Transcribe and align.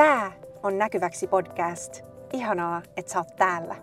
Tää 0.00 0.32
on 0.62 0.78
Näkyväksi 0.78 1.26
podcast. 1.26 2.02
Ihanaa, 2.32 2.82
että 2.96 3.12
sä 3.12 3.18
oot 3.18 3.36
täällä. 3.36 3.76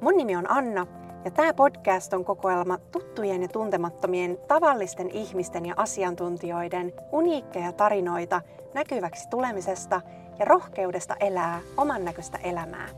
Mun 0.00 0.16
nimi 0.16 0.36
on 0.36 0.50
Anna 0.50 0.86
ja 1.24 1.30
tämä 1.30 1.54
podcast 1.54 2.12
on 2.12 2.24
kokoelma 2.24 2.78
tuttujen 2.78 3.42
ja 3.42 3.48
tuntemattomien 3.48 4.38
tavallisten 4.48 5.10
ihmisten 5.10 5.66
ja 5.66 5.74
asiantuntijoiden 5.76 6.92
uniikkeja 7.12 7.72
tarinoita 7.72 8.42
näkyväksi 8.74 9.28
tulemisesta 9.28 10.00
ja 10.38 10.44
rohkeudesta 10.44 11.16
elää 11.20 11.60
oman 11.76 12.04
näköistä 12.04 12.38
elämää. 12.42 12.88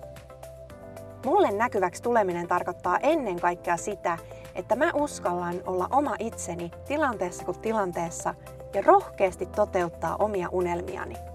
Mulle 1.26 1.50
näkyväksi 1.50 2.02
tuleminen 2.02 2.48
tarkoittaa 2.48 2.98
ennen 2.98 3.40
kaikkea 3.40 3.76
sitä, 3.76 4.18
että 4.54 4.76
mä 4.76 4.90
uskallan 4.94 5.60
olla 5.66 5.88
oma 5.90 6.16
itseni 6.18 6.70
tilanteessa 6.88 7.44
kuin 7.44 7.60
tilanteessa 7.60 8.34
ja 8.74 8.82
rohkeasti 8.82 9.46
toteuttaa 9.46 10.16
omia 10.16 10.48
unelmiani. 10.52 11.31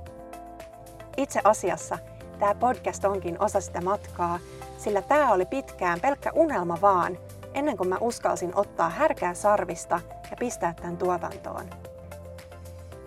Itse 1.17 1.41
asiassa 1.43 1.97
tämä 2.39 2.55
podcast 2.55 3.05
onkin 3.05 3.41
osa 3.41 3.61
sitä 3.61 3.81
matkaa, 3.81 4.39
sillä 4.77 5.01
tämä 5.01 5.33
oli 5.33 5.45
pitkään 5.45 6.01
pelkkä 6.01 6.31
unelma 6.35 6.77
vaan, 6.81 7.17
ennen 7.53 7.77
kuin 7.77 7.89
mä 7.89 7.97
uskalsin 8.01 8.51
ottaa 8.55 8.89
härkää 8.89 9.33
sarvista 9.33 9.99
ja 10.31 10.37
pistää 10.39 10.73
tämän 10.73 10.97
tuotantoon. 10.97 11.65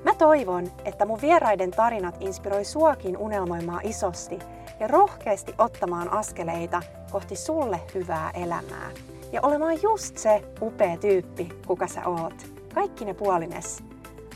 Mä 0.04 0.14
toivon, 0.14 0.66
että 0.84 1.06
mun 1.06 1.20
vieraiden 1.20 1.70
tarinat 1.70 2.16
inspiroi 2.20 2.64
suakin 2.64 3.16
unelmoimaan 3.16 3.86
isosti 3.86 4.38
ja 4.80 4.86
rohkeasti 4.86 5.54
ottamaan 5.58 6.12
askeleita 6.12 6.82
kohti 7.10 7.36
sulle 7.36 7.80
hyvää 7.94 8.30
elämää. 8.30 8.90
Ja 9.32 9.40
olemaan 9.42 9.82
just 9.82 10.18
se 10.18 10.44
upea 10.62 10.96
tyyppi, 10.96 11.48
kuka 11.66 11.86
sä 11.86 12.06
oot. 12.06 12.46
Kaikki 12.74 13.04
ne 13.04 13.14
puolines. 13.14 13.82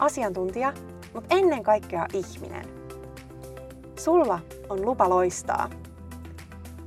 Asiantuntija, 0.01 0.73
mutta 1.15 1.35
ennen 1.35 1.63
kaikkea 1.63 2.07
ihminen. 2.13 2.84
Sulla 4.05 4.39
on 4.69 4.87
lupa 4.87 5.09
loistaa. 5.09 5.71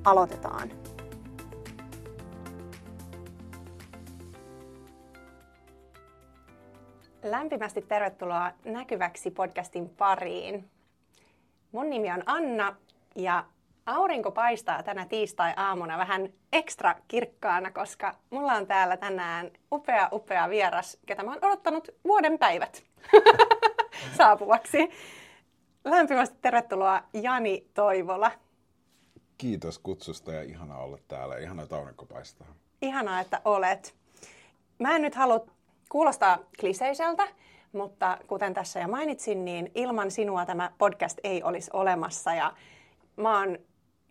Aloitetaan. 0.06 0.72
Lämpimästi 7.24 7.82
tervetuloa 7.82 8.52
Näkyväksi 8.66 9.32
podcastin 9.32 9.90
pariin. 9.90 10.70
Mun 11.72 11.90
nimi 11.90 12.12
on 12.12 12.24
Anna 12.26 12.76
ja 13.16 13.46
aurinko 13.86 14.32
paistaa 14.32 14.84
tänä 14.84 15.06
tiistai-aamuna 15.06 15.98
vähän 15.98 16.30
ekstra 16.54 16.96
kirkkaana, 17.08 17.72
koska 17.72 18.16
mulla 18.30 18.54
on 18.54 18.68
täällä 18.68 18.98
tänään 18.98 19.52
upea, 19.72 20.10
upea 20.12 20.50
vieras, 20.50 20.98
ketä 21.06 21.24
mä 21.24 21.32
oon 21.32 21.46
odottanut 21.46 21.90
vuoden 22.04 22.40
päivät 22.40 22.84
saapuvaksi. 24.18 24.90
Lämpimästi 25.90 26.38
tervetuloa 26.42 27.04
Jani 27.14 27.68
Toivola. 27.74 28.32
Kiitos 29.38 29.80
kutsusta 29.80 30.34
ja 30.34 30.44
ihana 30.44 30.78
olla 30.78 30.98
täällä. 31.08 31.38
Ihana, 31.38 31.64
että 31.64 31.76
aurinko 31.76 32.06
paistaa. 32.06 32.48
Ihanaa, 32.82 33.20
että 33.20 33.42
olet. 33.46 33.96
Mä 34.80 34.96
en 34.96 35.02
nyt 35.02 35.16
halua 35.16 35.46
kuulostaa 35.90 36.40
kliseiseltä, 36.60 37.28
mutta 37.72 38.18
kuten 38.28 38.54
tässä 38.54 38.80
jo 38.80 38.88
mainitsin, 38.88 39.46
niin 39.46 39.72
ilman 39.76 40.12
sinua 40.12 40.46
tämä 40.46 40.72
podcast 40.78 41.18
ei 41.24 41.44
olisi 41.44 41.72
olemassa. 41.74 42.34
Ja 42.34 42.54
mä 43.16 43.40
oon 43.40 43.58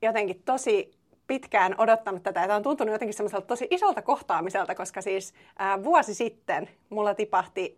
jotenkin 0.03 0.43
tosi 0.45 0.91
pitkään 1.27 1.75
odottanut 1.79 2.23
tätä 2.23 2.41
ja 2.41 2.47
tämä 2.47 2.57
on 2.57 2.63
tuntunut 2.63 2.93
jotenkin 2.93 3.15
semmoiselta 3.15 3.47
tosi 3.47 3.69
isolta 3.71 4.03
kohtaamiselta, 4.03 4.75
koska 4.75 5.03
siis 5.03 5.35
ää, 5.59 5.85
vuosi 5.85 6.15
sitten 6.15 6.69
mulla 6.91 7.15
tipahti 7.15 7.77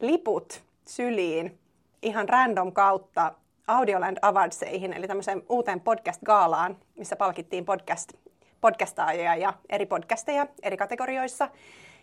liput 0.00 0.64
syliin 0.86 1.58
ihan 2.02 2.28
random 2.28 2.72
kautta 2.72 3.34
Audioland 3.66 4.18
Awardseihin, 4.22 4.92
eli 4.92 5.08
tämmöiseen 5.08 5.42
uuteen 5.48 5.80
podcast-gaalaan, 5.80 6.76
missä 6.96 7.16
palkittiin 7.16 7.64
podcast, 7.64 8.12
podcastaajia 8.60 9.36
ja 9.36 9.54
eri 9.68 9.86
podcasteja 9.86 10.46
eri 10.62 10.76
kategorioissa. 10.76 11.48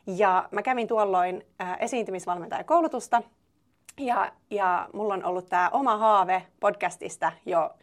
Ja 0.08 0.50
mä 0.52 0.62
kävin 0.62 0.88
tuolloin 0.88 1.46
äh, 1.62 1.78
esiintymisvalmentajakoulutusta, 1.80 3.22
ja, 4.00 4.32
ja 4.52 4.90
mulla 4.94 5.14
on 5.14 5.26
ollut 5.26 5.50
tämä 5.50 5.70
oma 5.70 5.98
haave 5.98 6.44
podcastista 6.60 7.32
jo 7.46 7.74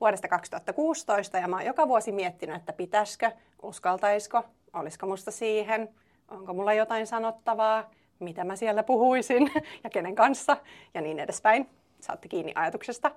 vuodesta 0.00 0.28
2016, 0.28 1.38
ja 1.38 1.48
mä 1.48 1.56
oon 1.56 1.66
joka 1.66 1.88
vuosi 1.88 2.12
miettinyt, 2.12 2.56
että 2.56 2.72
pitäisikö, 2.72 3.30
uskaltaisiko, 3.62 4.44
olisiko 4.72 5.06
musta 5.06 5.30
siihen, 5.30 5.88
onko 6.28 6.54
mulla 6.54 6.72
jotain 6.72 7.06
sanottavaa, 7.06 7.90
mitä 8.18 8.44
mä 8.44 8.56
siellä 8.56 8.82
puhuisin 8.82 9.50
ja 9.84 9.90
kenen 9.90 10.14
kanssa 10.14 10.56
ja 10.94 11.00
niin 11.00 11.20
edespäin. 11.20 11.68
Saatte 12.04 12.28
kiinni 12.28 12.52
ajatuksesta. 12.54 13.10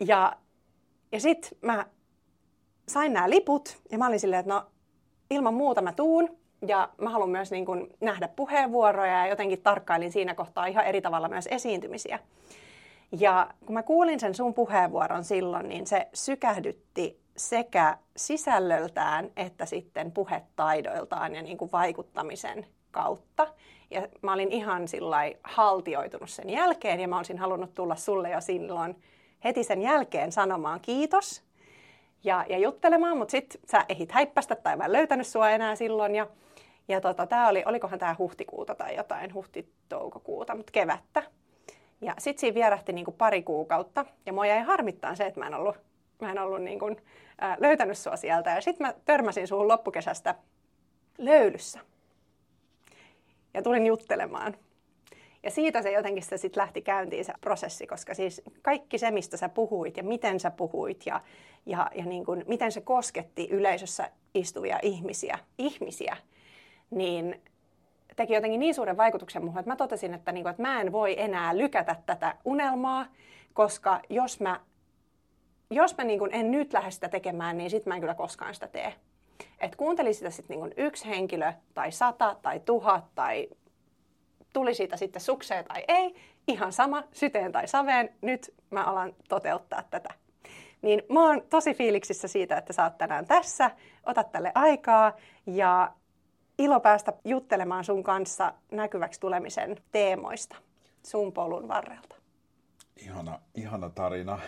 Ja, 0.00 0.32
ja 1.12 1.20
sitten 1.20 1.58
mä 1.62 1.86
sain 2.88 3.12
nämä 3.12 3.30
liput 3.30 3.78
ja 3.90 3.98
mä 3.98 4.06
olin 4.06 4.20
silleen, 4.20 4.40
että 4.40 4.52
no 4.52 4.66
ilman 5.30 5.54
muuta 5.54 5.82
mä 5.82 5.92
tuun. 5.92 6.36
Ja 6.66 6.88
mä 6.98 7.10
haluan 7.10 7.30
myös 7.30 7.50
niin 7.50 7.66
kun 7.66 7.90
nähdä 8.00 8.28
puheenvuoroja 8.28 9.18
ja 9.18 9.26
jotenkin 9.26 9.62
tarkkailin 9.62 10.12
siinä 10.12 10.34
kohtaa 10.34 10.66
ihan 10.66 10.84
eri 10.84 11.00
tavalla 11.00 11.28
myös 11.28 11.48
esiintymisiä. 11.50 12.18
Ja 13.12 13.50
kun 13.66 13.74
mä 13.74 13.82
kuulin 13.82 14.20
sen 14.20 14.34
sun 14.34 14.54
puheenvuoron 14.54 15.24
silloin, 15.24 15.68
niin 15.68 15.86
se 15.86 16.08
sykähdytti 16.14 17.20
sekä 17.36 17.98
sisällöltään 18.16 19.30
että 19.36 19.66
sitten 19.66 20.12
puhetaidoiltaan 20.12 21.34
ja 21.34 21.42
niin 21.42 21.58
kuin 21.58 21.72
vaikuttamisen 21.72 22.66
kautta. 22.90 23.46
Ja 23.90 24.08
mä 24.22 24.32
olin 24.32 24.52
ihan 24.52 24.82
haltioitunut 25.42 26.30
sen 26.30 26.50
jälkeen 26.50 27.00
ja 27.00 27.08
mä 27.08 27.16
olisin 27.16 27.38
halunnut 27.38 27.74
tulla 27.74 27.96
sulle 27.96 28.30
jo 28.30 28.40
silloin 28.40 29.02
heti 29.44 29.64
sen 29.64 29.82
jälkeen 29.82 30.32
sanomaan 30.32 30.80
kiitos 30.80 31.42
ja, 32.24 32.44
ja 32.48 32.58
juttelemaan, 32.58 33.16
mutta 33.16 33.32
sitten 33.32 33.60
sä 33.70 33.84
ehit 33.88 34.12
häippästä 34.12 34.54
tai 34.54 34.76
mä 34.76 34.84
en 34.84 34.92
löytänyt 34.92 35.26
sua 35.26 35.50
enää 35.50 35.76
silloin. 35.76 36.14
Ja, 36.14 36.26
ja 36.88 37.00
tota, 37.00 37.26
tää 37.26 37.48
oli, 37.48 37.62
olikohan 37.66 37.98
tämä 37.98 38.16
huhtikuuta 38.18 38.74
tai 38.74 38.96
jotain, 38.96 39.34
huhti-toukokuuta, 39.34 40.54
mutta 40.54 40.72
kevättä. 40.72 41.22
Ja 42.00 42.14
sitten 42.18 42.40
siinä 42.40 42.54
vierähti 42.54 42.92
niinku 42.92 43.12
pari 43.12 43.42
kuukautta 43.42 44.04
ja 44.26 44.32
mua 44.32 44.46
jäi 44.46 44.62
harmittaa 44.62 45.14
se, 45.14 45.26
että 45.26 45.40
mä 45.40 45.46
en 45.46 45.54
ollut, 45.54 45.76
mä 46.20 46.30
en 46.30 46.38
ollut 46.38 46.62
niinku, 46.62 46.96
ää, 47.40 47.56
löytänyt 47.60 47.98
sua 47.98 48.16
sieltä. 48.16 48.50
Ja 48.50 48.60
sitten 48.60 48.86
mä 48.86 48.94
törmäsin 49.04 49.48
suhun 49.48 49.68
loppukesästä 49.68 50.34
löylyssä 51.18 51.80
ja 53.56 53.62
tulin 53.62 53.86
juttelemaan. 53.86 54.56
Ja 55.42 55.50
siitä 55.50 55.82
se 55.82 55.92
jotenkin 55.92 56.22
se 56.22 56.36
sitten 56.36 56.60
lähti 56.60 56.82
käyntiin 56.82 57.24
se 57.24 57.32
prosessi, 57.40 57.86
koska 57.86 58.14
siis 58.14 58.42
kaikki 58.62 58.98
se, 58.98 59.10
mistä 59.10 59.36
sä 59.36 59.48
puhuit 59.48 59.96
ja 59.96 60.02
miten 60.02 60.40
sä 60.40 60.50
puhuit 60.50 61.06
ja, 61.06 61.20
ja, 61.66 61.90
ja 61.94 62.04
niin 62.04 62.24
kuin, 62.24 62.44
miten 62.48 62.72
se 62.72 62.80
kosketti 62.80 63.48
yleisössä 63.50 64.10
istuvia 64.34 64.78
ihmisiä, 64.82 65.38
ihmisiä, 65.58 66.16
niin 66.90 67.40
teki 68.16 68.34
jotenkin 68.34 68.60
niin 68.60 68.74
suuren 68.74 68.96
vaikutuksen 68.96 69.44
muuhun, 69.44 69.58
että 69.58 69.70
mä 69.70 69.76
totesin, 69.76 70.14
että, 70.14 70.32
niin 70.32 70.44
kuin, 70.44 70.50
että 70.50 70.62
mä 70.62 70.80
en 70.80 70.92
voi 70.92 71.20
enää 71.20 71.58
lykätä 71.58 71.96
tätä 72.06 72.36
unelmaa, 72.44 73.06
koska 73.54 74.00
jos 74.10 74.40
mä, 74.40 74.60
jos 75.70 75.96
mä 75.96 76.04
niin 76.04 76.18
kuin 76.18 76.34
en 76.34 76.50
nyt 76.50 76.72
lähde 76.72 76.90
sitä 76.90 77.08
tekemään, 77.08 77.58
niin 77.58 77.70
sitten 77.70 77.90
mä 77.90 77.94
en 77.94 78.00
kyllä 78.00 78.14
koskaan 78.14 78.54
sitä 78.54 78.68
tee. 78.68 78.94
Et 79.60 79.76
kuunteli 79.76 80.14
sitä 80.14 80.30
sitten 80.30 80.60
niin 80.60 80.74
yksi 80.76 81.06
henkilö 81.06 81.52
tai 81.74 81.92
sata 81.92 82.36
tai 82.42 82.60
tuhat 82.60 83.04
tai 83.14 83.48
tuli 84.52 84.74
siitä 84.74 84.96
sitten 84.96 85.22
sukseen 85.22 85.64
tai 85.64 85.84
ei, 85.88 86.14
ihan 86.48 86.72
sama, 86.72 87.02
syteen 87.12 87.52
tai 87.52 87.68
saveen, 87.68 88.14
nyt 88.22 88.54
mä 88.70 88.84
alan 88.84 89.14
toteuttaa 89.28 89.82
tätä. 89.90 90.14
Niin 90.82 91.02
mä 91.08 91.26
oon 91.26 91.42
tosi 91.50 91.74
fiiliksissä 91.74 92.28
siitä, 92.28 92.58
että 92.58 92.72
sä 92.72 92.84
oot 92.84 92.98
tänään 92.98 93.26
tässä, 93.26 93.70
otat 94.06 94.32
tälle 94.32 94.52
aikaa 94.54 95.12
ja 95.46 95.92
ilo 96.58 96.80
päästä 96.80 97.12
juttelemaan 97.24 97.84
sun 97.84 98.02
kanssa 98.02 98.52
näkyväksi 98.70 99.20
tulemisen 99.20 99.76
teemoista 99.92 100.56
sun 101.02 101.32
polun 101.32 101.68
varrelta. 101.68 102.15
Ihana, 103.06 103.40
ihana 103.54 103.90
tarina. 103.90 104.38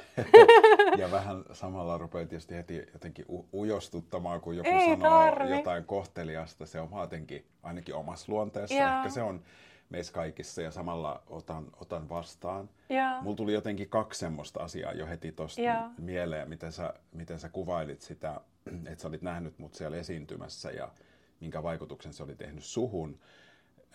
ja 0.98 1.10
vähän 1.10 1.44
samalla 1.53 1.98
rupeaa 1.98 2.27
tietysti 2.27 2.54
heti 2.54 2.86
jotenkin 2.92 3.24
u- 3.28 3.48
ujostuttamaan, 3.54 4.41
kun 4.41 4.56
joku 4.56 4.71
Ei 4.71 4.86
sanoo 4.91 5.10
tarvi. 5.10 5.50
jotain 5.50 5.84
kohteliasta. 5.84 6.66
Se 6.66 6.80
on 6.80 6.88
jotenkin 7.00 7.47
ainakin 7.62 7.94
omassa 7.94 8.33
luonteessa. 8.33 8.74
Joo. 8.74 8.97
Ehkä 8.97 9.09
se 9.09 9.22
on 9.22 9.42
meissä 9.91 10.12
kaikissa 10.12 10.62
ja 10.62 10.71
samalla 10.71 11.22
otan, 11.27 11.66
otan 11.80 12.09
vastaan. 12.09 12.71
Joo. 12.88 13.22
Mulla 13.22 13.36
tuli 13.36 13.53
jotenkin 13.53 13.88
kaksi 13.88 14.21
semmoista 14.21 14.60
asiaa 14.60 14.92
jo 14.92 15.06
heti 15.06 15.33
tuosta 15.33 15.62
mieleen, 15.98 16.48
miten 16.48 16.72
sä, 16.72 16.94
miten 17.12 17.38
sä 17.41 17.48
kuvailit 17.48 18.00
sitä, 18.00 18.41
että 18.91 19.03
sä 19.03 19.09
olit 19.09 19.22
nähnyt 19.22 19.59
mut 19.59 19.74
siellä 19.74 19.97
esiintymässä 19.97 20.71
ja 20.71 20.88
minkä 21.41 21.62
vaikutuksen 21.62 22.12
se 22.12 22.22
oli 22.22 22.34
tehnyt 22.36 22.65
suhun. 22.65 23.18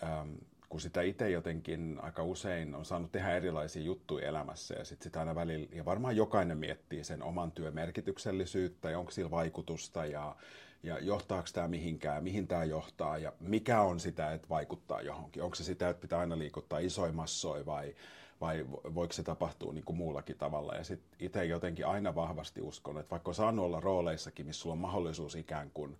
Ähm, 0.02 0.30
kun 0.74 0.80
sitä 0.80 1.02
itse 1.02 1.30
jotenkin 1.30 1.98
aika 2.02 2.22
usein 2.22 2.74
on 2.74 2.84
saanut 2.84 3.12
tehdä 3.12 3.36
erilaisia 3.36 3.82
juttuja 3.82 4.28
elämässä 4.28 4.74
ja 4.74 4.84
sitten 4.84 5.04
sitä 5.04 5.18
aina 5.18 5.34
välillä, 5.34 5.68
ja 5.72 5.84
varmaan 5.84 6.16
jokainen 6.16 6.58
miettii 6.58 7.04
sen 7.04 7.22
oman 7.22 7.52
työn 7.52 7.74
merkityksellisyyttä 7.74 8.90
ja 8.90 8.98
onko 8.98 9.10
sillä 9.10 9.30
vaikutusta 9.30 10.06
ja, 10.06 10.36
ja 10.82 10.98
johtaako 10.98 11.48
tämä 11.52 11.68
mihinkään, 11.68 12.24
mihin 12.24 12.46
tämä 12.46 12.64
johtaa 12.64 13.18
ja 13.18 13.32
mikä 13.40 13.80
on 13.80 14.00
sitä, 14.00 14.32
että 14.32 14.48
vaikuttaa 14.48 15.00
johonkin. 15.00 15.42
Onko 15.42 15.54
se 15.54 15.64
sitä, 15.64 15.88
että 15.88 16.00
pitää 16.00 16.18
aina 16.18 16.38
liikuttaa 16.38 16.78
isoja 16.78 17.12
massoja 17.12 17.66
vai, 17.66 17.94
vai 18.40 18.66
voiko 18.94 19.12
se 19.12 19.22
tapahtua 19.22 19.72
niin 19.72 19.84
kuin 19.84 19.96
muullakin 19.96 20.38
tavalla. 20.38 20.74
Ja 20.74 20.84
sitten 20.84 21.18
itse 21.20 21.44
jotenkin 21.44 21.86
aina 21.86 22.14
vahvasti 22.14 22.60
uskon, 22.60 22.98
että 22.98 23.10
vaikka 23.10 23.30
on 23.30 23.34
saanut 23.34 23.64
olla 23.64 23.80
rooleissakin, 23.80 24.46
missä 24.46 24.62
sulla 24.62 24.72
on 24.72 24.78
mahdollisuus 24.78 25.34
ikään 25.34 25.70
kuin 25.74 25.98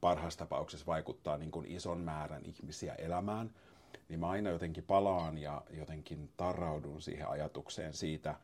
parhaassa 0.00 0.38
tapauksessa 0.38 0.86
vaikuttaa 0.86 1.38
niin 1.38 1.50
kuin 1.50 1.66
ison 1.66 2.00
määrän 2.00 2.42
ihmisiä 2.44 2.94
elämään, 2.94 3.50
niin 4.14 4.20
mä 4.20 4.30
aina 4.30 4.50
jotenkin 4.50 4.84
palaan 4.84 5.38
ja 5.38 5.62
jotenkin 5.70 6.30
tarraudun 6.36 7.02
siihen 7.02 7.28
ajatukseen 7.28 7.94
siitä 7.94 8.34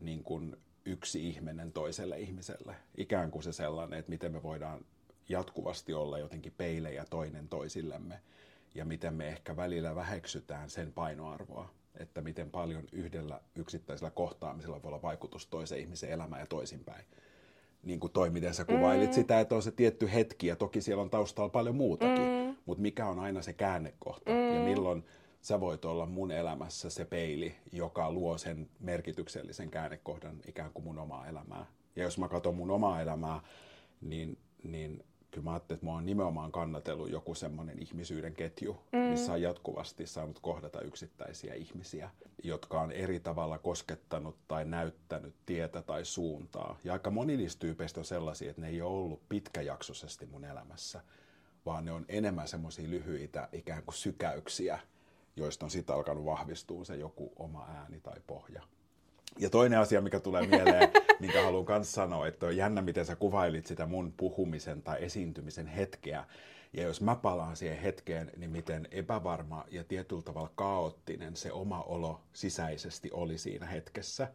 niin 0.00 0.24
kuin 0.24 0.56
yksi 0.84 1.28
ihminen 1.28 1.72
toiselle 1.72 2.20
ihmiselle. 2.20 2.76
Ikään 2.96 3.30
kuin 3.30 3.42
se 3.42 3.52
sellainen, 3.52 3.98
että 3.98 4.10
miten 4.10 4.32
me 4.32 4.42
voidaan 4.42 4.84
jatkuvasti 5.28 5.94
olla 5.94 6.18
jotenkin 6.18 6.52
peilejä 6.56 7.04
toinen 7.10 7.48
toisillemme 7.48 8.20
ja 8.74 8.84
miten 8.84 9.14
me 9.14 9.28
ehkä 9.28 9.56
välillä 9.56 9.94
väheksytään 9.94 10.70
sen 10.70 10.92
painoarvoa, 10.92 11.70
että 11.94 12.20
miten 12.20 12.50
paljon 12.50 12.84
yhdellä 12.92 13.40
yksittäisellä 13.54 14.10
kohtaamisella 14.10 14.82
voi 14.82 14.88
olla 14.88 15.02
vaikutus 15.02 15.46
toisen 15.46 15.78
ihmisen 15.78 16.10
elämään 16.10 16.40
ja 16.40 16.46
toisinpäin. 16.46 17.04
Niin 17.82 18.00
kuin 18.00 18.12
toi, 18.12 18.30
miten 18.30 18.54
sä 18.54 18.64
kuvailit 18.64 19.10
mm. 19.10 19.14
sitä, 19.14 19.40
että 19.40 19.54
on 19.54 19.62
se 19.62 19.70
tietty 19.70 20.12
hetki 20.14 20.46
ja 20.46 20.56
toki 20.56 20.80
siellä 20.80 21.02
on 21.02 21.10
taustalla 21.10 21.48
paljon 21.50 21.76
muutakin, 21.76 22.22
mm. 22.22 22.43
Mutta 22.66 22.82
mikä 22.82 23.06
on 23.06 23.18
aina 23.18 23.42
se 23.42 23.52
käännekohta 23.52 24.30
mm. 24.30 24.54
ja 24.54 24.60
milloin 24.60 25.04
sä 25.40 25.60
voit 25.60 25.84
olla 25.84 26.06
mun 26.06 26.30
elämässä 26.30 26.90
se 26.90 27.04
peili, 27.04 27.54
joka 27.72 28.12
luo 28.12 28.38
sen 28.38 28.70
merkityksellisen 28.80 29.70
käännekohdan 29.70 30.40
ikään 30.48 30.70
kuin 30.72 30.84
mun 30.84 30.98
omaa 30.98 31.26
elämää. 31.26 31.66
Ja 31.96 32.02
jos 32.02 32.18
mä 32.18 32.28
katson 32.28 32.54
mun 32.54 32.70
omaa 32.70 33.02
elämää, 33.02 33.40
niin, 34.00 34.38
niin 34.62 35.04
kyllä 35.30 35.44
mä 35.44 35.52
ajattelin, 35.52 35.76
että 35.76 35.86
mä 35.86 35.92
oon 35.92 36.06
nimenomaan 36.06 36.52
kannatellut 36.52 37.10
joku 37.10 37.34
semmoinen 37.34 37.82
ihmisyyden 37.82 38.34
ketju, 38.34 38.76
mm. 38.92 38.98
missä 38.98 39.32
on 39.32 39.42
jatkuvasti 39.42 40.06
saanut 40.06 40.38
kohdata 40.38 40.80
yksittäisiä 40.80 41.54
ihmisiä, 41.54 42.10
jotka 42.42 42.80
on 42.80 42.92
eri 42.92 43.20
tavalla 43.20 43.58
koskettanut 43.58 44.36
tai 44.48 44.64
näyttänyt 44.64 45.34
tietä 45.46 45.82
tai 45.82 46.04
suuntaa. 46.04 46.78
Ja 46.84 46.92
aika 46.92 47.10
moni 47.10 47.36
niistä 47.36 47.60
tyypeistä 47.60 48.00
on 48.00 48.04
sellaisia, 48.04 48.50
että 48.50 48.62
ne 48.62 48.68
ei 48.68 48.82
ole 48.82 48.98
ollut 48.98 49.28
pitkäjaksoisesti 49.28 50.26
mun 50.26 50.44
elämässä, 50.44 51.00
vaan 51.66 51.84
ne 51.84 51.92
on 51.92 52.04
enemmän 52.08 52.48
semmoisia 52.48 52.90
lyhyitä 52.90 53.48
ikään 53.52 53.82
kuin 53.82 53.94
sykäyksiä, 53.94 54.78
joista 55.36 55.66
on 55.66 55.70
sitten 55.70 55.96
alkanut 55.96 56.24
vahvistua 56.24 56.84
se 56.84 56.96
joku 56.96 57.32
oma 57.36 57.68
ääni 57.74 58.00
tai 58.00 58.20
pohja. 58.26 58.62
Ja 59.38 59.50
toinen 59.50 59.78
asia, 59.78 60.00
mikä 60.00 60.20
tulee 60.20 60.46
mieleen, 60.56 60.90
minkä 61.20 61.42
haluan 61.42 61.64
myös 61.68 61.92
sanoa, 61.92 62.26
että 62.26 62.46
on 62.46 62.56
jännä, 62.56 62.82
miten 62.82 63.06
sä 63.06 63.16
kuvailit 63.16 63.66
sitä 63.66 63.86
mun 63.86 64.14
puhumisen 64.16 64.82
tai 64.82 65.04
esiintymisen 65.04 65.66
hetkeä. 65.66 66.24
Ja 66.72 66.82
jos 66.82 67.00
mä 67.00 67.16
palaan 67.16 67.56
siihen 67.56 67.78
hetkeen, 67.78 68.30
niin 68.36 68.50
miten 68.50 68.88
epävarma 68.90 69.64
ja 69.70 69.84
tietyllä 69.84 70.22
tavalla 70.22 70.52
kaoottinen 70.54 71.36
se 71.36 71.52
oma 71.52 71.82
olo 71.82 72.20
sisäisesti 72.32 73.10
oli 73.12 73.38
siinä 73.38 73.66
hetkessä. 73.66 74.28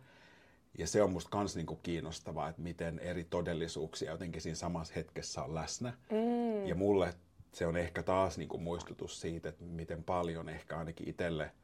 Ja 0.78 0.88
se 0.88 1.02
on 1.02 1.12
musta 1.12 1.30
kans 1.30 1.56
niinku 1.56 1.76
kiinnostavaa, 1.76 2.50
että 2.50 2.62
miten 2.62 3.00
eri 3.00 3.24
todellisuuksia 3.24 4.12
jotenkin 4.12 4.42
siinä 4.42 4.56
samassa 4.56 4.94
hetkessä 4.94 5.44
on 5.44 5.56
läsnä. 5.56 5.94
Mm. 6.12 6.39
Ja 6.68 6.76
mulle 6.76 7.14
se 7.52 7.66
on 7.66 7.78
ehkä 7.78 8.04
taas 8.04 8.38
niinku 8.38 8.58
muistutus 8.58 9.22
siitä, 9.22 9.50
että 9.50 9.64
miten 9.64 10.04
paljon 10.04 10.50
ehkä 10.50 10.78
ainakin 10.78 11.10
itselle– 11.10 11.52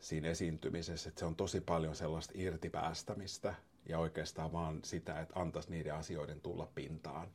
siinä 0.00 0.28
esiintymisessä, 0.28 1.08
että 1.08 1.18
se 1.18 1.24
on 1.24 1.36
tosi 1.36 1.60
paljon 1.60 1.96
sellaista 1.96 2.32
irtipäästämistä 2.36 3.54
ja 3.88 3.98
oikeastaan 3.98 4.52
vaan 4.52 4.80
sitä, 4.84 5.20
että 5.20 5.40
antaisi 5.40 5.70
niiden 5.70 5.94
asioiden 5.94 6.40
tulla 6.40 6.68
pintaan, 6.74 7.28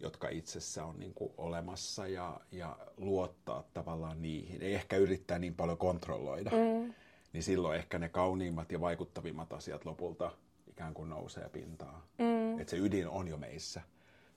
jotka 0.00 0.28
itsessä 0.28 0.84
on 0.84 0.98
niin 0.98 1.14
kuin 1.14 1.32
olemassa 1.36 2.06
ja, 2.06 2.40
ja 2.52 2.78
luottaa 2.96 3.64
tavallaan 3.74 4.22
niihin. 4.22 4.62
Ei 4.62 4.74
ehkä 4.74 4.96
yrittää 4.96 5.38
niin 5.38 5.54
paljon 5.54 5.78
kontrolloida, 5.78 6.50
mm. 6.50 6.94
niin 7.32 7.42
silloin 7.42 7.78
ehkä 7.78 7.98
ne 7.98 8.08
kauniimmat 8.08 8.72
ja 8.72 8.80
vaikuttavimmat 8.80 9.52
asiat 9.52 9.84
lopulta 9.84 10.32
ikään 10.66 10.94
kuin 10.94 11.10
nousee 11.10 11.48
pintaan. 11.48 12.02
Mm. 12.18 12.60
Että 12.60 12.70
se 12.70 12.76
ydin 12.76 13.08
on 13.08 13.28
jo 13.28 13.36
meissä. 13.36 13.82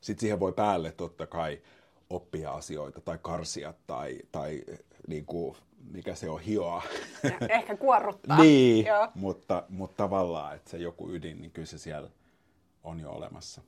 Sitten 0.02 0.22
siihen 0.22 0.40
voi 0.40 0.54
päälle 0.54 0.92
totta 0.92 1.28
kai 1.28 1.62
oppia 2.10 2.52
asioita 2.52 3.02
tai 3.02 3.20
karsia 3.22 3.74
tai, 3.88 4.20
tai 4.32 4.62
niin 5.08 5.26
kuin 5.26 5.56
mikä 5.92 6.16
se 6.16 6.30
on, 6.30 6.42
hioa. 6.42 6.84
Ehkä 7.50 7.76
kuorruttaa. 7.76 8.38
niin, 8.44 8.86
Joo. 8.86 9.08
Mutta, 9.16 9.64
mutta 9.70 9.98
tavallaan, 9.98 10.56
että 10.56 10.70
se 10.70 10.78
joku 10.78 11.10
ydin, 11.10 11.42
niin 11.42 11.52
kyllä 11.52 11.66
se 11.66 11.78
siellä 11.78 12.10
on 12.84 13.00
jo 13.00 13.12
olemassa. 13.12 13.62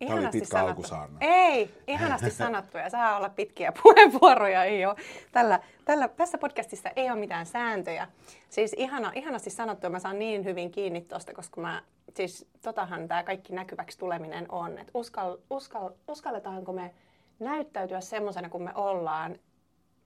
Ihanasti 0.00 0.16
Tämä 0.16 0.28
oli 0.28 0.32
pitkä 0.40 0.58
sanottu. 0.58 0.70
alkusaarna. 0.70 1.18
Ei, 1.20 1.74
ihanasti 1.86 2.30
sanottu 2.30 2.78
ja 2.78 2.90
saa 2.90 3.16
olla 3.16 3.28
pitkiä 3.28 3.72
puheenvuoroja. 3.82 4.64
Ei 4.64 4.86
ole. 4.86 4.96
Tällä, 5.32 5.60
tällä, 5.84 6.08
tässä 6.08 6.38
podcastissa 6.38 6.90
ei 6.96 7.10
ole 7.10 7.18
mitään 7.20 7.46
sääntöjä. 7.46 8.08
Siis 8.48 8.74
ihana, 8.76 9.12
ihanasti 9.14 9.50
sanottu 9.50 9.86
ja 9.86 9.90
mä 9.90 9.98
saan 9.98 10.18
niin 10.18 10.44
hyvin 10.44 10.70
kiinni 10.70 11.00
tuosta, 11.00 11.34
koska 11.34 11.60
mä, 11.60 11.82
siis 12.14 12.46
totahan 12.62 13.08
tämä 13.08 13.22
kaikki 13.22 13.52
näkyväksi 13.52 13.98
tuleminen 13.98 14.46
on. 14.52 14.78
Että 14.78 14.90
uskal, 14.94 15.36
uskal, 15.50 15.90
uskalletaanko 16.08 16.72
me 16.72 16.94
näyttäytyä 17.38 18.00
semmoisena 18.00 18.48
kuin 18.48 18.62
me 18.62 18.72
ollaan 18.74 19.38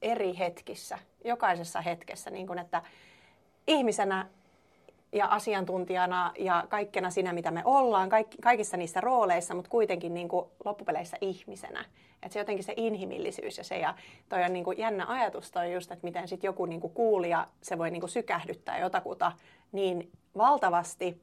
eri 0.02 0.38
hetkissä, 0.38 0.98
jokaisessa 1.24 1.80
hetkessä, 1.80 2.30
niin 2.30 2.46
kuin 2.46 2.58
että 2.58 2.82
ihmisenä 3.66 4.26
ja 5.12 5.26
asiantuntijana 5.26 6.32
ja 6.38 6.64
kaikkena 6.68 7.10
siinä, 7.10 7.32
mitä 7.32 7.50
me 7.50 7.62
ollaan, 7.64 8.08
kaikissa 8.42 8.76
niissä 8.76 9.00
rooleissa, 9.00 9.54
mutta 9.54 9.70
kuitenkin 9.70 10.14
niin 10.14 10.28
kuin 10.28 10.46
loppupeleissä 10.64 11.16
ihmisenä. 11.20 11.84
Että 12.22 12.32
se 12.32 12.38
jotenkin 12.38 12.64
se 12.64 12.74
inhimillisyys 12.76 13.58
ja 13.58 13.64
se, 13.64 13.78
ja 13.78 13.94
toi 14.28 14.44
on 14.44 14.52
niin 14.52 14.64
kuin 14.64 14.78
jännä 14.78 15.06
ajatus 15.08 15.50
toi 15.50 15.72
just, 15.72 15.92
että 15.92 16.06
miten 16.06 16.28
sit 16.28 16.44
joku 16.44 16.66
niin 16.66 16.80
kuin 16.80 16.92
kuulija, 16.92 17.48
se 17.62 17.78
voi 17.78 17.90
niin 17.90 18.00
kuin 18.00 18.10
sykähdyttää 18.10 18.78
jotakuta 18.78 19.32
niin 19.72 20.12
valtavasti, 20.36 21.20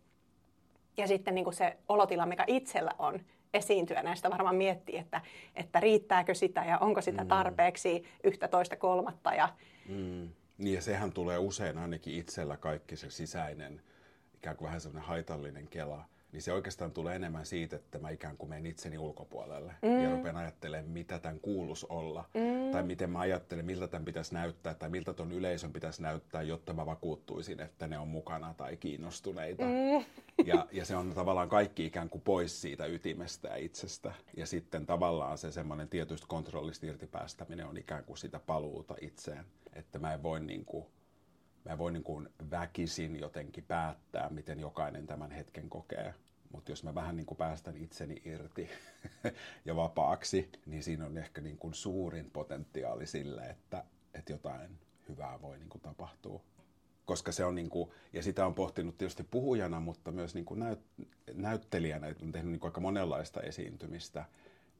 ja 0.97 1.07
sitten 1.07 1.35
niin 1.35 1.45
kuin 1.45 1.53
se 1.53 1.77
olotila, 1.89 2.25
mikä 2.25 2.43
itsellä 2.47 2.91
on, 2.99 3.19
esiintyä 3.53 4.03
näistä 4.03 4.29
varmaan 4.29 4.55
miettii, 4.55 4.97
että, 4.97 5.21
että 5.55 5.79
riittääkö 5.79 6.33
sitä 6.33 6.65
ja 6.65 6.77
onko 6.77 7.01
sitä 7.01 7.21
mm. 7.21 7.27
tarpeeksi 7.27 8.03
yhtä 8.23 8.47
toista 8.47 8.75
kolmatta. 8.75 9.33
Ja... 9.33 9.49
Mm. 9.89 10.29
Niin 10.57 10.75
ja 10.75 10.81
sehän 10.81 11.11
tulee 11.11 11.37
usein 11.37 11.77
ainakin 11.77 12.15
itsellä 12.15 12.57
kaikki 12.57 12.95
se 12.95 13.09
sisäinen, 13.09 13.81
ikään 14.35 14.57
kuin 14.57 14.65
vähän 14.65 14.81
semmoinen 14.81 15.07
haitallinen 15.07 15.67
kela, 15.67 16.05
niin 16.31 16.41
se 16.41 16.53
oikeastaan 16.53 16.91
tulee 16.91 17.15
enemmän 17.15 17.45
siitä, 17.45 17.75
että 17.75 17.99
mä 17.99 18.09
ikään 18.09 18.37
kuin 18.37 18.49
menen 18.49 18.65
itseni 18.65 18.97
ulkopuolelle 18.97 19.73
mm. 19.81 20.03
ja 20.03 20.09
rupean 20.09 20.35
ajattelemaan, 20.35 20.91
mitä 20.91 21.19
tämän 21.19 21.39
kuulus 21.39 21.85
olla. 21.85 22.29
Mm. 22.33 22.71
Tai 22.71 22.83
miten 22.83 23.09
mä 23.09 23.19
ajattelen, 23.19 23.65
miltä 23.65 23.87
tämän 23.87 24.05
pitäisi 24.05 24.33
näyttää 24.33 24.73
tai 24.73 24.89
miltä 24.89 25.13
ton 25.13 25.31
yleisön 25.31 25.73
pitäisi 25.73 26.01
näyttää, 26.01 26.41
jotta 26.41 26.73
mä 26.73 26.85
vakuuttuisin, 26.85 27.59
että 27.59 27.87
ne 27.87 27.99
on 27.99 28.07
mukana 28.07 28.53
tai 28.53 28.77
kiinnostuneita. 28.77 29.63
Mm. 29.63 30.05
Ja, 30.45 30.67
ja 30.71 30.85
se 30.85 30.95
on 30.95 31.13
tavallaan 31.13 31.49
kaikki 31.49 31.85
ikään 31.85 32.09
kuin 32.09 32.21
pois 32.21 32.61
siitä 32.61 32.85
ytimestä 32.85 33.47
ja 33.47 33.55
itsestä. 33.55 34.13
Ja 34.37 34.45
sitten 34.45 34.85
tavallaan 34.85 35.37
se 35.37 35.51
semmoinen 35.51 35.89
tietystä 35.89 36.27
kontrollista 36.27 36.85
irtipäästäminen 36.85 37.65
on 37.65 37.77
ikään 37.77 38.03
kuin 38.03 38.17
sitä 38.17 38.39
paluuta 38.39 38.95
itseen. 39.01 39.45
Että 39.73 39.99
mä 39.99 40.13
en 40.13 40.23
voi 40.23 40.39
niin 40.39 40.65
kuin 40.65 40.85
mä 41.67 41.77
voin 41.77 41.93
niin 41.93 42.03
kuin 42.03 42.29
väkisin 42.51 43.19
jotenkin 43.19 43.63
päättää, 43.63 44.29
miten 44.29 44.59
jokainen 44.59 45.07
tämän 45.07 45.31
hetken 45.31 45.69
kokee. 45.69 46.13
Mutta 46.51 46.71
jos 46.71 46.83
mä 46.83 46.95
vähän 46.95 47.15
niin 47.15 47.25
kuin 47.25 47.37
päästän 47.37 47.77
itseni 47.77 48.21
irti 48.25 48.69
ja 49.65 49.75
vapaaksi, 49.75 50.49
niin 50.65 50.83
siinä 50.83 51.05
on 51.05 51.17
ehkä 51.17 51.41
niin 51.41 51.57
kuin 51.57 51.73
suurin 51.73 52.31
potentiaali 52.31 53.07
sille, 53.07 53.41
että, 53.41 53.83
että 54.13 54.33
jotain 54.33 54.79
hyvää 55.09 55.41
voi 55.41 55.57
niin 55.57 55.69
kuin 55.69 55.81
tapahtua. 55.81 56.41
Koska 57.05 57.31
se 57.31 57.45
on, 57.45 57.55
niin 57.55 57.69
kuin, 57.69 57.91
ja 58.13 58.23
sitä 58.23 58.45
on 58.45 58.55
pohtinut 58.55 58.97
tietysti 58.97 59.23
puhujana, 59.23 59.79
mutta 59.79 60.11
myös 60.11 60.35
niin 60.35 60.45
kuin 60.45 60.59
näyt, 60.59 60.79
näyttelijänä, 61.33 62.07
että 62.07 62.25
on 62.25 62.31
tehnyt 62.31 62.51
niin 62.51 62.59
kuin 62.59 62.69
aika 62.69 62.81
monenlaista 62.81 63.41
esiintymistä, 63.41 64.25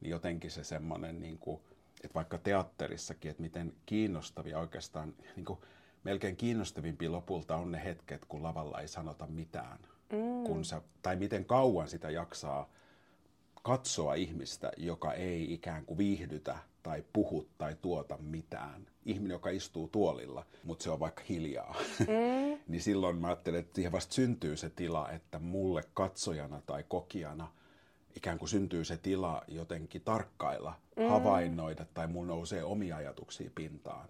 niin 0.00 0.10
jotenkin 0.10 0.50
se 0.50 0.64
semmoinen, 0.64 1.20
niin 1.20 1.38
kuin, 1.38 1.60
että 2.04 2.14
vaikka 2.14 2.38
teatterissakin, 2.38 3.30
että 3.30 3.42
miten 3.42 3.72
kiinnostavia 3.86 4.58
oikeastaan, 4.58 5.14
niin 5.36 5.44
kuin, 5.44 5.58
melkein 6.08 6.36
kiinnostavimpia 6.36 7.12
lopulta 7.12 7.56
on 7.56 7.72
ne 7.72 7.84
hetket, 7.84 8.24
kun 8.24 8.42
lavalla 8.42 8.80
ei 8.80 8.88
sanota 8.88 9.26
mitään. 9.26 9.78
Mm. 10.12 10.44
Kun 10.44 10.64
sä, 10.64 10.82
tai 11.02 11.16
miten 11.16 11.44
kauan 11.44 11.88
sitä 11.88 12.10
jaksaa 12.10 12.70
katsoa 13.62 14.14
ihmistä, 14.14 14.72
joka 14.76 15.12
ei 15.12 15.52
ikään 15.52 15.84
kuin 15.84 15.98
viihdytä 15.98 16.58
tai 16.82 17.04
puhu 17.12 17.48
tai 17.58 17.76
tuota 17.82 18.16
mitään. 18.20 18.86
Ihminen, 19.04 19.34
joka 19.34 19.50
istuu 19.50 19.88
tuolilla, 19.88 20.46
mutta 20.64 20.82
se 20.82 20.90
on 20.90 21.00
vaikka 21.00 21.22
hiljaa. 21.28 21.76
Mm. 22.00 22.58
niin 22.68 22.82
silloin 22.82 23.16
mä 23.16 23.26
ajattelen, 23.26 23.60
että 23.60 23.74
siihen 23.74 23.92
vasta 23.92 24.14
syntyy 24.14 24.56
se 24.56 24.70
tila, 24.70 25.10
että 25.10 25.38
mulle 25.38 25.82
katsojana 25.94 26.62
tai 26.66 26.84
kokijana 26.88 27.52
ikään 28.16 28.38
kuin 28.38 28.48
syntyy 28.48 28.84
se 28.84 28.96
tila 28.96 29.42
jotenkin 29.48 30.02
tarkkailla, 30.02 30.74
mm. 30.96 31.08
havainnoida 31.08 31.86
tai 31.94 32.06
mun 32.06 32.26
nousee 32.26 32.64
omia 32.64 32.96
ajatuksia 32.96 33.50
pintaan 33.54 34.08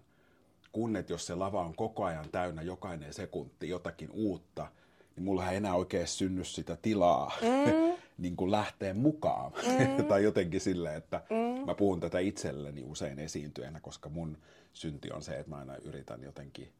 kun 0.71 0.95
että 0.95 1.13
jos 1.13 1.27
se 1.27 1.35
lava 1.35 1.61
on 1.61 1.75
koko 1.75 2.03
ajan 2.03 2.29
täynnä 2.31 2.61
jokainen 2.61 3.13
sekunti 3.13 3.69
jotakin 3.69 4.09
uutta, 4.11 4.67
niin 5.15 5.23
mulla 5.23 5.49
ei 5.49 5.57
enää 5.57 5.75
oikein 5.75 6.07
synny 6.07 6.43
sitä 6.43 6.77
tilaa 6.81 7.31
mm. 7.41 7.97
niin 8.17 8.35
kuin 8.35 8.51
lähteä 8.51 8.93
mukaan. 8.93 9.51
Mm. 9.51 10.05
tai 10.09 10.23
jotenkin 10.23 10.61
silleen, 10.61 10.95
että 10.95 11.21
mm. 11.29 11.65
mä 11.65 11.75
puhun 11.75 11.99
tätä 11.99 12.19
itselleni 12.19 12.83
usein 12.83 13.19
esiintyjänä, 13.19 13.79
koska 13.79 14.09
mun 14.09 14.37
synti 14.73 15.11
on 15.11 15.23
se, 15.23 15.39
että 15.39 15.49
mä 15.49 15.57
aina 15.57 15.75
yritän 15.75 16.23
jotenkin 16.23 16.73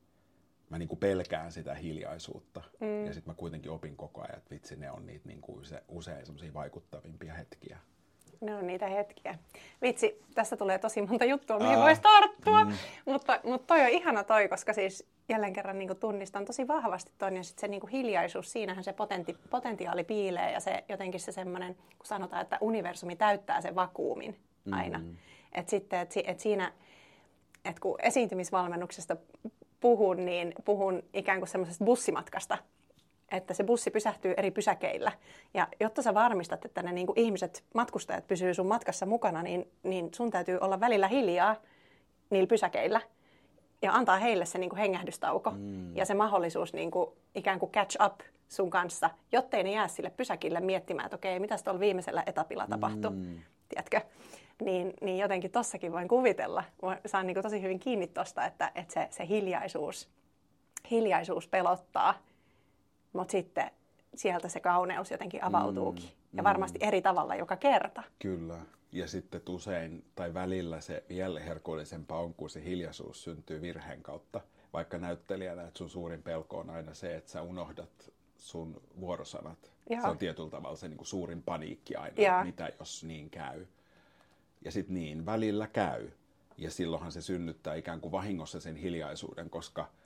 mä 0.70 0.78
niin 0.78 0.90
kuin 0.90 1.00
pelkään 1.00 1.52
sitä 1.52 1.76
hiljaisuutta. 1.76 2.62
Mm. 2.80 3.06
Ja 3.06 3.14
sitten 3.14 3.32
mä 3.32 3.36
kuitenkin 3.36 3.72
opin 3.72 3.96
koko 3.96 4.22
ajan, 4.22 4.38
että 4.38 4.50
vitsi, 4.52 4.76
ne 4.76 4.92
on 4.92 5.06
niitä 5.06 5.28
niin 5.28 5.42
kuin 5.42 5.66
se, 5.66 5.84
usein 5.88 6.26
semmoisia 6.26 6.54
vaikuttavimpia 6.54 7.34
hetkiä. 7.34 7.80
Ne 8.42 8.56
on 8.56 8.68
niitä 8.68 8.88
hetkiä. 8.88 9.38
Vitsi, 9.82 10.22
tässä 10.36 10.58
tulee 10.58 10.80
tosi 10.80 11.02
monta 11.02 11.26
juttua, 11.26 11.60
mihin 11.60 11.80
voisi 11.80 12.02
tarttua. 12.02 12.64
Mm. 12.64 12.74
Mutta, 13.06 13.40
mutta 13.44 13.68
toi 13.68 13.82
on 13.82 13.90
ihana 13.90 14.24
toi, 14.24 14.48
koska 14.48 14.74
siis 14.74 15.08
jälleen 15.30 15.54
kerran 15.54 15.80
niin 15.80 15.98
tunnistan 16.00 16.46
tosi 16.46 16.68
vahvasti 16.68 17.12
ton 17.18 17.38
ja 17.38 17.44
sitten 17.44 17.62
se 17.62 17.68
niin 17.68 17.90
hiljaisuus, 17.92 18.52
siinähän 18.52 18.84
se 18.84 18.94
potenti, 18.94 19.38
potentiaali 19.50 20.04
piilee 20.04 20.52
ja 20.52 20.60
se 20.60 20.84
jotenkin 20.90 21.20
se 21.20 21.32
semmoinen, 21.32 21.76
kun 21.76 22.06
sanotaan, 22.06 22.42
että 22.42 22.58
universumi 22.62 23.16
täyttää 23.16 23.62
sen 23.62 23.76
vakuumin 23.76 24.40
aina. 24.72 24.98
Mm. 24.98 25.18
Että 25.54 25.70
sitten, 25.70 26.00
et, 26.00 26.14
et 26.24 26.40
siinä, 26.40 26.72
että 27.66 27.82
kun 27.82 27.96
esiintymisvalmennuksesta 28.02 29.18
puhun, 29.80 30.26
niin 30.26 30.54
puhun 30.66 31.04
ikään 31.14 31.40
kuin 31.40 31.50
semmoisesta 31.50 31.86
bussimatkasta, 31.86 32.58
että 33.32 33.54
se 33.54 33.64
bussi 33.64 33.92
pysähtyy 33.92 34.34
eri 34.38 34.52
pysäkeillä. 34.52 35.12
Ja 35.54 35.68
jotta 35.80 36.02
sä 36.02 36.14
varmistat, 36.14 36.66
että 36.66 36.84
ne 36.84 36.92
niin 36.92 37.08
kuin 37.08 37.20
ihmiset, 37.20 37.64
matkustajat 37.74 38.28
pysyy 38.28 38.54
sun 38.54 38.68
matkassa 38.68 39.06
mukana, 39.06 39.44
niin, 39.44 39.72
niin 39.84 40.10
sun 40.16 40.32
täytyy 40.32 40.58
olla 40.62 40.80
välillä 40.80 41.08
hiljaa 41.08 41.56
niillä 42.30 42.48
pysäkeillä 42.48 43.02
ja 43.82 43.94
antaa 43.94 44.18
heille 44.18 44.46
se 44.46 44.58
niin 44.58 44.70
kuin 44.70 44.80
hengähdystauko 44.80 45.52
mm. 45.52 45.96
ja 45.96 46.06
se 46.06 46.14
mahdollisuus 46.14 46.74
niin 46.74 46.92
kuin, 46.92 47.10
ikään 47.36 47.60
kuin 47.60 47.72
catch 47.72 48.06
up 48.06 48.20
sun 48.50 48.70
kanssa, 48.70 49.10
jottei 49.32 49.64
ne 49.64 49.72
jää 49.72 49.88
sille 49.88 50.10
pysäkille 50.10 50.60
miettimään, 50.60 51.06
että 51.06 51.16
okei, 51.16 51.40
mitä 51.40 51.56
tuolla 51.64 51.80
viimeisellä 51.80 52.24
etapilla 52.26 52.68
tapahtui, 52.68 53.12
mm. 53.12 53.40
tiedätkö? 53.70 54.02
Niin, 54.62 54.94
niin 55.02 55.18
jotenkin 55.18 55.52
tossakin 55.52 55.92
voin 55.92 56.08
kuvitella, 56.08 56.64
saan 57.06 57.28
niin 57.28 57.36
kuin 57.36 57.44
tosi 57.44 57.62
hyvin 57.62 57.80
kiinni 57.80 58.08
tosta, 58.08 58.46
että, 58.46 58.72
että 58.76 58.94
se, 58.94 59.08
se 59.10 59.28
hiljaisuus, 59.28 60.10
hiljaisuus 60.92 61.48
pelottaa 61.48 62.14
mutta 63.14 63.32
sitten 63.32 63.72
sieltä 64.16 64.50
se 64.50 64.60
kauneus 64.60 65.12
jotenkin 65.12 65.44
avautuukin. 65.44 66.06
Mm, 66.06 66.38
ja 66.38 66.44
varmasti 66.44 66.80
mm. 66.80 66.88
eri 66.88 67.02
tavalla 67.02 67.36
joka 67.36 67.56
kerta. 67.56 68.04
Kyllä. 68.20 68.60
Ja 68.92 69.08
sitten 69.08 69.42
usein 69.50 70.06
tai 70.16 70.34
välillä 70.34 70.82
se 70.82 71.04
vielä 71.10 71.40
herkullisempaa 71.40 72.20
on, 72.20 72.34
kun 72.34 72.50
se 72.50 72.64
hiljaisuus 72.64 73.24
syntyy 73.24 73.62
virheen 73.62 74.04
kautta. 74.04 74.42
Vaikka 74.74 74.98
näyttelijänä, 74.98 75.64
että 75.64 75.78
sun 75.78 75.90
suurin 75.90 76.24
pelko 76.24 76.58
on 76.58 76.70
aina 76.70 76.94
se, 76.94 77.16
että 77.16 77.32
sä 77.32 77.42
unohdat 77.42 78.12
sun 78.38 78.82
vuorosanat. 79.00 79.72
Joo. 79.90 80.02
Se 80.02 80.08
on 80.08 80.18
tietyllä 80.18 80.50
tavalla 80.50 80.78
se 80.78 80.88
niin 80.88 80.98
kuin 80.98 81.08
suurin 81.08 81.44
paniikki 81.44 81.96
aina, 81.96 82.14
että 82.18 82.44
mitä 82.44 82.72
jos 82.80 83.04
niin 83.04 83.30
käy. 83.30 83.66
Ja 84.66 84.72
sitten 84.72 84.94
niin, 84.94 85.26
välillä 85.26 85.68
käy. 85.68 86.10
Ja 86.58 86.72
silloinhan 86.72 87.12
se 87.12 87.22
synnyttää 87.22 87.76
ikään 87.76 88.02
kuin 88.02 88.12
vahingossa 88.12 88.60
sen 88.60 88.76
hiljaisuuden, 88.76 89.50
koska– 89.50 89.90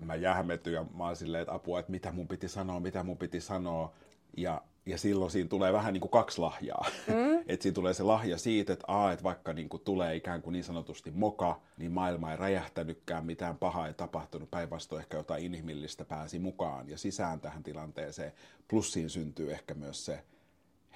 mä 0.00 0.14
jähmetyn 0.14 0.72
ja 0.72 0.84
mä 0.94 1.04
oon 1.04 1.16
silleen, 1.16 1.42
että 1.42 1.54
apua, 1.54 1.80
että 1.80 1.92
mitä 1.92 2.12
mun 2.12 2.28
piti 2.28 2.48
sanoa, 2.48 2.80
mitä 2.80 3.02
mun 3.02 3.18
piti 3.18 3.40
sanoa. 3.40 3.92
Ja, 4.36 4.62
ja 4.86 4.98
silloin 4.98 5.30
siinä 5.30 5.48
tulee 5.48 5.72
vähän 5.72 5.92
niin 5.92 6.00
kuin 6.00 6.10
kaksi 6.10 6.40
lahjaa. 6.40 6.86
Mm. 7.08 7.38
että 7.48 7.62
siinä 7.62 7.74
tulee 7.74 7.94
se 7.94 8.02
lahja 8.02 8.38
siitä, 8.38 8.72
että, 8.72 8.84
aa, 8.88 9.12
että 9.12 9.22
vaikka 9.22 9.52
niin 9.52 9.68
kuin 9.68 9.82
tulee 9.82 10.16
ikään 10.16 10.42
kuin 10.42 10.52
niin 10.52 10.64
sanotusti 10.64 11.10
moka, 11.10 11.60
niin 11.78 11.92
maailma 11.92 12.30
ei 12.30 12.36
räjähtänytkään, 12.36 13.26
mitään 13.26 13.58
pahaa 13.58 13.86
ei 13.86 13.94
tapahtunut, 13.94 14.50
päinvastoin 14.50 15.00
ehkä 15.00 15.16
jotain 15.16 15.44
inhimillistä 15.44 16.04
pääsi 16.04 16.38
mukaan 16.38 16.88
ja 16.88 16.98
sisään 16.98 17.40
tähän 17.40 17.62
tilanteeseen. 17.62 18.32
Plus 18.68 18.92
siinä 18.92 19.08
syntyy 19.08 19.52
ehkä 19.52 19.74
myös 19.74 20.04
se 20.04 20.24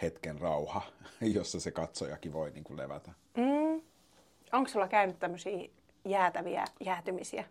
hetken 0.03 0.41
rauha, 0.41 0.83
jossa 1.35 1.61
se 1.61 1.71
katsojakin 1.71 2.33
voi 2.33 2.51
niin 2.51 2.65
kuin 2.65 2.77
levätä. 2.77 3.11
Mm. 3.37 3.83
Onko 4.53 4.71
sulla 4.71 4.89
käynyt 4.89 5.19
tämmöisiä 5.19 5.69
jäätäviä 6.05 6.65
jäätymisiä? 6.81 7.45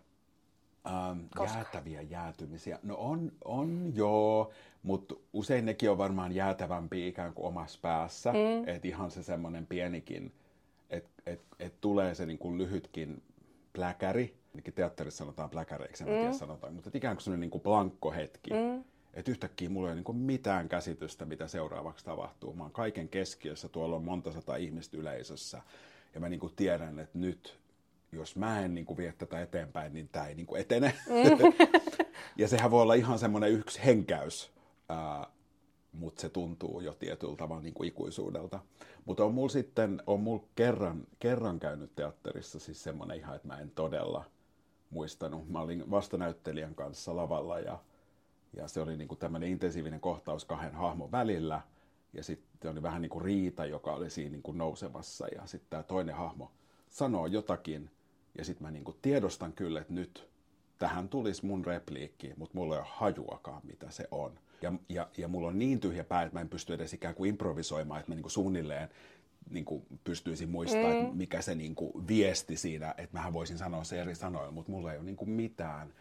Ähm, 0.86 1.20
jäätäviä 1.54 2.02
jäätymisiä. 2.02 2.78
No 2.82 2.96
on, 2.98 3.32
on 3.44 3.92
joo, 3.94 4.52
mutta 4.82 5.14
usein 5.32 5.64
nekin 5.64 5.90
on 5.90 5.98
varmaan 5.98 6.32
jäätävämpi 6.32 7.08
ikään 7.08 7.34
kuin 7.34 7.46
omassa 7.46 7.78
päässä. 7.82 8.32
Mm. 8.32 8.68
Että 8.68 8.88
ihan 8.88 9.10
se 9.10 9.22
semmoinen 9.22 9.66
pienikin, 9.66 10.32
että 10.90 11.10
et, 11.26 11.40
et 11.58 11.80
tulee 11.80 12.14
se 12.14 12.26
niin 12.26 12.38
kuin 12.38 12.58
lyhytkin 12.58 13.22
pläkäri. 13.72 14.36
Ainakin 14.54 14.74
teatterissa 14.74 15.18
sanotaan 15.18 15.50
pläkäreiksi, 15.50 16.04
en 16.04 16.10
mm. 16.10 16.16
tiedä 16.16 16.32
sanotaan. 16.32 16.74
Mutta 16.74 16.90
ikään 16.94 17.16
kuin 17.16 17.24
semmoinen 17.24 17.40
niin 17.40 17.50
kuin 17.50 17.62
blankko 17.62 18.12
hetki. 18.12 18.50
Mm. 18.50 18.84
Että 19.14 19.30
yhtäkkiä 19.30 19.68
mulla 19.68 19.88
ei 19.88 19.92
ole 19.94 20.02
niin 20.06 20.16
mitään 20.16 20.68
käsitystä, 20.68 21.24
mitä 21.24 21.48
seuraavaksi 21.48 22.04
tapahtuu. 22.04 22.54
Mä 22.54 22.62
oon 22.62 22.72
kaiken 22.72 23.08
keskiössä, 23.08 23.68
tuolla 23.68 23.96
on 23.96 24.04
monta 24.04 24.32
sata 24.32 24.56
ihmistä 24.56 24.96
yleisössä. 24.96 25.62
Ja 26.14 26.20
mä 26.20 26.28
niin 26.28 26.40
kuin 26.40 26.52
tiedän, 26.56 26.98
että 26.98 27.18
nyt 27.18 27.58
jos 28.16 28.36
mä 28.36 28.60
en 28.60 28.74
niin 28.74 28.86
kuin 28.86 28.96
vie 28.96 29.12
tätä 29.12 29.40
eteenpäin, 29.40 29.92
niin 29.92 30.08
tämä 30.08 30.26
ei 30.26 30.34
niin 30.34 30.46
kuin 30.46 30.60
etene. 30.60 30.94
Mm. 31.06 31.66
ja 32.38 32.48
sehän 32.48 32.70
voi 32.70 32.82
olla 32.82 32.94
ihan 32.94 33.18
semmoinen 33.18 33.52
yksi 33.52 33.84
henkäys, 33.84 34.52
ää, 34.88 35.26
mutta 35.92 36.20
se 36.20 36.28
tuntuu 36.28 36.80
jo 36.80 36.94
tietyllä 36.94 37.36
tavalla 37.36 37.62
niin 37.62 37.74
kuin 37.74 37.88
ikuisuudelta. 37.88 38.60
Mutta 39.04 39.24
on 39.24 39.34
mulla 39.34 39.48
sitten, 39.48 40.02
on 40.06 40.20
mulla 40.20 40.44
kerran, 40.54 41.06
kerran 41.18 41.60
käynyt 41.60 41.94
teatterissa 41.96 42.58
siis 42.58 42.82
semmoinen 42.82 43.16
ihan, 43.16 43.36
että 43.36 43.48
mä 43.48 43.58
en 43.58 43.70
todella 43.70 44.24
muistanut. 44.90 45.48
Mä 45.48 45.60
olin 45.60 45.90
vastanäyttelijän 45.90 46.74
kanssa 46.74 47.16
lavalla 47.16 47.60
ja, 47.60 47.78
ja 48.56 48.68
se 48.68 48.80
oli 48.80 48.96
niin 48.96 49.08
kuin 49.08 49.18
tämmöinen 49.18 49.50
intensiivinen 49.50 50.00
kohtaus 50.00 50.44
kahden 50.44 50.74
hahmon 50.74 51.12
välillä. 51.12 51.60
Ja 52.12 52.22
sitten 52.22 52.70
oli 52.70 52.82
vähän 52.82 53.02
niin 53.02 53.10
kuin 53.10 53.24
riita, 53.24 53.66
joka 53.66 53.94
oli 53.94 54.10
siinä 54.10 54.30
niin 54.30 54.42
kuin 54.42 54.58
nousemassa 54.58 55.28
ja 55.28 55.46
sitten 55.46 55.70
tämä 55.70 55.82
toinen 55.82 56.14
hahmo 56.14 56.52
sanoo 56.88 57.26
jotakin 57.26 57.90
ja 58.38 58.44
sitten 58.44 58.66
mä 58.66 58.70
niinku 58.70 58.96
tiedostan 59.02 59.52
kyllä, 59.52 59.80
että 59.80 59.92
nyt 59.92 60.28
tähän 60.78 61.08
tulisi 61.08 61.46
mun 61.46 61.64
repliikki, 61.64 62.32
mutta 62.36 62.58
mulla 62.58 62.74
ei 62.74 62.80
ole 62.80 62.88
hajuakaan, 62.90 63.62
mitä 63.64 63.90
se 63.90 64.08
on. 64.10 64.38
Ja, 64.62 64.72
ja, 64.88 65.08
ja 65.16 65.28
mulla 65.28 65.48
on 65.48 65.58
niin 65.58 65.80
tyhjä 65.80 66.04
pää, 66.04 66.22
että 66.22 66.36
mä 66.36 66.40
en 66.40 66.48
pysty 66.48 66.74
edes 66.74 66.92
ikään 66.92 67.14
kuin 67.14 67.28
improvisoimaan, 67.28 68.00
että 68.00 68.12
mä 68.12 68.14
niinku 68.14 68.28
suunnilleen 68.28 68.88
niin 69.50 69.64
kuin 69.64 69.86
pystyisin 70.04 70.48
muistamaan, 70.48 70.96
mm. 70.96 71.16
mikä 71.16 71.42
se 71.42 71.54
niin 71.54 71.74
kuin 71.74 72.08
viesti 72.08 72.56
siinä, 72.56 72.94
että 72.98 73.16
mähän 73.16 73.32
voisin 73.32 73.58
sanoa 73.58 73.84
se 73.84 74.00
eri 74.00 74.14
sanoilla, 74.14 74.50
mutta 74.50 74.72
mulla 74.72 74.92
ei 74.92 74.98
ole 74.98 75.06
niin 75.06 75.16
kuin 75.16 75.30
mitään. 75.30 75.92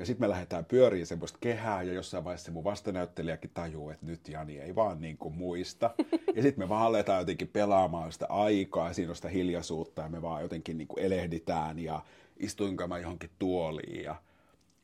Ja 0.00 0.06
sitten 0.06 0.24
me 0.24 0.28
lähdetään 0.28 0.64
pyöriin 0.64 1.06
semmoista 1.06 1.38
kehää 1.40 1.82
ja 1.82 1.92
jossain 1.92 2.24
vaiheessa 2.24 2.44
se 2.44 2.50
mun 2.50 2.64
vastanäyttelijäkin 2.64 3.50
tajuu, 3.54 3.90
että 3.90 4.06
nyt 4.06 4.28
Jani 4.28 4.58
ei 4.58 4.74
vaan 4.74 5.00
niin 5.00 5.18
kuin 5.18 5.34
muista. 5.34 5.90
Ja 6.36 6.42
sitten 6.42 6.64
me 6.64 6.68
vaan 6.68 6.86
aletaan 6.86 7.18
jotenkin 7.18 7.48
pelaamaan 7.48 8.12
sitä 8.12 8.26
aikaa 8.28 8.88
ja 8.88 8.94
siinä 8.94 9.10
on 9.10 9.16
sitä 9.16 9.28
hiljaisuutta 9.28 10.02
ja 10.02 10.08
me 10.08 10.22
vaan 10.22 10.42
jotenkin 10.42 10.78
niin 10.78 10.88
kuin 10.88 11.04
elehditään 11.04 11.78
ja 11.78 12.02
istuinko 12.36 12.88
mä 12.88 12.98
johonkin 12.98 13.30
tuoliin. 13.38 14.04
Ja 14.04 14.22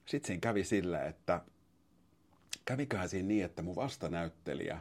sitten 0.07 0.27
siinä 0.27 0.41
kävi 0.41 0.65
sillä, 0.65 1.05
että 1.05 1.41
käviköhän 2.65 3.09
siinä 3.09 3.29
niin, 3.29 3.45
että 3.45 3.63
mun 3.63 3.77
vastanäyttelijä 3.77 4.81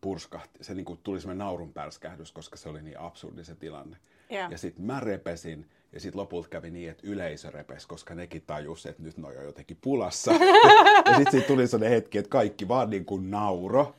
purskahti. 0.00 0.64
Se 0.64 0.74
niin 0.74 0.84
kuin 0.84 1.00
tuli 1.02 1.20
semmoinen 1.20 1.38
naurun 1.38 1.72
pärskähdys, 1.72 2.32
koska 2.32 2.56
se 2.56 2.68
oli 2.68 2.82
niin 2.82 3.00
absurdi 3.00 3.44
se 3.44 3.54
tilanne. 3.54 3.96
Yeah. 4.32 4.50
Ja 4.50 4.58
sitten 4.58 4.84
mä 4.84 5.00
repesin 5.00 5.70
ja 5.92 6.00
sitten 6.00 6.20
lopulta 6.20 6.48
kävi 6.48 6.70
niin, 6.70 6.90
että 6.90 7.06
yleisö 7.06 7.50
repes, 7.50 7.86
koska 7.86 8.14
nekin 8.14 8.42
tajus, 8.46 8.86
että 8.86 9.02
nyt 9.02 9.16
ne 9.16 9.28
on 9.28 9.34
jo 9.34 9.42
jotenkin 9.42 9.78
pulassa. 9.80 10.32
ja 11.06 11.16
sitten 11.16 11.30
siitä 11.30 11.46
tuli 11.46 11.66
sellainen 11.66 11.96
hetki, 11.96 12.18
että 12.18 12.28
kaikki 12.28 12.68
vaan 12.68 12.90
niin 12.90 13.04
kuin 13.04 13.30
nauro. 13.30 13.94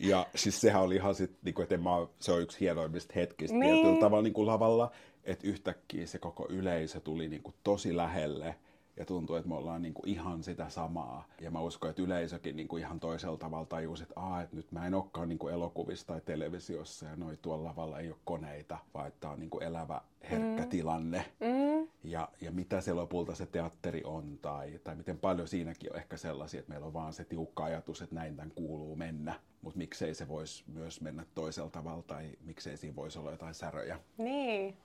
Ja 0.00 0.26
siis 0.34 0.60
sehän 0.60 0.82
oli 0.82 0.94
ihan 0.94 1.14
sit, 1.14 1.36
niin 1.42 1.54
kuin, 1.54 1.62
että 1.62 1.76
mä, 1.76 1.90
se 2.20 2.32
on 2.32 2.42
yksi 2.42 2.60
hienoimmista 2.60 3.12
hetkistä 3.16 3.56
niin. 3.56 3.74
tietyllä 3.74 4.00
tavalla 4.00 4.22
niin 4.22 4.32
kuin 4.32 4.46
lavalla, 4.46 4.90
että 5.24 5.48
yhtäkkiä 5.48 6.06
se 6.06 6.18
koko 6.18 6.46
yleisö 6.48 7.00
tuli 7.00 7.28
niin 7.28 7.42
kuin 7.42 7.54
tosi 7.62 7.96
lähelle 7.96 8.54
ja 8.96 9.04
tuntuu, 9.04 9.36
että 9.36 9.48
me 9.48 9.54
ollaan 9.54 9.82
niin 9.82 9.94
kuin 9.94 10.08
ihan 10.08 10.42
sitä 10.42 10.68
samaa. 10.68 11.26
Ja 11.40 11.50
mä 11.50 11.60
uskon, 11.60 11.90
että 11.90 12.02
yleisökin 12.02 12.56
niin 12.56 12.68
kuin 12.68 12.82
ihan 12.82 13.00
toisella 13.00 13.36
tavalla 13.36 13.66
tajusi, 13.66 14.02
että, 14.02 14.20
Aa, 14.20 14.42
että 14.42 14.56
nyt 14.56 14.72
mä 14.72 14.86
en 14.86 14.94
olekaan 14.94 15.28
niin 15.28 15.38
kuin 15.38 15.54
elokuvissa 15.54 16.06
tai 16.06 16.20
televisiossa 16.20 17.06
ja 17.06 17.16
noi 17.16 17.36
tuolla 17.42 17.64
lavalla 17.64 17.98
ei 17.98 18.08
ole 18.08 18.18
koneita, 18.24 18.78
vaan 18.94 19.08
että 19.08 19.30
on 19.30 19.40
niin 19.40 19.50
kuin 19.50 19.64
elävä, 19.64 20.00
herkkä 20.30 20.62
mm. 20.62 20.68
tilanne. 20.68 21.24
Mm. 21.40 21.88
Ja, 22.04 22.28
ja 22.40 22.52
mitä 22.52 22.80
se 22.80 22.92
lopulta 22.92 23.34
se 23.34 23.46
teatteri 23.46 24.02
on 24.04 24.38
tai, 24.42 24.80
tai 24.84 24.96
miten 24.96 25.18
paljon 25.18 25.48
siinäkin 25.48 25.92
on 25.92 25.98
ehkä 25.98 26.16
sellaisia, 26.16 26.60
että 26.60 26.70
meillä 26.70 26.86
on 26.86 26.92
vaan 26.92 27.12
se 27.12 27.24
tiukka 27.24 27.64
ajatus, 27.64 28.02
että 28.02 28.14
näin 28.14 28.36
tämän 28.36 28.52
kuuluu 28.54 28.96
mennä. 28.96 29.34
Mutta 29.62 29.78
miksei 29.78 30.14
se 30.14 30.28
voisi 30.28 30.64
myös 30.66 31.00
mennä 31.00 31.24
toisella 31.34 31.70
tavalla 31.70 32.02
tai 32.02 32.30
miksei 32.44 32.76
siinä 32.76 32.96
voisi 32.96 33.18
olla 33.18 33.30
jotain 33.30 33.54
säröjä. 33.54 34.00
Niin. 34.18 34.76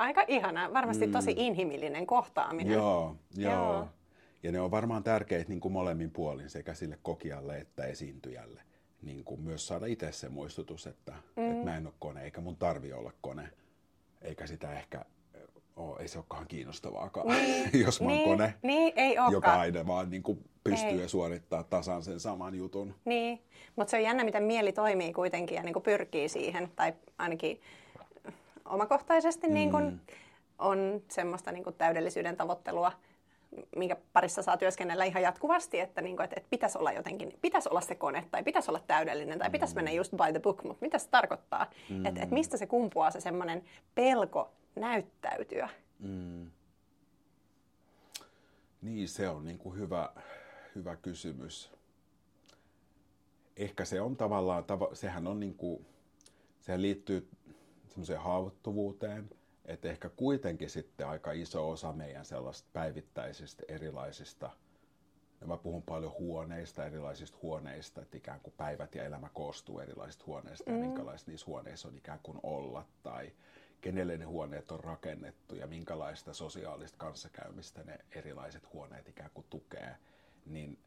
Aika 0.00 0.24
ihana, 0.28 0.72
varmasti 0.72 1.06
mm. 1.06 1.12
tosi 1.12 1.34
inhimillinen 1.36 2.06
kohtaaminen. 2.06 2.72
Joo, 2.72 3.16
joo. 3.36 3.52
joo. 3.52 3.88
Ja 4.42 4.52
ne 4.52 4.60
on 4.60 4.70
varmaan 4.70 5.02
tärkeitä 5.02 5.48
niin 5.48 5.60
kuin 5.60 5.72
molemmin 5.72 6.10
puolin, 6.10 6.50
sekä 6.50 6.74
sille 6.74 6.98
kokijalle 7.02 7.58
että 7.58 7.84
esiintyjälle. 7.84 8.60
Niin 9.02 9.24
kuin 9.24 9.40
myös 9.40 9.66
saada 9.66 9.86
itse 9.86 10.12
se 10.12 10.28
muistutus, 10.28 10.86
että, 10.86 11.12
mm. 11.36 11.50
että 11.50 11.64
mä 11.64 11.76
en 11.76 11.86
ole 11.86 11.94
kone, 11.98 12.24
eikä 12.24 12.40
mun 12.40 12.56
tarvi 12.56 12.92
olla 12.92 13.12
kone. 13.20 13.48
Eikä 14.22 14.46
sitä 14.46 14.72
ehkä 14.72 15.04
ole, 15.76 16.00
ei 16.00 16.08
se 16.08 16.18
olekaan 16.18 16.46
kiinnostavaakaan, 16.48 17.26
niin, 17.28 17.80
jos 17.84 18.00
mä 18.00 18.06
oon 18.06 18.16
niin, 18.16 18.28
kone, 18.28 18.54
niin, 18.62 18.92
ei 18.96 19.14
joka 19.32 19.60
aina 19.60 19.86
vaan 19.86 20.10
niin 20.10 20.22
kuin 20.22 20.44
pystyy 20.64 21.02
ei. 21.02 21.08
suorittamaan 21.08 21.64
tasan 21.70 22.02
sen 22.02 22.20
saman 22.20 22.54
jutun. 22.54 22.94
Niin, 23.04 23.42
mutta 23.76 23.90
se 23.90 23.96
on 23.96 24.02
jännä, 24.02 24.24
miten 24.24 24.42
mieli 24.42 24.72
toimii 24.72 25.12
kuitenkin 25.12 25.56
ja 25.56 25.62
niin 25.62 25.72
kuin 25.72 25.82
pyrkii 25.82 26.28
siihen, 26.28 26.70
tai 26.76 26.92
ainakin 27.18 27.60
omakohtaisesti 28.70 29.46
mm. 29.46 29.54
niin 29.54 29.70
kun 29.70 30.00
on 30.58 31.02
semmoista 31.08 31.52
niin 31.52 31.64
kun 31.64 31.74
täydellisyyden 31.74 32.36
tavoittelua 32.36 32.92
minkä 33.76 33.96
parissa 34.12 34.42
saa 34.42 34.56
työskennellä 34.56 35.04
ihan 35.04 35.22
jatkuvasti, 35.22 35.80
että, 35.80 36.00
niin 36.00 36.16
kuin, 36.16 36.24
että, 36.24 36.36
että 36.36 36.50
pitäisi 36.50 36.78
olla 36.78 36.92
jotenkin, 36.92 37.38
pitäisi 37.42 37.68
olla 37.68 37.80
se 37.80 37.94
kone 37.94 38.28
tai 38.30 38.42
pitäisi 38.42 38.70
olla 38.70 38.80
täydellinen 38.86 39.38
tai 39.38 39.50
pitäisi 39.50 39.74
mennä 39.74 39.90
just 39.90 40.10
by 40.10 40.32
the 40.32 40.40
book, 40.40 40.64
mutta 40.64 40.84
mitä 40.84 40.98
se 40.98 41.08
tarkoittaa? 41.08 41.70
Mm. 41.90 42.06
Että, 42.06 42.22
että 42.22 42.34
mistä 42.34 42.56
se 42.56 42.66
kumpuaa 42.66 43.10
se 43.10 43.20
semmoinen 43.20 43.64
pelko 43.94 44.52
näyttäytyä? 44.76 45.68
Mm. 45.98 46.50
Niin, 48.82 49.08
se 49.08 49.28
on 49.28 49.44
niin 49.44 49.58
kuin 49.58 49.78
hyvä, 49.78 50.12
hyvä 50.74 50.96
kysymys. 50.96 51.72
Ehkä 53.56 53.84
se 53.84 54.00
on 54.00 54.16
tavallaan, 54.16 54.64
sehän 54.92 55.26
on 55.26 55.40
niin 55.40 55.54
kuin, 55.54 55.86
sehän 56.60 56.82
liittyy 56.82 57.28
semmoiseen 57.90 58.20
haavoittuvuuteen, 58.20 59.30
että 59.64 59.88
ehkä 59.88 60.08
kuitenkin 60.08 60.70
sitten 60.70 61.08
aika 61.08 61.32
iso 61.32 61.70
osa 61.70 61.92
meidän 61.92 62.24
sellaista 62.24 62.68
päivittäisistä 62.72 63.62
erilaisista, 63.68 64.50
ja 65.40 65.46
mä 65.46 65.56
puhun 65.56 65.82
paljon 65.82 66.12
huoneista, 66.12 66.86
erilaisista 66.86 67.38
huoneista, 67.42 68.02
että 68.02 68.16
ikään 68.16 68.40
kuin 68.40 68.54
päivät 68.56 68.94
ja 68.94 69.04
elämä 69.04 69.28
koostuu 69.34 69.80
erilaisista 69.80 70.24
huoneista 70.26 70.70
mm. 70.70 70.76
ja 70.76 70.88
minkälaista 70.88 71.30
niissä 71.30 71.46
huoneissa 71.46 71.88
on 71.88 71.96
ikään 71.96 72.20
kuin 72.22 72.40
olla 72.42 72.84
tai 73.02 73.32
kenelle 73.80 74.16
ne 74.18 74.24
huoneet 74.24 74.70
on 74.70 74.80
rakennettu 74.80 75.54
ja 75.54 75.66
minkälaista 75.66 76.34
sosiaalista 76.34 76.98
kanssakäymistä 76.98 77.84
ne 77.84 77.98
erilaiset 78.12 78.72
huoneet 78.72 79.08
ikään 79.08 79.30
kuin 79.34 79.46
tukee, 79.50 79.96
niin 80.46 80.78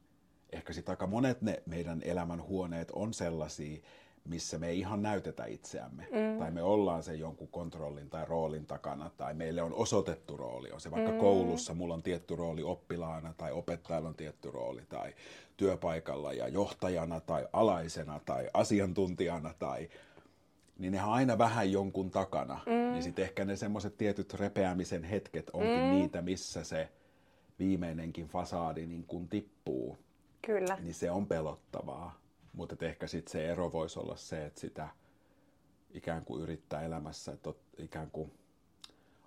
ehkä 0.52 0.74
sitten 0.74 0.94
aika 0.94 1.08
monet 1.08 1.42
ne 1.42 1.64
meidän 1.66 2.02
elämän 2.04 2.44
huoneet 2.44 2.92
on 2.92 3.14
sellaisia, 3.14 3.82
missä 4.26 4.60
me 4.60 4.68
ei 4.68 4.80
ihan 4.80 5.02
näytetä 5.02 5.46
itseämme. 5.46 6.08
Mm. 6.12 6.40
Tai 6.40 6.52
me 6.52 6.62
ollaan 6.62 7.04
se 7.04 7.16
jonkun 7.16 7.48
kontrollin 7.48 8.10
tai 8.10 8.26
roolin 8.26 8.66
takana, 8.66 9.12
tai 9.18 9.34
meille 9.34 9.62
on 9.62 9.74
osoitettu 9.74 10.38
rooli. 10.38 10.72
On 10.72 10.82
se 10.82 10.92
vaikka 10.92 11.12
mm. 11.12 11.18
koulussa, 11.18 11.74
mulla 11.74 11.94
on 11.94 12.04
tietty 12.04 12.36
rooli 12.36 12.64
oppilaana, 12.64 13.34
tai 13.38 13.52
opettajalla 13.52 14.10
on 14.10 14.16
tietty 14.16 14.52
rooli, 14.52 14.82
tai 14.90 15.14
työpaikalla 15.58 16.34
ja 16.34 16.48
johtajana, 16.48 17.20
tai 17.20 17.48
alaisena, 17.54 18.20
tai 18.26 18.50
asiantuntijana, 18.54 19.54
tai 19.60 19.90
niin 20.78 20.92
ne 20.92 21.04
on 21.04 21.10
aina 21.10 21.38
vähän 21.38 21.72
jonkun 21.72 22.12
takana. 22.12 22.60
Mm. 22.66 22.92
Niin 22.92 23.04
sitten 23.04 23.26
ehkä 23.26 23.46
ne 23.46 23.56
semmoiset 23.56 23.98
tietyt 23.98 24.34
repeämisen 24.34 25.04
hetket 25.04 25.50
onkin 25.54 25.84
mm. 25.84 25.90
niitä, 25.90 26.22
missä 26.22 26.64
se 26.64 26.90
viimeinenkin 27.60 28.28
fasaadi 28.28 28.86
niin 28.86 29.04
kun 29.04 29.28
tippuu. 29.28 29.98
Kyllä. 30.46 30.78
Niin 30.82 30.94
se 30.94 31.12
on 31.12 31.28
pelottavaa. 31.28 32.23
Mutta 32.54 32.86
ehkä 32.86 33.08
sitten 33.08 33.32
se 33.32 33.52
ero 33.52 33.72
voisi 33.72 34.00
olla 34.00 34.16
se, 34.16 34.46
että 34.46 34.62
sitä 34.62 34.88
ikään 35.94 36.26
kuin 36.26 36.44
yrittää 36.44 36.82
elämässä, 36.82 37.32
että 37.32 37.54
ikään 37.78 38.12
kuin 38.12 38.32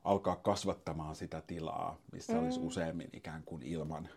alkaa 0.05 0.37
kasvattamaan 0.37 1.17
sitä 1.17 1.43
tilaa, 1.47 1.99
missä 2.13 2.33
mm. 2.33 2.45
olisi 2.45 2.61
useammin 2.61 3.09
ikään 3.13 3.43
kuin 3.43 3.63
ilman, 3.63 4.09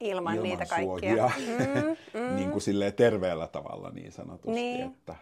ilman, 0.00 0.34
ilman 0.34 0.48
niitä 0.48 0.66
kaikkia. 0.66 1.30
Mm, 1.38 2.20
mm. 2.20 2.34
niin 2.36 2.50
kuin 2.50 2.62
silleen 2.62 2.92
terveellä 2.92 3.46
tavalla 3.46 3.90
niin 3.90 4.12
sanotusti. 4.12 4.50
Niin. 4.50 4.86
Että, 4.86 5.16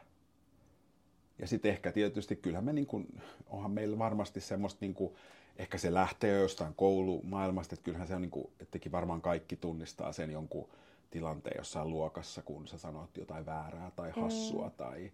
ja 1.38 1.46
sitten 1.46 1.70
ehkä 1.70 1.92
tietysti, 1.92 2.36
kyllähän 2.36 2.64
me 2.64 2.72
niin 2.72 2.86
kuin, 2.86 3.20
onhan 3.46 3.70
meillä 3.70 3.98
varmasti 3.98 4.40
semmoista, 4.40 4.78
niin 4.80 4.94
kuin, 4.94 5.14
ehkä 5.56 5.78
se 5.78 5.94
lähtee 5.94 6.40
jostain 6.40 6.74
koulumaailmasta, 6.74 7.74
että 7.74 7.84
kyllähän 7.84 8.08
se 8.08 8.14
on, 8.14 8.22
niin 8.22 8.30
kuin, 8.30 8.50
ettekin 8.60 8.92
varmaan 8.92 9.20
kaikki 9.20 9.56
tunnistaa 9.56 10.12
sen 10.12 10.30
jonkun 10.30 10.68
tilanteen 11.14 11.56
jossain 11.58 11.90
luokassa, 11.90 12.42
kun 12.42 12.68
sä 12.68 12.78
sanot 12.78 13.16
jotain 13.16 13.46
väärää 13.46 13.90
tai 13.96 14.12
mm. 14.16 14.22
hassua 14.22 14.66
mm. 14.66 14.72
tai 14.76 15.12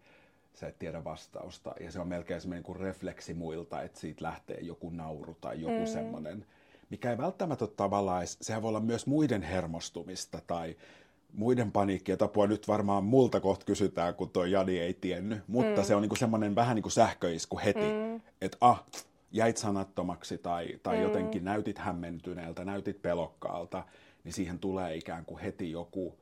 sä 0.54 0.68
et 0.68 0.78
tiedä 0.78 1.04
vastausta. 1.04 1.74
Ja 1.80 1.92
se 1.92 2.00
on 2.00 2.08
melkein 2.08 2.40
semmoinen 2.40 2.62
kuin 2.62 2.80
refleksi 2.80 3.34
muilta, 3.34 3.82
että 3.82 4.00
siitä 4.00 4.24
lähtee 4.24 4.60
joku 4.60 4.90
nauru 4.90 5.36
tai 5.40 5.60
joku 5.60 5.78
mm. 5.78 5.86
semmoinen, 5.86 6.46
mikä 6.90 7.10
ei 7.10 7.18
välttämättä 7.18 7.64
ole 7.64 7.72
tavallaan, 7.76 8.22
sehän 8.26 8.62
voi 8.62 8.68
olla 8.68 8.80
myös 8.80 9.06
muiden 9.06 9.42
hermostumista 9.42 10.40
tai 10.46 10.76
muiden 11.32 11.72
paniikkia 11.72 12.16
tapua 12.16 12.46
nyt 12.46 12.68
varmaan 12.68 13.04
multa 13.04 13.40
kohta 13.40 13.66
kysytään, 13.66 14.14
kun 14.14 14.30
tuo 14.30 14.44
Jani 14.44 14.78
ei 14.78 14.94
tiennyt, 14.94 15.42
mutta 15.46 15.80
mm. 15.80 15.86
se 15.86 15.94
on 15.94 16.02
niinku 16.02 16.16
semmoinen 16.16 16.54
vähän 16.54 16.74
niin 16.74 16.82
kuin 16.82 16.92
sähköisku 16.92 17.60
heti, 17.64 17.80
mm. 17.80 18.20
että 18.40 18.56
ah, 18.60 18.84
jäit 19.32 19.56
sanattomaksi 19.56 20.38
tai, 20.38 20.80
tai 20.82 20.96
mm. 20.96 21.02
jotenkin 21.02 21.44
näytit 21.44 21.78
hämmentyneeltä, 21.78 22.64
näytit 22.64 23.02
pelokkaalta, 23.02 23.84
niin 24.24 24.32
siihen 24.32 24.58
tulee 24.58 24.96
ikään 24.96 25.24
kuin 25.24 25.40
heti 25.40 25.70
joku, 25.70 26.18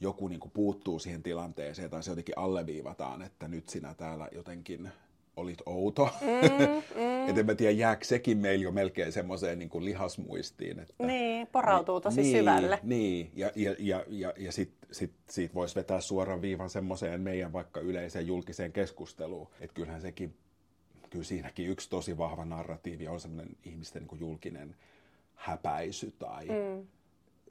joku 0.00 0.28
niin 0.28 0.40
kuin 0.40 0.52
puuttuu 0.52 0.98
siihen 0.98 1.22
tilanteeseen 1.22 1.90
tai 1.90 2.02
se 2.02 2.10
jotenkin 2.10 2.38
alleviivataan, 2.38 3.22
että 3.22 3.48
nyt 3.48 3.68
sinä 3.68 3.94
täällä 3.94 4.28
jotenkin 4.32 4.90
olit 5.38 5.62
outo. 5.66 6.10
Mm, 6.20 6.28
mm. 7.02 7.28
et 7.28 7.38
en 7.38 7.46
mä 7.46 7.54
tiedä, 7.54 7.72
jääkö 7.72 8.04
sekin 8.04 8.38
meillä 8.38 8.62
jo 8.62 8.72
melkein 8.72 9.12
semmoiseen 9.12 9.58
niin 9.58 9.68
kuin 9.68 9.84
lihasmuistiin. 9.84 10.78
Että, 10.78 11.06
niin, 11.06 11.46
porautuu 11.46 12.00
tosi 12.00 12.22
niin, 12.22 12.38
syvälle. 12.38 12.80
Niin, 12.82 13.30
ja, 13.34 13.50
ja, 13.56 13.74
ja, 13.78 14.04
ja, 14.08 14.32
ja 14.36 14.52
sitten 14.52 14.88
sit, 14.92 15.12
siitä 15.30 15.54
voisi 15.54 15.74
vetää 15.74 16.00
suoran 16.00 16.42
viivan 16.42 16.70
semmoiseen 16.70 17.20
meidän 17.20 17.52
vaikka 17.52 17.80
yleiseen 17.80 18.26
julkiseen 18.26 18.72
keskusteluun. 18.72 19.48
Että 19.60 19.74
kyllähän 19.74 20.00
sekin, 20.00 20.34
kyllä 21.10 21.24
siinäkin 21.24 21.68
yksi 21.68 21.90
tosi 21.90 22.18
vahva 22.18 22.44
narratiivi 22.44 23.08
on 23.08 23.20
semmoinen 23.20 23.56
ihmisten 23.64 24.02
niin 24.02 24.08
kuin 24.08 24.20
julkinen 24.20 24.76
häpäisy 25.34 26.12
tai, 26.18 26.46
mm 26.46 26.86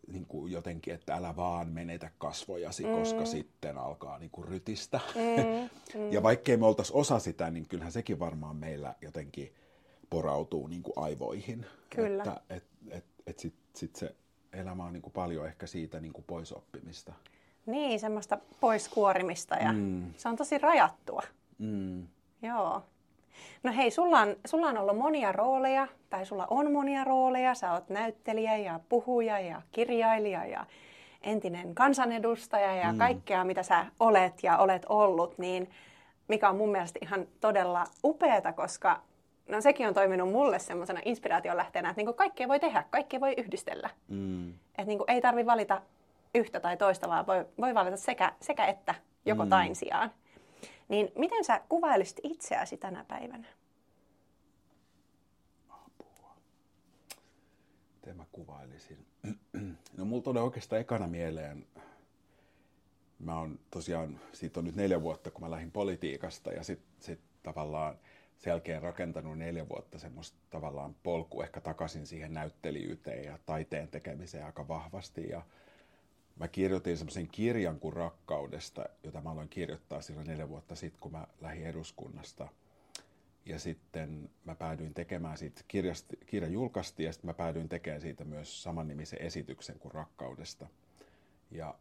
niin 0.08 0.26
kuin 0.26 0.52
jotenkin, 0.52 0.93
että 0.93 1.15
älä 1.15 1.36
vaan 1.36 1.70
menetä 1.70 2.12
kasvojasi, 2.17 2.84
mm. 2.84 2.91
koska 2.91 3.26
sitten 3.26 3.78
alkaa 3.78 4.20
niin 4.20 4.32
kuin 4.32 4.48
rytistä. 4.48 5.00
Mm. 5.15 5.70
Mm. 5.96 6.12
ja 6.12 6.24
vaikkei 6.24 6.58
me 6.58 6.65
oltaisi 6.65 6.93
osa 6.96 7.20
sitä, 7.20 7.52
niin 7.52 7.67
kyllähän 7.67 7.91
sekin 7.91 8.20
varmaan 8.20 8.56
meillä 8.56 8.96
jotenkin 9.02 9.54
porautuu 10.10 10.67
niin 10.67 10.84
kuin 10.84 10.93
aivoihin. 10.96 11.65
Kyllä. 11.89 12.24
Että 12.24 12.41
et, 12.50 12.63
et, 12.89 13.06
et 13.28 13.39
sitten 13.39 13.62
sit 13.76 13.96
se 13.96 14.15
elämä 14.54 14.86
on 14.86 14.93
niin 14.93 15.02
kuin 15.02 15.13
paljon 15.13 15.46
ehkä 15.46 15.67
siitä 15.67 16.00
niin 16.00 16.13
kuin 16.13 16.26
poisoppimista. 16.28 17.13
Niin, 17.65 18.00
semmoista 18.00 18.38
poiskuorimista 18.60 19.56
ja 19.56 19.74
mm. 19.74 20.13
se 20.17 20.30
on 20.30 20.36
tosi 20.36 20.58
rajattua. 20.58 21.24
Mm. 21.58 22.08
Joo. 22.41 22.84
No 23.63 23.73
hei, 23.73 23.91
sulla 23.91 24.19
on, 24.19 24.36
sulla 24.47 24.67
on 24.67 24.78
ollut 24.78 24.97
monia 24.97 25.32
rooleja, 25.32 25.88
tai 26.10 26.26
sulla 26.26 26.47
on 26.50 26.71
monia 26.71 27.04
rooleja. 27.04 27.54
Sä 27.54 27.73
oot 27.73 27.89
näyttelijä 27.89 28.58
ja 28.58 28.80
puhuja 28.89 29.39
ja 29.39 29.62
kirjailija 29.71 30.45
ja 30.45 30.65
entinen 31.21 31.76
kansanedustaja 31.76 32.76
ja 32.76 32.91
mm. 32.91 32.97
kaikkea, 32.97 33.43
mitä 33.43 33.63
sä 33.63 33.86
olet 34.00 34.43
ja 34.43 34.58
olet 34.58 34.86
ollut, 34.89 35.38
niin 35.38 35.69
mikä 36.28 36.50
on 36.50 36.56
mun 36.56 36.71
mielestä 36.71 37.00
ihan 37.02 37.28
todella 37.41 37.84
upeata, 38.04 38.54
koska 38.54 39.02
no 39.50 39.62
sekin 39.62 39.88
on 39.88 39.93
toiminut 39.93 40.32
mulle 40.32 40.60
semmoisena 40.60 41.02
inspiraation 41.06 41.58
lähteenä, 41.58 41.89
että 41.89 42.00
niinku 42.00 42.13
kaikkea 42.13 42.47
voi 42.47 42.60
tehdä, 42.60 42.84
kaikkea 42.89 43.19
voi 43.19 43.34
yhdistellä. 43.38 43.89
Mm. 44.08 44.50
Että 44.50 44.86
niinku 44.86 45.04
ei 45.08 45.21
tarvi 45.21 45.45
valita 45.45 45.82
yhtä 46.36 46.60
tai 46.60 46.78
toista, 46.78 47.10
vaan 47.10 47.28
voi, 47.28 47.45
voi 47.62 47.73
valita 47.76 47.97
sekä, 47.97 48.34
sekä 48.41 48.65
että 48.65 48.95
joko 49.26 49.43
mm. 49.43 49.50
tain 49.50 49.76
sijaan. 49.76 50.12
Niin 50.88 51.12
miten 51.15 51.43
sä 51.45 51.62
kuvailisit 51.69 52.19
itseäsi 52.23 52.78
tänä 52.78 53.06
päivänä? 53.08 53.47
Apua. 55.69 56.36
Miten 57.95 58.17
mä 58.17 58.26
kuvailisin? 58.32 59.06
No 59.97 60.06
mulla 60.06 60.23
tulee 60.23 60.43
oikeastaan 60.43 60.82
ekana 60.82 61.08
mieleen, 61.08 61.65
mä 63.19 63.39
oon 63.39 63.60
tosiaan, 63.71 64.19
siitä 64.34 64.60
on 64.60 64.65
nyt 64.65 64.76
neljä 64.76 65.02
vuotta, 65.02 65.32
kun 65.32 65.41
mä 65.41 65.52
lähdin 65.52 65.71
politiikasta 65.71 66.52
ja 66.52 66.63
sitten 66.63 66.89
sit 67.00 67.19
tavallaan 67.43 68.00
sen 68.38 68.52
jälkeen 68.52 68.82
rakentanut 68.82 69.38
neljä 69.38 69.69
vuotta 69.69 70.00
semmoista 70.00 70.38
tavallaan 70.50 70.95
polku 71.04 71.41
ehkä 71.41 71.62
takaisin 71.62 72.08
siihen 72.08 72.34
näyttelijyyteen 72.34 73.26
ja 73.26 73.39
taiteen 73.45 73.88
tekemiseen 73.88 74.45
aika 74.45 74.67
vahvasti 74.67 75.30
ja 75.30 75.41
mä 76.39 76.47
kirjoitin 76.47 76.97
semmoisen 76.97 77.28
kirjan 77.28 77.80
kuin 77.80 77.93
Rakkaudesta, 77.93 78.86
jota 79.04 79.21
mä 79.21 79.32
aloin 79.32 79.50
kirjoittaa 79.50 80.02
silloin 80.02 80.28
neljä 80.28 80.50
vuotta 80.50 80.76
sitten, 80.76 81.02
kun 81.02 81.12
mä 81.12 81.28
lähdin 81.41 81.65
eduskunnasta. 81.65 82.47
Ja 83.45 83.60
sitten 83.60 84.30
mä 84.45 84.56
päädyin 84.56 84.93
tekemään 84.93 85.38
siitä, 85.38 85.62
kirjasti, 85.67 86.19
kirja 86.26 86.50
julkaistiin 86.50 87.06
ja 87.08 87.13
sitten 87.13 87.30
mä 87.30 87.34
päädyin 87.34 87.69
tekemään 87.69 88.02
siitä 88.02 88.26
myös 88.26 88.63
samannimisen 88.63 89.21
esityksen 89.21 89.80
kuin 89.80 89.91
Rakkaudesta. 89.91 90.67
Ja 91.52 91.76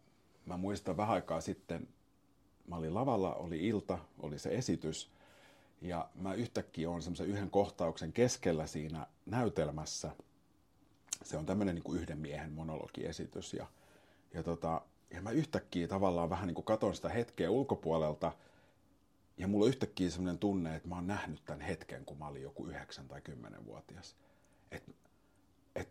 mä 0.47 0.57
muistan 0.57 0.97
vähän 0.97 1.15
aikaa 1.15 1.41
sitten, 1.41 1.89
mä 2.67 2.77
olin 2.77 2.95
lavalla, 2.95 3.35
oli 3.35 3.67
ilta, 3.67 3.99
oli 4.19 4.39
se 4.39 4.49
esitys, 4.49 5.11
ja 5.83 6.09
mä 6.15 6.35
yhtäkkiä 6.35 6.91
on 6.91 7.03
semmoisen 7.03 7.27
yhden 7.27 7.51
kohtauksen 7.51 8.13
keskellä 8.13 8.67
siinä 8.67 9.07
näytelmässä. 9.27 10.11
Se 11.23 11.37
on 11.37 11.47
tämmöinen 11.47 11.75
niin 11.75 11.83
kuin 11.83 12.01
yhden 12.01 12.19
miehen 12.19 12.53
monologiesitys, 12.53 13.55
ja 13.55 13.67
ja, 14.35 14.43
tota, 14.43 14.81
ja 15.11 15.23
mä 15.23 15.31
yhtäkkiä 15.31 15.89
tavallaan 15.89 16.31
vähän 16.31 16.47
niin 16.47 16.55
kuin 16.55 16.65
katon 16.65 16.95
sitä 16.95 17.09
hetkeä 17.09 17.51
ulkopuolelta, 17.51 18.33
ja 19.39 19.49
mulla 19.49 19.65
on 19.65 19.69
yhtäkkiä 19.69 20.11
sellainen 20.11 20.39
tunne, 20.39 20.77
että 20.77 20.89
mä 20.89 20.95
oon 20.95 21.07
nähnyt 21.07 21.45
tämän 21.45 21.61
hetken, 21.61 22.05
kun 22.05 22.19
mä 22.19 22.27
olin 22.27 22.43
joku 22.43 22.67
9 22.67 23.09
tai 23.09 23.21
10-vuotias. 23.21 24.17
Että 24.71 24.93
et 25.75 25.89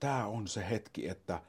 tää 0.00 0.26
on 0.26 0.48
se 0.48 0.70
hetki, 0.70 1.08
että 1.08 1.42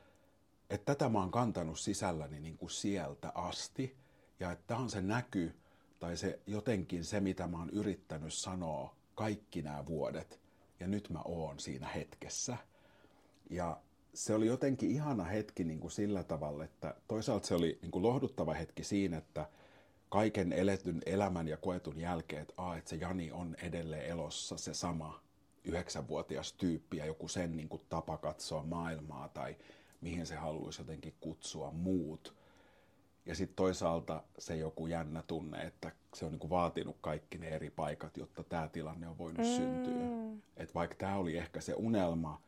et 0.70 0.86
tätä 0.86 1.10
mä 1.10 1.20
oon 1.20 1.32
kantanut 1.32 1.80
sisälläni 1.80 2.40
niin 2.40 2.58
kuin 2.58 2.70
sieltä 2.70 3.32
asti, 3.36 3.98
ja 4.40 4.52
että 4.52 4.64
tämä 4.68 4.80
on 4.80 4.90
se 4.90 5.02
näky, 5.02 5.56
tai 6.00 6.18
se 6.18 6.40
jotenkin 6.48 7.06
se, 7.06 7.20
mitä 7.20 7.48
mä 7.48 7.58
oon 7.58 7.70
yrittänyt 7.70 8.34
sanoa 8.34 8.96
kaikki 9.16 9.62
nämä 9.62 9.86
vuodet, 9.86 10.40
ja 10.80 10.88
nyt 10.88 11.10
mä 11.10 11.22
oon 11.26 11.60
siinä 11.60 11.88
hetkessä– 11.88 12.58
Ja 13.52 13.78
se 14.14 14.34
oli 14.34 14.48
jotenkin 14.48 14.92
ihana 14.92 15.24
hetki 15.24 15.64
niin 15.64 15.80
kuin 15.80 15.92
sillä 15.92 16.24
tavalla, 16.24 16.64
että 16.64 16.96
toisaalta 17.08 17.48
se 17.48 17.56
oli 17.56 17.80
niin 17.82 17.92
kuin 17.92 18.04
lohduttava 18.04 18.54
hetki 18.54 18.84
siinä, 18.84 19.18
että 19.18 19.50
kaiken 20.10 20.54
eletyn 20.54 21.02
elämän 21.06 21.48
ja 21.48 21.58
koetun 21.58 22.00
jälkeen, 22.00 22.42
että, 22.42 22.54
aa, 22.58 22.78
että 22.78 22.90
se 22.90 22.96
Jani 22.96 23.32
on 23.32 23.56
edelleen 23.62 24.06
elossa 24.06 24.58
se 24.58 24.74
sama 24.74 25.22
yhdeksänvuotias 25.64 26.54
tyyppi 26.54 26.98
ja 26.98 27.06
joku 27.06 27.28
sen 27.28 27.58
niin 27.58 27.70
kuin 27.70 27.82
tapa 27.90 28.18
katsoa 28.18 28.64
maailmaa 28.64 29.30
tai 29.30 29.56
mihin 30.02 30.26
se 30.26 30.36
haluaisi 30.36 30.82
jotenkin 30.82 31.14
kutsua 31.20 31.72
muut. 31.72 32.36
Ja 33.26 33.36
sitten 33.36 33.56
toisaalta 33.56 34.24
se 34.38 34.56
joku 34.56 34.88
jännä 34.88 35.24
tunne, 35.28 35.62
että 35.62 35.92
se 36.16 36.26
on 36.26 36.32
niin 36.32 36.40
kuin 36.40 36.50
vaatinut 36.50 36.98
kaikki 37.02 37.38
ne 37.38 37.48
eri 37.48 37.70
paikat, 37.70 38.18
jotta 38.18 38.44
tämä 38.44 38.68
tilanne 38.68 39.08
on 39.08 39.18
voinut 39.18 39.48
mm. 39.48 39.56
syntyä. 39.56 40.06
Että 40.58 40.74
vaikka 40.74 40.96
tämä 40.96 41.18
oli 41.18 41.38
ehkä 41.38 41.62
se 41.62 41.74
unelma, 41.74 42.42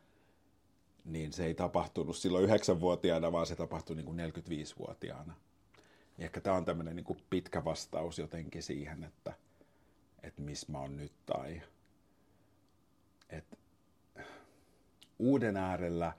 niin 1.04 1.32
se 1.32 1.46
ei 1.46 1.54
tapahtunut 1.54 2.16
silloin 2.16 2.44
yhdeksänvuotiaana, 2.44 3.32
vaan 3.32 3.46
se 3.46 3.56
tapahtui 3.56 3.96
niin 3.96 4.06
kuin 4.06 4.18
45-vuotiaana. 4.18 5.34
Niin 6.16 6.24
ehkä 6.24 6.40
tämä 6.40 6.56
on 6.56 6.64
tämmöinen 6.64 6.96
niin 6.96 7.16
pitkä 7.30 7.64
vastaus 7.64 8.18
jotenkin 8.18 8.62
siihen, 8.62 9.04
että, 9.04 9.32
että 10.22 10.42
missä 10.42 10.72
mä 10.72 10.78
oon 10.78 10.96
nyt 10.96 11.12
tai 11.26 11.62
että 13.30 13.56
uuden 15.18 15.56
äärellä 15.56 16.12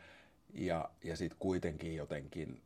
ja, 0.54 0.90
ja 1.04 1.18
sitten 1.18 1.40
kuitenkin 1.40 1.96
jotenkin 1.96 2.62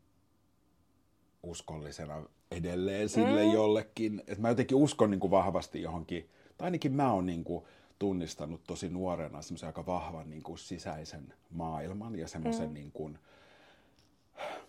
uskollisena 1.43 2.23
edelleen 2.51 3.09
sille 3.09 3.45
mm. 3.45 3.51
jollekin. 3.51 4.19
Että 4.19 4.41
mä 4.41 4.49
jotenkin 4.49 4.77
uskon 4.77 5.11
niin 5.11 5.19
kuin 5.19 5.31
vahvasti 5.31 5.81
johonkin, 5.81 6.29
tai 6.57 6.65
ainakin 6.65 6.91
mä 6.91 7.13
oon 7.13 7.25
niin 7.25 7.43
kuin 7.43 7.65
tunnistanut 7.99 8.63
tosi 8.63 8.89
nuorena 8.89 9.41
semmoisen 9.41 9.67
aika 9.67 9.85
vahvan 9.85 10.29
niin 10.29 10.43
kuin 10.43 10.57
sisäisen 10.57 11.33
maailman 11.49 12.15
ja 12.15 12.27
semmoisen, 12.27 12.67
mm. 12.67 12.73
niin 12.73 12.91
kuin, 12.91 13.19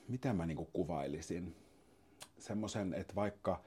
mitä 0.09 0.33
mä 0.33 0.47
niin 0.47 0.57
kuin 0.57 0.69
kuvailisin, 0.73 1.57
semmoisen, 2.38 2.95
että 2.95 3.14
vaikka 3.14 3.61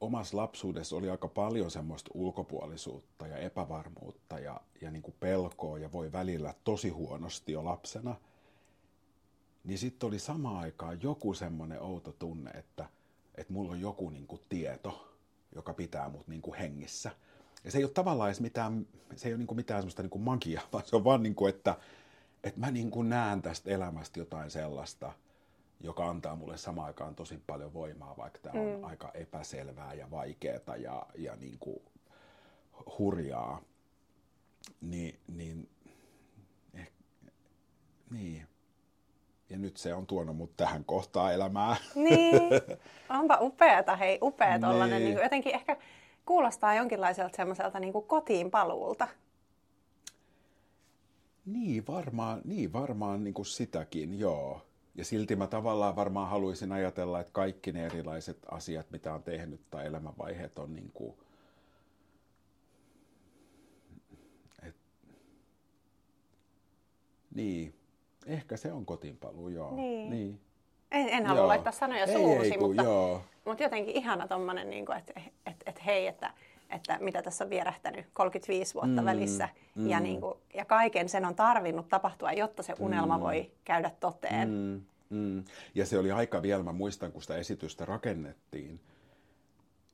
omassa 0.00 0.36
lapsuudessa 0.36 0.96
oli 0.96 1.10
aika 1.10 1.28
paljon 1.28 1.70
semmoista 1.70 2.10
ulkopuolisuutta 2.14 3.26
ja 3.26 3.36
epävarmuutta 3.36 4.38
ja, 4.38 4.60
ja 4.80 4.90
niin 4.90 5.02
kuin 5.02 5.16
pelkoa 5.20 5.78
ja 5.78 5.92
voi 5.92 6.12
välillä 6.12 6.54
tosi 6.64 6.88
huonosti 6.88 7.52
jo 7.52 7.64
lapsena, 7.64 8.16
niin 9.64 9.78
sitten 9.78 10.06
oli 10.06 10.18
samaan 10.18 10.56
aikaan 10.56 11.02
joku 11.02 11.34
semmoinen 11.34 11.82
outo 11.82 12.12
tunne, 12.12 12.50
että, 12.50 12.88
että 13.34 13.52
mulla 13.52 13.72
on 13.72 13.80
joku 13.80 14.10
niin 14.10 14.26
kuin 14.26 14.40
tieto, 14.48 15.16
joka 15.54 15.74
pitää 15.74 16.08
mut 16.08 16.28
niin 16.28 16.42
kuin 16.42 16.58
hengissä. 16.58 17.10
Ja 17.64 17.70
se 17.70 17.78
ei 17.78 17.84
ole 17.84 17.92
tavallaan 17.92 18.28
edes 18.28 18.40
mitään, 18.40 18.86
se 19.16 19.28
ei 19.28 19.32
ole 19.32 19.38
niin 19.38 19.46
kuin 19.46 19.56
mitään 19.56 19.82
semmoista 19.82 20.02
niin 20.02 20.10
kuin 20.10 20.22
magiaa, 20.22 20.68
vaan 20.72 20.84
se 20.86 20.96
on 20.96 21.04
vaan 21.04 21.22
niin 21.22 21.34
kuin, 21.34 21.54
että, 21.54 21.76
että 22.44 22.60
mä 22.60 22.70
niin 22.70 22.90
kuin 22.90 23.08
näen 23.08 23.42
tästä 23.42 23.70
elämästä 23.70 24.20
jotain 24.20 24.50
sellaista– 24.50 25.12
joka 25.80 26.08
antaa 26.08 26.36
mulle 26.36 26.56
samaan 26.56 26.86
aikaan 26.86 27.14
tosi 27.14 27.42
paljon 27.46 27.74
voimaa, 27.74 28.16
vaikka 28.16 28.38
tämä 28.38 28.60
on 28.60 28.78
mm. 28.78 28.84
aika 28.84 29.10
epäselvää 29.14 29.94
ja 29.94 30.10
vaikeaa 30.10 30.76
ja, 30.76 31.06
ja 31.14 31.36
niin 31.36 31.58
kuin 31.58 31.82
hurjaa. 32.98 33.62
Ni, 34.80 35.18
niin, 35.28 35.68
eh, 36.74 36.90
niin. 38.10 38.46
Ja 39.50 39.58
nyt 39.58 39.76
se 39.76 39.94
on 39.94 40.06
tuonut 40.06 40.36
mut 40.36 40.56
tähän 40.56 40.84
kohtaan 40.84 41.34
elämää. 41.34 41.76
Niin, 41.94 42.40
onpa 43.18 43.38
upeata, 43.40 43.96
hei, 43.96 44.18
upea 44.22 44.58
tollanen, 44.58 45.02
niin. 45.02 45.14
niin 45.14 45.22
jotenkin 45.22 45.54
ehkä 45.54 45.76
kuulostaa 46.30 46.74
jonkinlaiselta 46.74 47.36
semmoiselta 47.36 47.80
niin 47.80 47.92
kuin 47.92 48.06
kotiin 48.06 48.50
paluulta. 48.50 49.08
Niin, 51.46 51.86
varmaan, 51.86 52.40
niin, 52.44 52.72
varmaan 52.72 53.24
niin 53.24 53.34
kuin 53.34 53.46
sitäkin, 53.46 54.18
joo. 54.18 54.66
Ja 54.94 55.04
silti 55.04 55.36
mä 55.36 55.46
tavallaan 55.46 55.96
varmaan 55.96 56.30
haluaisin 56.30 56.72
ajatella, 56.72 57.20
että 57.20 57.32
kaikki 57.32 57.72
ne 57.72 57.86
erilaiset 57.86 58.38
asiat, 58.50 58.90
mitä 58.90 59.14
on 59.14 59.22
tehnyt 59.22 59.60
tai 59.70 59.86
elämänvaiheet 59.86 60.58
on 60.58 60.74
niin 60.74 60.90
kuin, 60.94 61.14
et, 64.62 64.76
niin, 67.34 67.74
ehkä 68.26 68.56
se 68.56 68.72
on 68.72 68.86
kotiinpaluu, 68.86 69.48
joo. 69.48 69.76
Niin. 69.76 70.10
niin. 70.10 70.40
En, 70.90 71.08
en 71.08 71.26
halua 71.26 71.40
joo. 71.40 71.48
laittaa 71.48 71.72
sanoja 71.72 72.06
suusi, 72.06 72.58
mutta, 72.58 72.82
joo. 72.82 73.22
mutta 73.44 73.62
jotenkin 73.62 73.96
ihana 73.96 74.28
tommonen, 74.28 74.70
niin 74.70 74.86
että 74.98 75.20
et, 75.46 75.56
et, 75.66 75.86
hei, 75.86 76.06
että, 76.06 76.30
että 76.70 76.98
mitä 77.00 77.22
tässä 77.22 77.44
on 77.44 77.50
vierähtänyt 77.50 78.06
35 78.12 78.74
vuotta 78.74 79.00
mm, 79.00 79.04
välissä 79.04 79.48
mm. 79.74 79.88
Ja, 79.88 80.00
niin 80.00 80.20
kuin, 80.20 80.34
ja 80.54 80.64
kaiken 80.64 81.08
sen 81.08 81.24
on 81.24 81.34
tarvinnut 81.34 81.88
tapahtua, 81.88 82.32
jotta 82.32 82.62
se 82.62 82.74
unelma 82.78 83.18
mm. 83.18 83.22
voi 83.22 83.50
käydä 83.64 83.90
toteen. 84.00 84.48
Mm. 84.48 84.80
Mm. 85.10 85.44
Ja 85.74 85.86
se 85.86 85.98
oli 85.98 86.12
aika 86.12 86.42
vielä, 86.42 86.62
mä 86.62 86.72
muistan, 86.72 87.12
kun 87.12 87.22
sitä 87.22 87.36
esitystä 87.36 87.84
rakennettiin. 87.84 88.80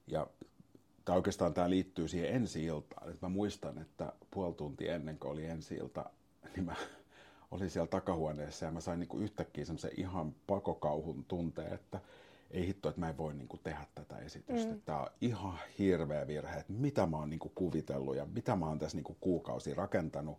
Ja 0.06 0.26
tai 1.04 1.16
oikeastaan 1.16 1.54
tämä 1.54 1.70
liittyy 1.70 2.08
siihen 2.08 2.34
ensi 2.34 2.64
iltaan. 2.64 3.12
Mä 3.22 3.28
muistan, 3.28 3.78
että 3.78 4.12
puoli 4.30 4.54
tuntia 4.54 4.94
ennen 4.94 5.18
kuin 5.18 5.32
oli 5.32 5.44
ensi 5.44 5.74
ilta, 5.74 6.10
niin 6.56 6.64
mä 6.64 6.74
olin 7.50 7.70
siellä 7.70 7.86
takahuoneessa 7.86 8.66
ja 8.66 8.72
mä 8.72 8.80
sain 8.80 9.00
niinku 9.00 9.18
yhtäkkiä 9.18 9.64
semmoisen 9.64 9.90
ihan 9.96 10.34
pakokauhun 10.46 11.24
tunteen, 11.24 11.72
että 11.72 12.00
ei 12.50 12.66
hitto, 12.66 12.88
että 12.88 13.00
mä 13.00 13.08
en 13.08 13.18
voi 13.18 13.34
niinku 13.34 13.58
tehdä 13.58 13.86
tätä 13.94 14.18
esitystä. 14.18 14.72
Mm. 14.72 14.80
Tämä 14.84 15.00
on 15.00 15.10
ihan 15.20 15.58
hirveä 15.78 16.26
virhe, 16.26 16.58
että 16.60 16.72
mitä 16.72 17.06
mä 17.06 17.16
oon 17.16 17.30
niinku 17.30 17.52
kuvitellut 17.54 18.16
ja 18.16 18.26
mitä 18.34 18.56
mä 18.56 18.66
oon 18.66 18.78
tässä 18.78 18.96
niinku 18.96 19.16
kuukausi 19.20 19.74
rakentanut. 19.74 20.38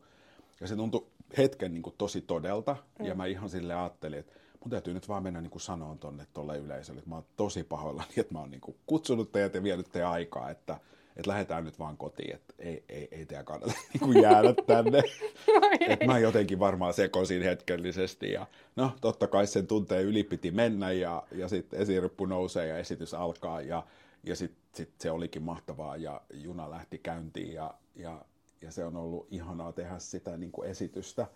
Ja 0.61 0.67
se 0.67 0.75
tuntui 0.75 1.07
hetken 1.37 1.73
niinku 1.73 1.91
tosi 1.97 2.21
todelta 2.21 2.75
mm. 2.99 3.05
ja 3.05 3.15
mä 3.15 3.25
ihan 3.25 3.49
sille 3.49 3.75
ajattelin, 3.75 4.19
että 4.19 4.33
mun 4.63 4.69
täytyy 4.69 4.93
nyt 4.93 5.07
vaan 5.07 5.23
mennä 5.23 5.41
niin 5.41 5.51
kuin 5.51 5.61
sanoon 5.61 5.99
tonne 5.99 6.27
tuolle 6.33 6.57
yleisölle, 6.57 6.99
että 6.99 7.09
mä 7.09 7.15
oon 7.15 7.25
tosi 7.37 7.63
pahoillani, 7.63 8.13
että 8.17 8.33
mä 8.33 8.39
oon 8.39 8.51
niin 8.51 8.61
kuin 8.61 8.77
kutsunut 8.85 9.31
teidät 9.31 9.53
ja 9.53 9.63
vienyt 9.63 9.91
teidän 9.91 10.11
aikaa, 10.11 10.49
että, 10.49 10.79
että 11.17 11.31
lähdetään 11.31 11.63
nyt 11.63 11.79
vaan 11.79 11.97
kotiin, 11.97 12.35
että 12.35 12.53
ei, 12.59 12.83
ei, 12.89 13.07
ei 13.11 13.25
teidän 13.25 13.45
kannata 13.45 13.73
niin 14.01 14.21
jäädä 14.21 14.53
tänne. 14.67 15.03
että 15.89 16.05
mä 16.05 16.19
jotenkin 16.19 16.59
varmaan 16.59 16.93
sekoisin 16.93 17.43
hetkellisesti 17.43 18.31
ja 18.31 18.47
no 18.75 18.91
totta 19.01 19.27
kai 19.27 19.47
sen 19.47 19.67
tunteen 19.67 20.05
yli 20.05 20.23
piti 20.23 20.51
mennä 20.51 20.91
ja, 20.91 21.23
ja 21.31 21.47
sitten 21.47 21.79
esirippu 21.79 22.25
nousee 22.25 22.67
ja 22.67 22.77
esitys 22.77 23.13
alkaa 23.13 23.61
ja, 23.61 23.83
ja 24.23 24.35
sitten 24.35 24.59
sit 24.73 24.89
se 24.99 25.11
olikin 25.11 25.43
mahtavaa 25.43 25.97
ja 25.97 26.21
juna 26.33 26.69
lähti 26.69 26.97
käyntiin 26.97 27.53
ja, 27.53 27.73
ja, 27.95 28.25
ja 28.61 28.71
se 28.71 28.85
on 28.85 28.95
ollut 28.95 29.27
ihanaa 29.31 29.71
tehdä 29.71 29.99
sitä 29.99 30.37
niin 30.37 30.51
kuin 30.51 30.69
esitystä. 30.69 31.27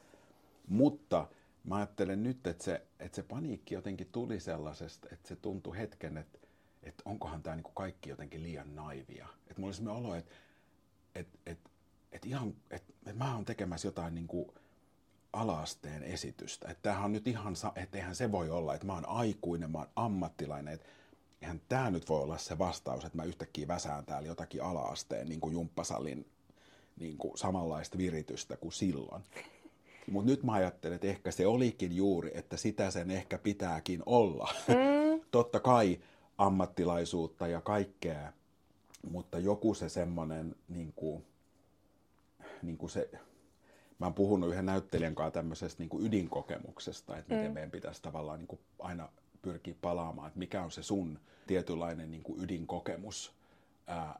Mutta 0.67 1.27
mä 1.63 1.75
ajattelen 1.75 2.23
nyt, 2.23 2.47
että 2.47 2.63
se, 2.63 2.81
että 2.99 3.15
se 3.15 3.23
paniikki 3.23 3.73
jotenkin 3.73 4.09
tuli 4.11 4.39
sellaisesta, 4.39 5.07
että 5.11 5.27
se 5.27 5.35
tuntui 5.35 5.77
hetken, 5.77 6.17
että, 6.17 6.39
että 6.83 7.03
onkohan 7.05 7.43
tämä 7.43 7.55
niin 7.55 7.73
kaikki 7.75 8.09
jotenkin 8.09 8.43
liian 8.43 8.75
naivia. 8.75 9.27
Että 9.47 9.53
mulla 9.57 9.67
oli 9.67 9.73
sellainen 9.73 10.05
olo, 10.05 10.15
että, 10.15 10.31
että, 11.15 11.37
että, 11.45 11.69
että, 12.11 12.27
ihan, 12.27 12.53
että, 12.69 12.93
että 13.05 13.23
mä 13.23 13.35
oon 13.35 13.45
tekemässä 13.45 13.87
jotain 13.87 14.15
niin 14.15 14.27
kuin 14.27 14.47
alaasteen 15.33 16.03
esitystä. 16.03 16.71
Että 16.71 16.81
tämähän 16.81 17.05
on 17.05 17.11
nyt 17.11 17.27
ihan, 17.27 17.55
että 17.75 17.97
eihän 17.97 18.15
se 18.15 18.31
voi 18.31 18.49
olla, 18.49 18.73
että 18.73 18.87
mä 18.87 18.93
oon 18.93 19.09
aikuinen, 19.09 19.71
mä 19.71 19.77
oon 19.77 19.89
ammattilainen, 19.95 20.73
että 20.73 20.87
eihän 21.41 21.61
tämä 21.69 21.91
nyt 21.91 22.09
voi 22.09 22.21
olla 22.21 22.37
se 22.37 22.57
vastaus, 22.57 23.05
että 23.05 23.17
mä 23.17 23.23
yhtäkkiä 23.23 23.67
väsään 23.67 24.05
täällä 24.05 24.27
jotakin 24.27 24.63
alaasteen 24.63 25.29
niin 25.29 25.41
kuin 25.41 25.53
jumppasalin 25.53 26.25
niin 26.99 27.17
kuin 27.17 27.37
samanlaista 27.37 27.97
viritystä 27.97 28.57
kuin 28.57 28.73
silloin. 28.73 29.23
Mutta 30.11 30.31
nyt 30.31 30.43
mä 30.43 30.53
ajattelen, 30.53 30.95
että 30.95 31.07
ehkä 31.07 31.31
se 31.31 31.47
olikin 31.47 31.95
juuri, 31.95 32.31
että 32.33 32.57
sitä 32.57 32.91
sen 32.91 33.11
ehkä 33.11 33.37
pitääkin 33.37 34.03
olla. 34.05 34.53
Mm. 34.67 35.21
Totta 35.31 35.59
kai 35.59 35.99
ammattilaisuutta 36.41 37.47
ja 37.47 37.61
kaikkea, 37.61 38.33
mutta 39.11 39.39
joku 39.39 39.73
se 39.73 39.89
semmoinen, 39.89 40.55
niin 40.69 40.93
kuin, 40.95 41.25
niin 42.61 42.77
kuin 42.77 42.89
se, 42.89 43.09
mä 43.99 44.05
oon 44.05 44.13
puhunut 44.13 44.49
yhden 44.49 44.65
näyttelijän 44.65 45.15
kanssa 45.15 45.31
tämmöisestä 45.31 45.83
niin 45.83 45.89
kuin 45.89 46.05
ydinkokemuksesta, 46.05 47.17
että 47.17 47.33
miten 47.33 47.51
mm. 47.51 47.53
meidän 47.53 47.71
pitäisi 47.71 48.01
tavallaan 48.01 48.39
niin 48.39 48.47
kuin 48.47 48.59
aina 48.79 49.09
pyrkiä 49.41 49.75
palaamaan, 49.81 50.27
että 50.27 50.39
mikä 50.39 50.63
on 50.63 50.71
se 50.71 50.83
sun 50.83 51.19
tietynlainen 51.47 52.11
niin 52.11 52.23
kuin 52.23 52.43
ydinkokemus, 52.43 53.33
ää, 53.87 54.19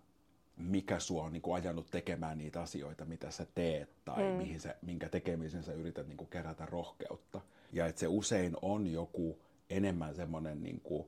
mikä 0.58 1.00
sua 1.00 1.24
on 1.24 1.34
niin 1.34 1.42
kuin 1.42 1.56
ajanut 1.56 1.92
tekemään 1.92 2.38
niitä 2.38 2.62
asioita, 2.62 3.06
mitä 3.06 3.32
sä 3.32 3.48
teet 3.56 3.90
tai 4.06 4.24
mm. 4.24 4.38
mihin 4.38 4.60
sä, 4.60 4.76
minkä 4.82 5.10
tekemisen 5.10 5.64
sä 5.64 5.74
yrität 5.74 6.08
niin 6.08 6.18
kuin 6.18 6.30
kerätä 6.30 6.66
rohkeutta. 6.66 7.42
Ja 7.72 7.88
että 7.88 8.00
se 8.00 8.08
usein 8.08 8.58
on 8.62 8.88
joku 8.88 9.40
enemmän 9.70 10.16
semmoinen 10.16 10.64
niin 10.64 10.82
kuin 10.84 11.08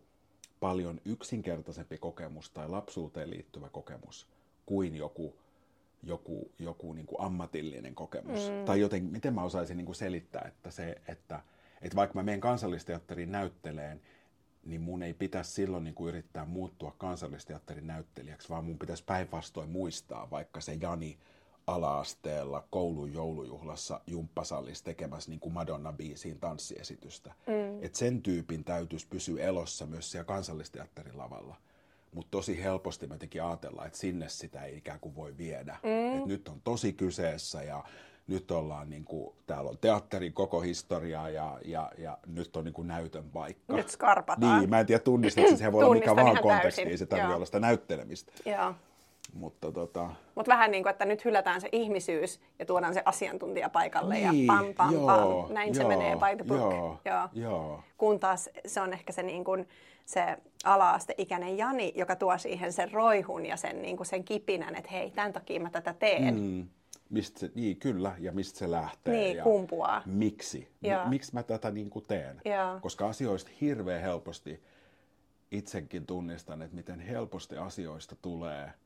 paljon 0.63 1.01
yksinkertaisempi 1.05 1.97
kokemus 1.97 2.49
tai 2.49 2.69
lapsuuteen 2.69 3.29
liittyvä 3.29 3.69
kokemus 3.69 4.27
kuin 4.65 4.95
joku, 4.95 5.35
joku, 6.03 6.51
joku 6.59 6.93
niin 6.93 7.05
kuin 7.05 7.21
ammatillinen 7.21 7.95
kokemus. 7.95 8.49
Mm. 8.49 8.65
Tai 8.65 8.79
joten, 8.79 9.03
miten 9.03 9.33
mä 9.33 9.43
osaisin 9.43 9.77
niin 9.77 9.85
kuin 9.85 9.95
selittää, 9.95 10.45
että 10.47 10.71
se, 10.71 11.01
että, 11.07 11.41
että 11.81 11.95
vaikka 11.95 12.19
mä 12.19 12.23
menen 12.23 12.41
kansallisteatteriin 12.41 13.31
näytteleen, 13.31 14.01
niin 14.65 14.81
mun 14.81 15.03
ei 15.03 15.13
pitäisi 15.13 15.51
silloin 15.51 15.83
niin 15.83 15.95
kuin 15.95 16.09
yrittää 16.09 16.45
muuttua 16.45 16.95
kansallisteatterin 16.97 17.87
näyttelijäksi, 17.87 18.49
vaan 18.49 18.65
mun 18.65 18.79
pitäisi 18.79 19.03
päinvastoin 19.03 19.69
muistaa 19.69 20.29
vaikka 20.29 20.61
se 20.61 20.77
Jani 20.81 21.17
ala-asteella 21.67 22.63
koulun 22.69 23.13
joulujuhlassa 23.13 24.01
jumppasallis 24.07 24.81
tekemässä 24.81 25.29
niin 25.29 25.39
kuin 25.39 25.53
Madonna-biisiin 25.53 26.39
tanssiesitystä. 26.39 27.33
Mm. 27.47 27.83
Et 27.83 27.95
sen 27.95 28.21
tyypin 28.21 28.63
täytyisi 28.63 29.07
pysyä 29.09 29.43
elossa 29.43 29.85
myös 29.85 30.11
siellä 30.11 30.25
kansallisteatterin 30.25 31.17
lavalla. 31.17 31.55
Mutta 32.13 32.31
tosi 32.31 32.63
helposti 32.63 33.07
me 33.07 33.17
teki 33.17 33.39
ajatella, 33.39 33.85
että 33.85 33.99
sinne 33.99 34.29
sitä 34.29 34.63
ei 34.63 34.77
ikään 34.77 34.99
kuin 34.99 35.15
voi 35.15 35.37
viedä. 35.37 35.77
Mm. 35.83 36.17
Et 36.17 36.25
nyt 36.25 36.47
on 36.47 36.61
tosi 36.63 36.93
kyseessä 36.93 37.63
ja 37.63 37.83
nyt 38.27 38.51
ollaan, 38.51 38.89
niin 38.89 39.03
kuin, 39.03 39.35
täällä 39.47 39.69
on 39.69 39.77
teatterin 39.77 40.33
koko 40.33 40.61
historia 40.61 41.29
ja, 41.29 41.59
ja, 41.65 41.91
ja 41.97 42.17
nyt 42.25 42.55
on 42.55 42.63
niin 42.63 42.73
kuin 42.73 42.87
näytön 42.87 43.29
paikka. 43.29 43.75
Nyt 43.75 43.89
skarpataan. 43.89 44.59
Niin, 44.59 44.69
mä 44.69 44.79
en 44.79 44.85
tiedä 44.85 44.99
tunnistatko, 44.99 45.57
se 45.57 45.71
voi 45.71 45.83
olla 45.83 45.95
mikä 45.99 46.15
vaan 46.15 46.41
konteksti, 46.41 46.81
ei 46.81 46.97
se 46.97 47.05
tarvitse 47.05 47.35
olla 47.35 47.45
sitä 47.45 47.59
näyttelemistä. 47.59 48.31
Joo. 48.45 48.75
Mutta 49.33 49.71
tota... 49.71 50.09
Mut 50.35 50.47
vähän 50.47 50.71
niin 50.71 50.83
kuin, 50.83 50.91
että 50.91 51.05
nyt 51.05 51.25
hylätään 51.25 51.61
se 51.61 51.69
ihmisyys 51.71 52.39
ja 52.59 52.65
tuodaan 52.65 52.93
se 52.93 53.01
asiantuntija 53.05 53.69
paikalle 53.69 54.13
niin, 54.13 54.45
ja 54.45 54.53
pam 54.53 54.73
pam 54.73 54.93
joo, 54.93 55.05
pam. 55.05 55.53
Näin 55.53 55.67
joo, 55.67 55.75
se 55.75 55.87
menee 55.87 56.15
by 56.15 56.35
the 56.37 56.45
book. 56.47 56.59
Joo, 56.59 56.99
joo. 57.05 57.29
Joo. 57.33 57.83
Kun 57.97 58.19
taas 58.19 58.49
se 58.65 58.81
on 58.81 58.93
ehkä 58.93 59.13
se, 59.13 59.23
niin 59.23 59.43
kuin, 59.43 59.67
se 60.05 60.37
ala-asteikäinen 60.63 61.57
Jani, 61.57 61.93
joka 61.95 62.15
tuo 62.15 62.37
siihen 62.37 62.73
sen 62.73 62.91
roihun 62.91 63.45
ja 63.45 63.57
sen, 63.57 63.81
niin 63.81 63.97
kuin 63.97 64.07
sen 64.07 64.23
kipinän, 64.23 64.75
että 64.75 64.91
hei, 64.91 65.11
tämän 65.11 65.33
takia 65.33 65.59
mä 65.59 65.69
tätä 65.69 65.93
teen. 65.93 66.35
Mm. 66.35 66.67
Mistä 67.09 67.39
se, 67.39 67.51
niin, 67.55 67.77
kyllä, 67.77 68.15
ja 68.19 68.31
mistä 68.31 68.59
se 68.59 68.71
lähtee. 68.71 69.13
Niin, 69.13 69.37
ja 69.37 69.43
kumpuaa. 69.43 70.01
Miksi? 70.05 70.67
M- 70.81 71.09
miksi 71.09 71.33
mä 71.33 71.43
tätä 71.43 71.71
niin 71.71 71.89
kuin 71.89 72.05
teen? 72.07 72.41
Ja. 72.45 72.79
Koska 72.81 73.07
asioista 73.07 73.51
hirveän 73.61 74.01
helposti 74.01 74.63
itsekin 75.51 76.05
tunnistan, 76.05 76.61
että 76.61 76.75
miten 76.75 76.99
helposti 76.99 77.57
asioista 77.57 78.15
tulee– 78.21 78.71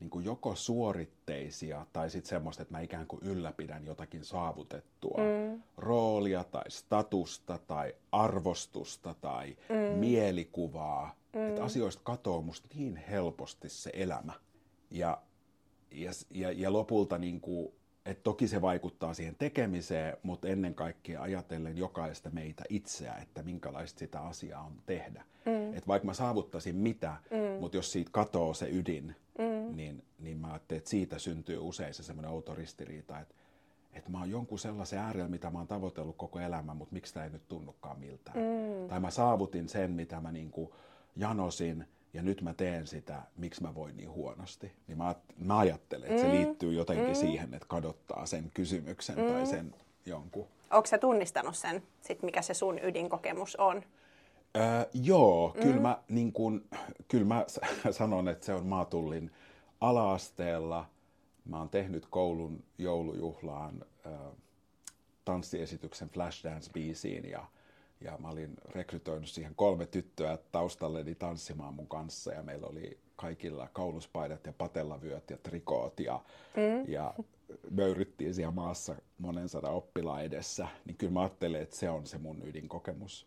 niin 0.00 0.10
kuin 0.10 0.24
joko 0.24 0.54
suoritteisia 0.54 1.86
tai 1.92 2.10
sitten 2.10 2.28
semmoista, 2.28 2.62
että 2.62 2.74
mä 2.74 2.80
ikään 2.80 3.06
kuin 3.06 3.22
ylläpidän 3.22 3.86
jotakin 3.86 4.24
saavutettua 4.24 5.18
mm. 5.18 5.62
roolia 5.76 6.44
tai 6.44 6.70
statusta 6.70 7.58
tai 7.58 7.94
arvostusta 8.12 9.14
tai 9.14 9.56
mm. 9.68 9.98
mielikuvaa. 9.98 11.14
Mm. 11.32 11.48
Että 11.48 11.64
asioista 11.64 12.02
katoaa 12.04 12.40
musta 12.40 12.68
niin 12.74 12.96
helposti 12.96 13.68
se 13.68 13.90
elämä. 13.94 14.32
Ja, 14.90 15.22
ja, 15.90 16.10
ja, 16.30 16.52
ja 16.52 16.72
lopulta 16.72 17.18
niin 17.18 17.40
kuin, 17.40 17.72
että 18.06 18.22
toki 18.22 18.48
se 18.48 18.62
vaikuttaa 18.62 19.14
siihen 19.14 19.36
tekemiseen, 19.38 20.16
mutta 20.22 20.48
ennen 20.48 20.74
kaikkea 20.74 21.22
ajatellen 21.22 21.78
jokaista 21.78 22.30
meitä 22.30 22.64
itseä, 22.68 23.14
että 23.14 23.42
minkälaista 23.42 23.98
sitä 23.98 24.20
asiaa 24.20 24.62
on 24.62 24.72
tehdä. 24.86 25.24
Mm. 25.46 25.74
Että 25.74 25.86
vaikka 25.86 26.06
mä 26.06 26.14
saavuttaisin 26.14 26.76
mitä, 26.76 27.16
mm. 27.30 27.60
mutta 27.60 27.76
jos 27.76 27.92
siitä 27.92 28.10
katoo 28.12 28.54
se 28.54 28.68
ydin, 28.70 29.16
mm. 29.38 29.76
niin, 29.76 30.04
niin 30.18 30.38
mä 30.38 30.48
ajattelin, 30.48 30.78
että 30.78 30.90
siitä 30.90 31.18
syntyy 31.18 31.58
usein 31.58 31.94
se 31.94 32.02
semmoinen 32.02 32.30
outo 32.30 32.54
ristiriita, 32.54 33.20
että, 33.20 33.34
että 33.92 34.10
mä 34.10 34.18
oon 34.18 34.30
jonkun 34.30 34.58
sellaisen 34.58 34.98
äärellä, 34.98 35.28
mitä 35.28 35.50
mä 35.50 35.58
oon 35.58 35.68
tavoitellut 35.68 36.16
koko 36.16 36.40
elämän, 36.40 36.76
mutta 36.76 36.92
miksi 36.92 37.14
tämä 37.14 37.24
ei 37.24 37.30
nyt 37.30 37.48
tunnukaan 37.48 37.98
miltään. 37.98 38.36
Mm. 38.36 38.88
Tai 38.88 39.00
mä 39.00 39.10
saavutin 39.10 39.68
sen, 39.68 39.90
mitä 39.90 40.20
mä 40.20 40.32
niin 40.32 40.50
kuin 40.50 40.70
janosin, 41.16 41.86
ja 42.16 42.22
nyt 42.22 42.42
mä 42.42 42.54
teen 42.54 42.86
sitä, 42.86 43.22
miksi 43.36 43.62
mä 43.62 43.74
voin 43.74 43.96
niin 43.96 44.10
huonosti. 44.10 44.72
Niin 44.86 44.98
mä, 44.98 45.14
mä 45.38 45.58
ajattelen, 45.58 46.10
että 46.10 46.22
mm. 46.22 46.30
se 46.30 46.36
liittyy 46.36 46.72
jotenkin 46.72 47.08
mm. 47.08 47.14
siihen, 47.14 47.54
että 47.54 47.68
kadottaa 47.68 48.26
sen 48.26 48.50
kysymyksen 48.54 49.18
mm. 49.18 49.26
tai 49.26 49.46
sen 49.46 49.74
jonkun. 50.06 50.46
Onko 50.70 50.86
sä 50.86 50.98
tunnistanut 50.98 51.56
sen, 51.56 51.82
sit 52.00 52.22
mikä 52.22 52.42
se 52.42 52.54
sun 52.54 52.78
ydinkokemus 52.82 53.56
on? 53.56 53.82
Öö, 54.56 54.62
joo, 54.94 55.52
mm. 55.54 55.62
kyllä, 55.62 55.80
mä, 55.80 55.98
niin 56.08 56.32
kun, 56.32 56.64
kyllä 57.08 57.24
mä 57.24 57.44
sanon, 57.90 58.28
että 58.28 58.46
se 58.46 58.54
on 58.54 58.66
Maatullin 58.66 59.30
alaasteella. 59.80 60.86
Mä 61.44 61.58
oon 61.58 61.68
tehnyt 61.68 62.06
koulun 62.10 62.64
joulujuhlaan 62.78 63.84
ö, 64.06 64.10
tanssiesityksen 65.24 66.10
Flashdance-biisiin 66.10 67.30
ja, 67.30 67.46
ja 68.00 68.18
mä 68.18 68.28
olin 68.28 68.54
rekrytoinut 68.68 69.28
siihen 69.28 69.54
kolme 69.54 69.86
tyttöä 69.86 70.38
taustalleni 70.52 71.14
tanssimaan 71.14 71.74
mun 71.74 71.88
kanssa 71.88 72.32
ja 72.32 72.42
meillä 72.42 72.66
oli 72.66 72.98
kaikilla 73.16 73.68
kauluspaidat 73.72 74.46
ja 74.46 74.52
patellavyöt 74.52 75.30
ja 75.30 75.38
trikoot 75.42 76.00
ja, 76.00 76.20
mm. 76.56 76.92
ja 76.92 77.14
möyryttiin 77.70 78.34
siellä 78.34 78.52
maassa 78.52 78.96
monen 79.18 79.48
sadan 79.48 79.74
oppilaan 79.74 80.24
edessä. 80.24 80.68
Niin 80.84 80.96
kyllä 80.96 81.12
mä 81.12 81.20
ajattelen, 81.20 81.62
että 81.62 81.76
se 81.76 81.90
on 81.90 82.06
se 82.06 82.18
mun 82.18 82.42
ydinkokemus 82.44 83.26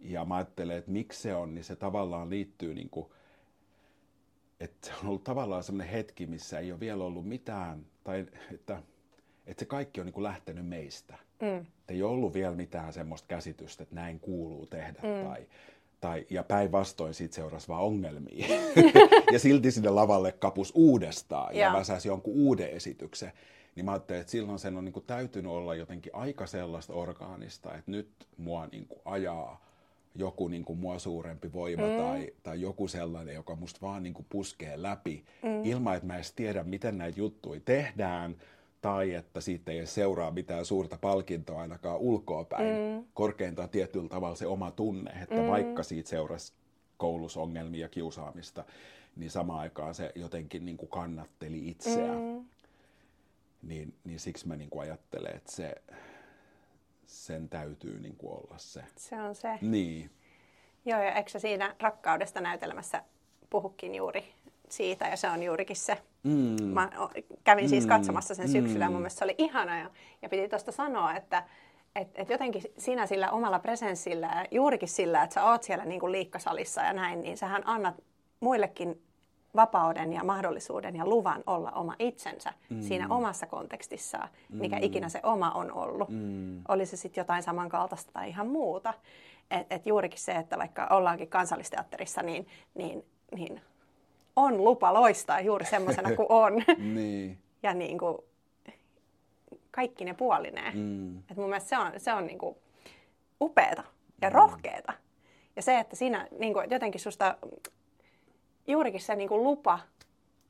ja 0.00 0.24
mä 0.24 0.36
ajattelen, 0.36 0.76
että 0.76 0.90
miksi 0.90 1.22
se 1.22 1.34
on, 1.34 1.54
niin 1.54 1.64
se 1.64 1.76
tavallaan 1.76 2.30
liittyy 2.30 2.74
niin 2.74 2.90
kuin, 2.90 3.06
että 4.60 4.86
se 4.86 4.92
on 4.92 5.08
ollut 5.08 5.24
tavallaan 5.24 5.62
semmoinen 5.62 5.92
hetki, 5.92 6.26
missä 6.26 6.58
ei 6.58 6.72
ole 6.72 6.80
vielä 6.80 7.04
ollut 7.04 7.28
mitään, 7.28 7.86
tai 8.04 8.26
että, 8.54 8.82
että 9.50 9.60
se 9.60 9.66
kaikki 9.66 10.00
on 10.00 10.06
niin 10.06 10.14
kuin 10.14 10.24
lähtenyt 10.24 10.66
meistä. 10.66 11.14
Mm. 11.40 11.66
Ei 11.88 12.02
ollut 12.02 12.34
vielä 12.34 12.54
mitään 12.54 12.92
semmoista 12.92 13.28
käsitystä, 13.28 13.82
että 13.82 13.94
näin 13.94 14.20
kuuluu 14.20 14.66
tehdä 14.66 15.00
mm. 15.02 15.28
tai, 15.28 15.46
tai, 16.00 16.26
ja 16.30 16.42
päinvastoin 16.42 17.14
siitä 17.14 17.34
seurasi 17.34 17.68
vaan 17.68 17.82
ongelmia. 17.82 18.46
ja 19.32 19.38
silti 19.38 19.70
sinne 19.70 19.90
lavalle 19.90 20.32
kapus 20.32 20.72
uudestaan 20.74 21.56
ja 21.56 21.72
väsäsi 21.72 22.08
jonkun 22.08 22.34
uuden 22.34 22.70
esityksen. 22.70 23.32
Niin 23.76 23.84
mä 23.84 23.92
ajattelin, 23.92 24.20
että 24.20 24.30
silloin 24.30 24.58
sen 24.58 24.76
on 24.76 24.84
niin 24.84 24.92
kuin 24.92 25.06
täytynyt 25.06 25.52
olla 25.52 25.74
jotenkin 25.74 26.14
aika 26.14 26.46
sellaista 26.46 26.92
orgaanista, 26.92 27.74
että 27.74 27.90
nyt 27.90 28.10
mua 28.36 28.66
niin 28.66 28.86
kuin 28.86 29.00
ajaa 29.04 29.64
joku 30.14 30.48
niin 30.48 30.64
kuin 30.64 30.78
mua 30.78 30.98
suurempi 30.98 31.52
voima 31.52 31.86
mm. 31.86 31.96
tai, 31.96 32.32
tai 32.42 32.60
joku 32.60 32.88
sellainen, 32.88 33.34
joka 33.34 33.56
musta 33.56 33.80
vaan 33.82 34.02
niin 34.02 34.14
kuin 34.14 34.26
puskee 34.28 34.82
läpi 34.82 35.24
mm. 35.42 35.64
ilman, 35.64 35.96
että 35.96 36.06
mä 36.06 36.14
edes 36.14 36.32
tiedä, 36.32 36.64
miten 36.64 36.98
näitä 36.98 37.20
juttuja 37.20 37.60
tehdään 37.64 38.36
tai 38.80 39.14
että 39.14 39.40
siitä 39.40 39.72
ei 39.72 39.86
seuraa 39.86 40.30
mitään 40.30 40.64
suurta 40.64 40.98
palkintoa 41.00 41.60
ainakaan 41.60 41.98
ulkoa 41.98 42.44
päin. 42.44 42.96
Mm. 42.96 43.04
Korkeintaan 43.14 43.68
tietyllä 43.68 44.08
tavalla 44.08 44.36
se 44.36 44.46
oma 44.46 44.70
tunne, 44.70 45.10
että 45.10 45.40
mm. 45.40 45.46
vaikka 45.46 45.82
siitä 45.82 46.10
seurasi 46.10 46.52
koulusongelmia 46.96 47.80
ja 47.80 47.88
kiusaamista, 47.88 48.64
niin 49.16 49.30
samaan 49.30 49.60
aikaan 49.60 49.94
se 49.94 50.12
jotenkin 50.14 50.64
niin 50.64 50.76
kuin 50.76 50.88
kannatteli 50.88 51.68
itseään. 51.68 52.18
Mm. 52.18 52.44
Niin, 53.62 53.94
niin 54.04 54.20
siksi 54.20 54.48
mä 54.48 54.56
niin 54.56 54.70
kuin 54.70 54.82
ajattelen, 54.82 55.36
että 55.36 55.52
se, 55.52 55.74
sen 57.06 57.48
täytyy 57.48 58.00
niin 58.00 58.16
kuin 58.16 58.32
olla 58.32 58.58
se. 58.58 58.84
Se 58.96 59.22
on 59.22 59.34
se. 59.34 59.58
Niin. 59.60 60.10
Joo, 60.84 61.02
ja 61.02 61.14
eikö 61.14 61.38
siinä 61.38 61.76
rakkaudesta 61.80 62.40
näytelmässä 62.40 63.04
puhukin 63.50 63.94
juuri 63.94 64.34
siitä, 64.68 65.08
ja 65.08 65.16
se 65.16 65.30
on 65.30 65.42
juurikin 65.42 65.76
se. 65.76 66.02
Mm. 66.22 66.64
Mä 66.64 66.90
kävin 67.44 67.68
siis 67.68 67.84
mm. 67.84 67.88
katsomassa 67.88 68.34
sen 68.34 68.48
syksyllä, 68.48 68.86
mm. 68.86 68.92
mun 68.92 69.00
mielestä 69.00 69.18
se 69.18 69.24
oli 69.24 69.34
ihana, 69.38 69.78
ja, 69.78 69.90
ja 70.22 70.28
piti 70.28 70.48
tuosta 70.48 70.72
sanoa, 70.72 71.14
että 71.14 71.44
et, 71.96 72.08
et 72.14 72.30
jotenkin 72.30 72.62
sinä 72.78 73.06
sillä 73.06 73.30
omalla 73.30 73.58
presenssillä 73.58 74.26
ja 74.26 74.46
juurikin 74.50 74.88
sillä, 74.88 75.22
että 75.22 75.34
sä 75.34 75.44
oot 75.44 75.62
siellä 75.62 75.84
niin 75.84 76.00
kuin 76.00 76.12
liikkasalissa 76.12 76.82
ja 76.82 76.92
näin, 76.92 77.20
niin 77.20 77.36
sähän 77.36 77.62
annat 77.66 77.94
muillekin 78.40 79.02
vapauden 79.56 80.12
ja 80.12 80.24
mahdollisuuden 80.24 80.96
ja 80.96 81.06
luvan 81.06 81.42
olla 81.46 81.70
oma 81.70 81.94
itsensä 81.98 82.52
mm. 82.70 82.82
siinä 82.82 83.06
omassa 83.10 83.46
kontekstissaan, 83.46 84.28
mikä 84.48 84.76
mm. 84.76 84.82
ikinä 84.82 85.08
se 85.08 85.20
oma 85.22 85.50
on 85.50 85.72
ollut. 85.72 86.08
Mm. 86.08 86.62
Oli 86.68 86.86
se 86.86 86.96
sitten 86.96 87.20
jotain 87.20 87.42
samankaltaista 87.42 88.12
tai 88.12 88.28
ihan 88.28 88.46
muuta. 88.46 88.94
Et, 89.50 89.66
et 89.70 89.86
juurikin 89.86 90.18
se, 90.18 90.32
että 90.32 90.58
vaikka 90.58 90.86
ollaankin 90.90 91.28
kansallisteatterissa, 91.28 92.22
niin, 92.22 92.46
niin, 92.74 93.04
niin 93.34 93.60
on 94.40 94.64
lupa 94.64 94.94
loistaa 94.94 95.40
juuri 95.40 95.66
semmoisena 95.66 96.16
kuin 96.16 96.26
on. 96.28 96.52
niin. 96.94 97.38
ja 97.62 97.74
niin 97.74 97.98
kuin, 97.98 98.18
kaikki 99.70 100.04
ne 100.04 100.14
puolineen. 100.14 100.78
Mm. 100.78 101.18
Et 101.18 101.36
mun 101.36 101.48
mielestä 101.48 101.68
se 101.68 101.78
on, 101.78 101.92
se 101.96 102.12
on 102.12 102.26
niin 102.26 102.38
kuin 102.38 102.56
upeeta 103.40 103.84
ja 104.22 104.30
mm. 104.30 104.34
rohkeeta. 104.34 104.92
Ja 105.56 105.62
se, 105.62 105.78
että 105.78 105.96
siinä 105.96 106.28
niin 106.38 106.52
kuin, 106.52 106.70
jotenkin 106.70 107.00
susta 107.00 107.36
juurikin 108.66 109.00
se 109.00 109.16
niin 109.16 109.28
kuin 109.28 109.42
lupa, 109.42 109.78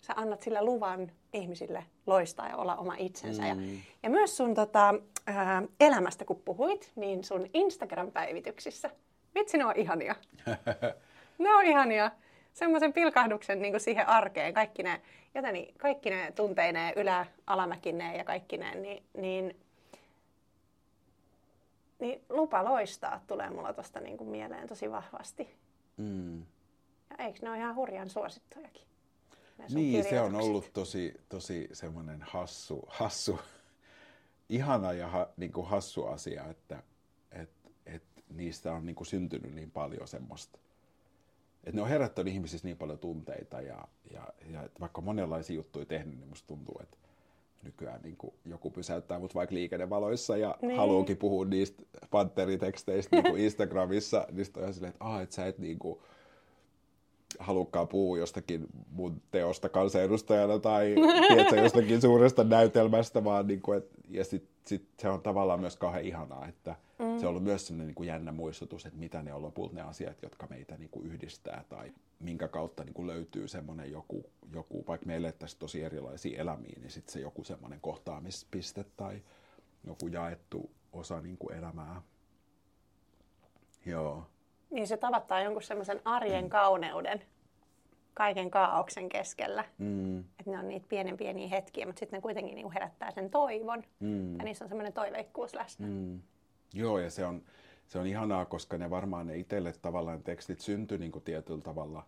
sä 0.01 0.13
annat 0.17 0.43
sille 0.43 0.63
luvan 0.63 1.13
ihmisille 1.33 1.85
loistaa 2.07 2.49
ja 2.49 2.57
olla 2.57 2.77
oma 2.77 2.95
itsensä. 2.99 3.43
Mm. 3.43 3.49
Ja, 3.49 3.81
ja 4.03 4.11
myös 4.11 4.37
sun 4.37 4.55
tota, 4.55 4.95
ää, 5.27 5.63
elämästä, 5.81 6.25
kun 6.25 6.43
puhuit, 6.45 6.93
niin 6.97 7.25
sun 7.25 7.47
Instagram-päivityksissä, 7.55 8.91
vitsi 9.35 9.59
ne 9.59 9.65
on 9.65 9.77
ihania. 9.77 10.15
ne 11.39 11.55
on 11.55 11.65
ihania. 11.65 12.11
Semmoisen 12.53 12.93
pilkahduksen 12.93 13.63
niin 13.63 13.73
kuin 13.73 13.81
siihen 13.81 14.09
arkeen, 14.09 14.55
kaikki 14.55 14.83
ne, 14.83 15.01
joten 15.35 15.55
kaikki 15.79 16.11
ne 16.11 16.33
tunteineen, 16.33 16.93
ylä, 16.97 17.27
alamäkineen 17.47 18.19
ja 18.19 18.25
kaikki 18.25 18.57
ne, 18.57 18.75
niin, 18.75 19.05
niin, 19.17 19.57
niin 21.99 22.25
lupa 22.29 22.65
loistaa 22.65 23.25
tulee 23.27 23.51
mulla 23.51 23.73
tuosta 23.73 24.01
niin 24.01 24.19
kuin 24.19 24.31
mieleen 24.31 24.69
tosi 24.69 24.91
vahvasti. 24.91 25.49
Mm. 25.97 26.39
Ja 27.11 27.17
eikö 27.19 27.39
ne 27.43 27.51
ole 27.51 27.59
ihan 27.59 27.75
hurjan 27.75 28.11
suosittujakin? 28.11 28.91
Niin, 29.69 30.05
se 30.05 30.21
on 30.21 30.35
ollut 30.35 30.71
tosi, 30.73 31.15
tosi 31.29 31.69
semmoinen 31.73 32.23
hassu, 32.23 32.85
hassu, 32.89 33.41
ihana 34.49 34.93
ja 34.93 35.09
ha, 35.09 35.29
niin 35.37 35.53
kuin 35.53 35.67
hassu 35.67 36.07
asia, 36.07 36.47
että 36.47 36.83
et, 37.33 37.51
et 37.87 38.03
niistä 38.29 38.73
on 38.73 38.87
niin 38.87 38.97
kuin 38.97 39.07
syntynyt 39.07 39.55
niin 39.55 39.71
paljon 39.71 40.09
semmoista. 40.09 40.59
Että 41.65 41.77
ne 41.77 41.83
on 41.83 41.89
herättänyt 41.89 42.35
ihmisissä 42.35 42.69
niin 42.69 42.77
paljon 42.77 42.99
tunteita 42.99 43.61
ja, 43.61 43.89
ja, 44.13 44.29
ja 44.53 44.69
vaikka 44.81 45.01
monenlaisia 45.01 45.57
juttuja 45.57 45.87
tehnyt, 45.87 46.19
niin 46.19 46.29
musta 46.29 46.47
tuntuu, 46.47 46.81
että, 46.83 46.97
nykyään 47.63 48.01
niin 48.03 48.17
kuin 48.17 48.35
joku 48.45 48.71
pysäyttää 48.71 49.19
mut 49.19 49.35
vaikka 49.35 49.55
liikennevaloissa 49.55 50.37
ja 50.37 50.57
niin. 50.63 50.77
haluukin 50.77 51.17
puhua 51.17 51.45
niistä 51.45 51.83
panteriteksteistä 52.11 53.17
niin 53.17 53.31
kuin 53.31 53.43
Instagramissa, 53.45 54.27
niin 54.33 54.45
sitten 54.45 54.65
on 54.65 54.75
silleen, 54.75 54.91
että, 54.91 55.05
ah, 55.05 55.23
et 55.23 55.33
sä 55.33 55.47
et 55.47 55.59
niin 55.59 55.79
kuin, 55.79 55.99
halukkaan 57.39 57.89
puhua 57.89 58.19
jostakin 58.19 58.67
mun 58.93 59.23
teosta 59.31 59.69
kansanedustajana 59.69 60.59
tai 60.59 60.95
tiedätkö, 61.29 61.57
jostakin 61.57 62.01
suuresta 62.01 62.45
näytelmästä, 62.45 63.25
vaan 63.25 63.47
niin 63.47 63.63
kuin, 63.63 63.79
et, 63.79 63.91
ja 64.09 64.25
sitten 64.25 64.51
sit 64.67 64.89
se 64.99 65.09
on 65.09 65.23
tavallaan 65.23 65.61
myös 65.61 65.77
kauhean 65.77 66.05
ihanaa, 66.05 66.49
että 66.49 66.77
mm. 67.01 67.19
se 67.19 67.27
on 67.27 67.31
ollut 67.31 67.43
myös 67.43 67.67
sellainen 67.67 67.87
niin 67.87 67.95
kuin 67.95 68.07
jännä 68.07 68.33
muistutus, 68.33 68.87
että 68.87 68.99
mitä 68.99 69.23
ne 69.23 69.35
on 69.35 69.43
lopulta 69.43 69.75
ne 69.75 69.83
asiat, 69.83 70.23
jotka 70.23 70.47
meitä 70.51 70.77
niin 70.77 70.91
kuin 70.91 71.07
yhdistää 71.07 71.65
tai 71.69 71.93
minkä 72.19 72.49
kautta 72.49 72.85
niin 72.85 72.95
kuin 72.95 73.07
löytyy 73.07 73.49
semmoinen 73.49 73.91
joku, 73.91 74.25
joku, 74.53 74.85
vaikka 74.87 75.07
meille 75.07 75.33
tässä 75.33 75.59
tosi 75.59 75.83
erilaisia 75.83 76.41
elämiä, 76.41 76.77
niin 76.81 76.91
sitten 76.91 77.13
se 77.13 77.21
joku 77.21 77.45
semmoinen 77.45 77.81
kohtaamispiste 77.81 78.85
tai 78.97 79.23
joku 79.85 80.09
jaettu 80.09 80.71
osa 80.93 81.21
niin 81.21 81.39
kuin 81.39 81.57
elämää. 81.57 82.03
Joo. 83.87 84.27
Niin 84.71 84.87
se 84.87 84.97
tavoittaa 84.97 85.43
jonkun 85.43 85.63
semmoisen 85.63 86.01
arjen 86.05 86.45
mm. 86.45 86.51
kauneuden 86.51 87.23
kaiken 88.15 88.51
kaauksen 88.51 89.09
keskellä. 89.09 89.65
Mm. 89.79 90.19
Että 90.19 90.51
ne 90.51 90.59
on 90.59 90.69
niitä 90.69 90.87
pienen 90.89 91.17
pieniä 91.17 91.49
hetkiä, 91.49 91.87
mutta 91.87 92.01
sitten 92.01 92.17
ne 92.17 92.23
kuitenkin 92.23 92.55
niinku 92.55 92.71
herättää 92.75 93.11
sen 93.11 93.31
toivon. 93.31 93.83
Mm. 94.01 94.39
Ja 94.39 94.45
niissä 94.45 94.65
on 94.65 94.69
semmoinen 94.69 94.93
toiveikkuus 94.93 95.55
läsnä. 95.55 95.87
Mm. 95.87 96.21
Joo, 96.75 96.99
ja 96.99 97.11
se 97.11 97.27
on, 97.27 97.43
se 97.87 97.99
on 97.99 98.07
ihanaa, 98.07 98.45
koska 98.45 98.79
ne 98.79 98.91
varmaan 98.91 99.27
ne 99.27 99.37
itselle 99.37 99.73
tavallaan 99.73 100.23
tekstit 100.23 100.61
syntyi 100.61 100.99
niinku 100.99 101.21
tietyllä 101.21 101.63
tavalla, 101.63 102.07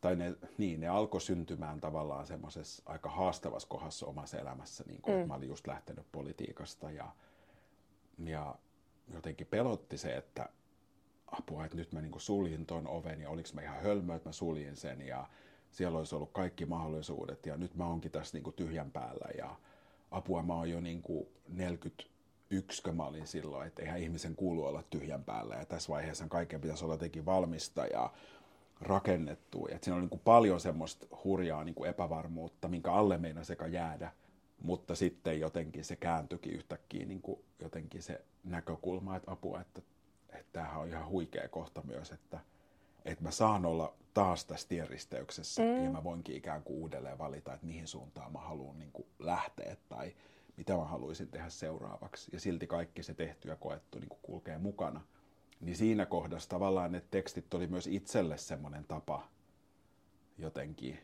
tai 0.00 0.16
ne, 0.16 0.34
niin, 0.58 0.80
ne 0.80 0.88
alkoi 0.88 1.20
syntymään 1.20 1.80
tavallaan 1.80 2.26
semmoisessa 2.26 2.82
aika 2.86 3.10
haastavassa 3.10 3.68
kohdassa 3.68 4.06
omassa 4.06 4.38
elämässä, 4.38 4.84
niin 4.86 5.02
kuin, 5.02 5.20
mm. 5.20 5.28
mä 5.28 5.34
olin 5.34 5.48
just 5.48 5.66
lähtenyt 5.66 6.06
politiikasta 6.12 6.90
ja, 6.90 7.08
ja 8.24 8.54
jotenkin 9.14 9.46
pelotti 9.46 9.98
se, 9.98 10.16
että 10.16 10.48
apua, 11.26 11.64
että 11.64 11.76
nyt 11.76 11.92
mä 11.92 12.00
niin 12.00 12.20
suljin 12.20 12.66
ton 12.66 12.86
oven 12.86 13.20
ja 13.20 13.30
oliks 13.30 13.54
mä 13.54 13.62
ihan 13.62 13.82
hölmö, 13.82 14.14
että 14.14 14.28
mä 14.28 14.32
suljin 14.32 14.76
sen 14.76 15.02
ja 15.02 15.26
siellä 15.70 15.98
olisi 15.98 16.14
ollut 16.14 16.32
kaikki 16.32 16.66
mahdollisuudet 16.66 17.46
ja 17.46 17.56
nyt 17.56 17.74
mä 17.74 17.86
oonkin 17.86 18.10
tässä 18.10 18.38
niin 18.38 18.52
tyhjän 18.52 18.90
päällä 18.90 19.28
ja 19.38 19.56
apua 20.10 20.42
mä 20.42 20.54
oon 20.54 20.70
jo 20.70 20.80
niin 20.80 21.02
41, 21.48 22.11
kun 22.84 22.96
mä 22.96 23.06
olin 23.06 23.26
silloin, 23.26 23.66
että 23.66 23.82
eihän 23.82 24.00
ihmisen 24.00 24.36
kuulu 24.36 24.64
olla 24.64 24.82
tyhjän 24.82 25.24
päällä 25.24 25.54
ja 25.54 25.66
tässä 25.66 25.92
vaiheessa 25.92 26.28
kaiken 26.28 26.60
pitäisi 26.60 26.84
olla 26.84 26.94
jotenkin 26.94 27.26
valmista 27.26 27.86
ja 27.86 28.10
rakennettu. 28.80 29.68
Ja 29.70 29.78
siinä 29.82 29.94
oli 29.94 30.02
niin 30.02 30.10
kuin 30.10 30.22
paljon 30.24 30.60
semmoista 30.60 31.06
hurjaa 31.24 31.64
niin 31.64 31.74
kuin 31.74 31.90
epävarmuutta, 31.90 32.68
minkä 32.68 32.92
alle 32.92 33.18
meina 33.18 33.44
sekä 33.44 33.66
jäädä, 33.66 34.12
mutta 34.62 34.94
sitten 34.94 35.40
jotenkin 35.40 35.84
se 35.84 35.96
kääntyikin 35.96 36.52
yhtäkkiä 36.52 37.06
niin 37.06 37.22
kuin 37.22 37.40
jotenkin 37.60 38.02
se 38.02 38.24
näkökulma, 38.44 39.16
että 39.16 39.30
apua, 39.30 39.60
että 39.60 39.82
että 40.32 40.52
tämähän 40.52 40.80
on 40.80 40.88
ihan 40.88 41.08
huikea 41.08 41.48
kohta 41.48 41.82
myös, 41.84 42.12
että, 42.12 42.40
että 43.04 43.24
mä 43.24 43.30
saan 43.30 43.66
olla 43.66 43.94
taas 44.14 44.44
tässä 44.44 44.68
tienristeyksessä 44.68 45.62
mm. 45.62 45.84
ja 45.84 45.90
mä 45.90 46.04
voinkin 46.04 46.36
ikään 46.36 46.62
kuin 46.62 46.78
uudelleen 46.78 47.18
valita, 47.18 47.54
että 47.54 47.66
mihin 47.66 47.86
suuntaan 47.86 48.32
mä 48.32 48.38
haluan 48.38 48.78
niin 48.78 48.92
kuin 48.92 49.06
lähteä 49.18 49.76
tai 49.88 50.12
mitä 50.56 50.76
mä 50.76 50.84
haluaisin 50.84 51.28
tehdä 51.28 51.48
seuraavaksi. 51.48 52.30
Ja 52.32 52.40
silti 52.40 52.66
kaikki 52.66 53.02
se 53.02 53.14
tehty 53.14 53.48
ja 53.48 53.56
koettu 53.56 53.98
niin 53.98 54.08
kuin 54.08 54.20
kulkee 54.22 54.58
mukana. 54.58 55.00
Niin 55.60 55.76
siinä 55.76 56.06
kohdassa 56.06 56.48
tavallaan 56.48 56.92
ne 56.92 57.02
tekstit 57.10 57.54
oli 57.54 57.66
myös 57.66 57.86
itselle 57.86 58.38
semmoinen 58.38 58.84
tapa 58.84 59.28
jotenkin 60.38 60.98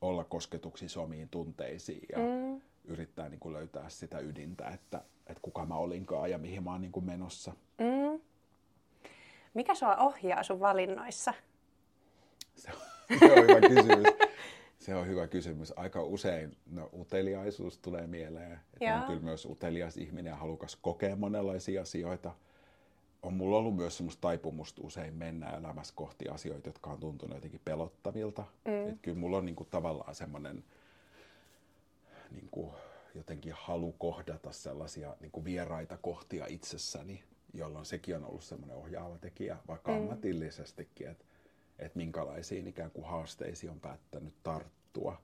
olla 0.00 0.24
kosketuksissa 0.24 1.00
omiin 1.00 1.28
tunteisiin 1.28 2.06
ja 2.12 2.18
mm. 2.18 2.60
yrittää 2.84 3.28
niin 3.28 3.40
kuin 3.40 3.52
löytää 3.52 3.88
sitä 3.88 4.18
ydintä, 4.18 4.68
että, 4.68 5.04
että 5.26 5.40
kuka 5.42 5.66
mä 5.66 5.74
olinkaan 5.74 6.30
ja 6.30 6.38
mihin 6.38 6.64
mä 6.64 6.72
oon 6.72 6.80
niin 6.80 6.92
kuin 6.92 7.06
menossa. 7.06 7.52
Mm. 7.78 8.20
Mikä 9.54 9.74
sua 9.74 9.96
ohjaa 9.96 10.42
sun 10.42 10.60
valinnoissa? 10.60 11.34
Se 12.56 12.70
on, 12.72 12.78
se 13.18 13.32
on 13.32 13.42
hyvä 13.42 13.60
kysymys. 13.68 14.09
Se 14.80 14.94
on 14.94 15.06
hyvä 15.06 15.26
kysymys. 15.26 15.72
Aika 15.76 16.02
usein 16.02 16.56
no, 16.70 16.90
uteliaisuus 17.00 17.78
tulee 17.78 18.06
mieleen. 18.06 18.52
Että 18.52 18.96
on 19.00 19.06
kyllä 19.06 19.20
myös 19.20 19.44
utelias 19.46 19.96
ihminen 19.96 20.30
ja 20.30 20.36
halukas 20.36 20.76
kokea 20.76 21.16
monenlaisia 21.16 21.82
asioita. 21.82 22.32
On 23.22 23.34
mulla 23.34 23.56
ollut 23.56 23.76
myös 23.76 23.96
semmoista 23.96 24.20
taipumusta 24.20 24.82
usein 24.84 25.14
mennä 25.14 25.50
elämässä 25.50 25.94
kohti 25.96 26.28
asioita, 26.28 26.68
jotka 26.68 26.90
on 26.90 27.00
tuntunut 27.00 27.36
jotenkin 27.36 27.60
pelottavilta. 27.64 28.44
Mm. 28.64 28.88
Että 28.88 29.02
kyllä 29.02 29.18
mulla 29.18 29.36
on 29.36 29.46
niinku 29.46 29.64
tavallaan 29.64 30.14
semmoinen 30.14 30.64
niinku, 32.30 32.74
jotenkin 33.14 33.52
halu 33.56 33.92
kohdata 33.92 34.52
sellaisia 34.52 35.16
niinku 35.20 35.44
vieraita 35.44 35.96
kohtia 35.96 36.46
itsessäni, 36.46 37.22
jolloin 37.54 37.86
sekin 37.86 38.16
on 38.16 38.24
ollut 38.24 38.44
semmoinen 38.44 38.76
ohjaava 38.76 39.18
tekijä, 39.18 39.56
vaikka 39.68 39.92
mm. 39.92 39.98
ammatillisestikin, 39.98 41.08
että, 41.08 41.24
että 41.80 41.96
minkälaisiin 41.96 42.66
ikään 42.66 42.90
kuin 42.90 43.06
haasteisiin 43.06 43.70
on 43.70 43.80
päättänyt 43.80 44.34
tarttua. 44.42 45.20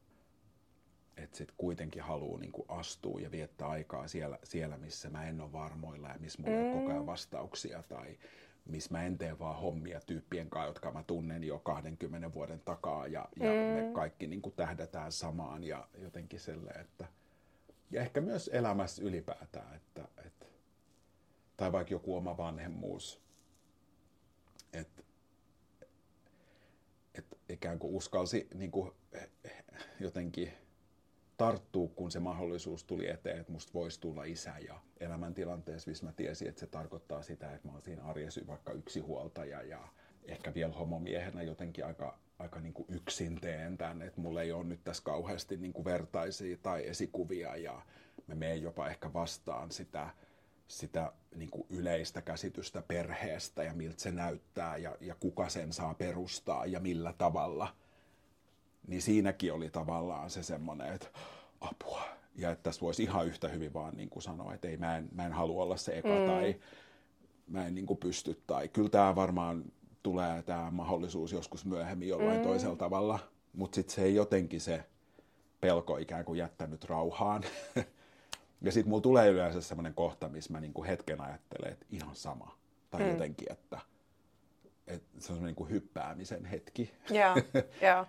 Että 1.17 1.37
sitten 1.37 1.57
kuitenkin 1.59 2.03
haluaa 2.03 2.41
niin 2.41 2.53
astua 2.69 3.21
ja 3.21 3.31
viettää 3.31 3.69
aikaa 3.69 4.09
siellä, 4.09 4.39
siellä, 4.45 4.77
missä 4.77 5.11
mä 5.11 5.29
en 5.29 5.41
ole 5.41 5.53
varmoilla 5.53 6.09
ja 6.09 6.19
missä 6.19 6.43
mulla 6.43 6.57
mm. 6.57 6.67
on 6.67 6.79
koko 6.79 6.91
ajan 6.93 7.07
vastauksia 7.07 7.83
tai 7.83 8.19
missä 8.65 8.93
mä 8.93 9.05
en 9.05 9.19
tee 9.19 9.39
vaan 9.39 9.61
hommia 9.61 10.01
tyyppien 10.01 10.51
kanssa, 10.51 10.69
jotka 10.69 10.91
mä 10.91 11.03
tunnen 11.03 11.45
jo 11.45 11.59
20 11.59 12.35
vuoden 12.35 12.61
takaa 12.65 13.07
ja, 13.07 13.29
ja 13.37 13.51
mm. 13.51 13.57
me 13.57 13.91
kaikki 13.95 14.27
niin 14.27 14.43
kuin 14.43 14.55
tähdätään 14.57 15.13
samaan 15.13 15.65
ja 15.65 15.89
jotenkin 15.99 16.41
silleen, 16.41 16.81
että 16.81 17.07
ja 17.91 18.01
ehkä 18.01 18.21
myös 18.21 18.51
elämässä 18.53 19.03
ylipäätään, 19.03 19.75
että, 19.75 20.09
että 20.27 20.47
tai 21.57 21.73
vaikka 21.73 21.95
joku 21.95 22.17
oma 22.17 22.37
vanhemmuus, 22.37 23.23
että 24.73 24.97
et 25.01 25.06
ikään 27.49 27.79
kuin 27.79 27.95
uskalsi 27.95 28.49
niin 28.55 28.71
kuin, 28.71 28.93
jotenkin 30.01 30.53
tarttuu, 31.37 31.89
kun 31.89 32.11
se 32.11 32.21
mahdollisuus 32.21 32.85
tuli 32.85 33.11
eteen, 33.11 33.41
että 33.41 33.53
musta 33.53 33.73
voisi 33.75 34.01
tulla 34.01 34.25
isä 34.25 34.55
ja 34.59 34.81
elämäntilanteessa, 35.01 35.91
missä 35.91 36.07
mä 36.07 36.13
tiesin, 36.13 36.49
että 36.49 36.61
se 36.61 36.67
tarkoittaa 36.67 37.23
sitä, 37.23 37.55
että 37.55 37.69
mä 37.69 37.73
oon 37.73 37.83
siinä 37.83 38.03
arjessa 38.03 38.41
vaikka 38.47 38.73
yksi 38.73 39.01
huoltaja 39.01 39.63
ja 39.63 39.89
ehkä 40.25 40.55
vielä 40.55 40.73
homomiehenä 40.73 41.43
jotenkin 41.43 41.87
aika, 41.87 42.19
aika 42.39 42.61
niin 42.61 42.73
kuin 42.73 42.87
yksin 42.89 43.41
teen 43.41 43.79
tämän, 43.79 44.03
että 44.03 44.21
mulla 44.21 44.43
ei 44.43 44.53
ole 44.53 44.65
nyt 44.65 44.85
tässä 44.85 45.03
kauheasti 45.03 45.57
niin 45.57 45.73
kuin 45.73 45.85
vertaisia 45.85 46.57
tai 46.63 46.87
esikuvia 46.87 47.57
ja 47.57 47.83
mä 48.27 48.35
menen 48.35 48.63
jopa 48.63 48.89
ehkä 48.89 49.13
vastaan 49.13 49.71
sitä 49.71 50.11
sitä 50.69 51.13
niin 51.35 51.51
kuin 51.51 51.67
yleistä 51.71 52.23
käsitystä 52.23 52.83
perheestä 52.83 53.63
ja 53.63 53.75
miltä 53.75 54.03
se 54.03 54.13
näyttää 54.13 54.77
ja, 54.77 54.97
ja 55.01 55.15
kuka 55.21 55.49
sen 55.49 55.73
saa 55.73 55.95
perustaa 55.95 56.67
ja 56.67 56.81
millä 56.81 57.13
tavalla, 57.19 57.75
niin 58.87 59.03
siinäkin 59.03 59.53
oli 59.53 59.71
tavallaan 59.71 60.31
se 60.31 60.43
semmoinen, 60.43 60.93
että 60.95 61.09
apua. 61.61 62.03
Ja 62.35 62.51
että 62.51 62.63
tässä 62.63 62.81
voisi 62.81 63.03
ihan 63.03 63.27
yhtä 63.27 63.49
hyvin 63.49 63.75
vaan 63.75 63.97
niin 63.97 64.11
kuin 64.11 64.23
sanoa, 64.23 64.55
että 64.55 64.69
ei, 64.69 64.77
mä 64.77 64.97
en, 64.97 65.09
mä 65.13 65.27
en 65.27 65.33
halua 65.33 65.63
olla 65.63 65.77
se 65.77 65.99
eka 65.99 66.19
mm. 66.19 66.27
tai 66.27 66.61
mä 67.47 67.67
en 67.67 67.75
niin 67.75 67.87
kuin 67.87 67.99
pysty. 67.99 68.43
Tai 68.47 68.69
kyllä 68.69 68.89
tämä 68.89 69.15
varmaan 69.15 69.65
tulee 70.03 70.43
tämä 70.43 70.71
mahdollisuus 70.71 71.33
joskus 71.33 71.65
myöhemmin 71.65 72.09
jollain 72.09 72.39
mm. 72.39 72.45
toisella 72.47 72.77
tavalla, 72.77 73.19
mutta 73.53 73.75
sitten 73.75 73.95
se 73.95 74.03
ei 74.03 74.15
jotenkin 74.15 74.61
se 74.61 74.85
pelko 75.61 75.97
ikään 75.97 76.25
kuin 76.25 76.39
jättänyt 76.39 76.85
rauhaan. 76.85 77.43
Ja 78.61 78.73
sitten 78.73 78.89
mulla 78.91 79.03
tulee 79.03 79.29
yleensä 79.29 79.61
semmoinen 79.61 79.95
kohta, 79.95 80.29
missä 80.29 80.53
mä 80.53 80.61
niinku 80.61 80.85
hetken 80.85 81.21
ajattelen, 81.21 81.73
että 81.73 81.87
ihan 81.91 82.17
sama. 82.17 82.59
Tai 82.91 83.01
mm. 83.01 83.09
jotenkin, 83.09 83.53
että, 83.53 83.79
että 84.87 85.09
se 85.13 85.17
on 85.17 85.23
semmoinen 85.23 85.47
niinku 85.47 85.67
hyppäämisen 85.67 86.45
hetki. 86.45 86.91
Yeah, 87.11 87.37
yeah. 87.83 88.07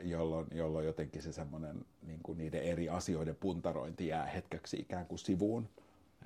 jolloin, 0.00 0.46
jolloin 0.54 0.86
jotenkin 0.86 1.22
se 1.22 1.32
semmoinen 1.32 1.84
niinku 2.02 2.34
niiden 2.34 2.62
eri 2.62 2.88
asioiden 2.88 3.36
puntarointi 3.36 4.06
jää 4.06 4.26
hetkeksi 4.26 4.76
ikään 4.76 5.06
kuin 5.06 5.18
sivuun. 5.18 5.68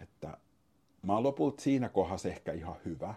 Että 0.02 0.36
mä 1.02 1.12
oon 1.12 1.22
lopulta 1.22 1.62
siinä 1.62 1.88
kohdassa 1.88 2.28
ehkä 2.28 2.52
ihan 2.52 2.76
hyvä. 2.84 3.14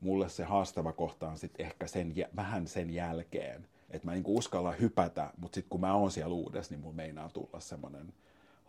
Mulle 0.00 0.28
se 0.28 0.44
haastava 0.44 0.92
kohta 0.92 1.28
on 1.28 1.38
sitten 1.38 1.66
ehkä 1.66 1.86
sen, 1.86 2.14
vähän 2.36 2.68
sen 2.68 2.90
jälkeen. 2.90 3.68
Että 3.90 4.06
mä 4.06 4.12
niinku 4.12 4.36
uskallan 4.36 4.80
hypätä, 4.80 5.30
mutta 5.36 5.54
sitten 5.54 5.70
kun 5.70 5.80
mä 5.80 5.94
oon 5.94 6.10
siellä 6.10 6.34
uudessa, 6.34 6.74
niin 6.74 6.80
mulla 6.80 6.94
meinaa 6.94 7.28
tulla 7.28 7.60
semmoinen 7.60 8.12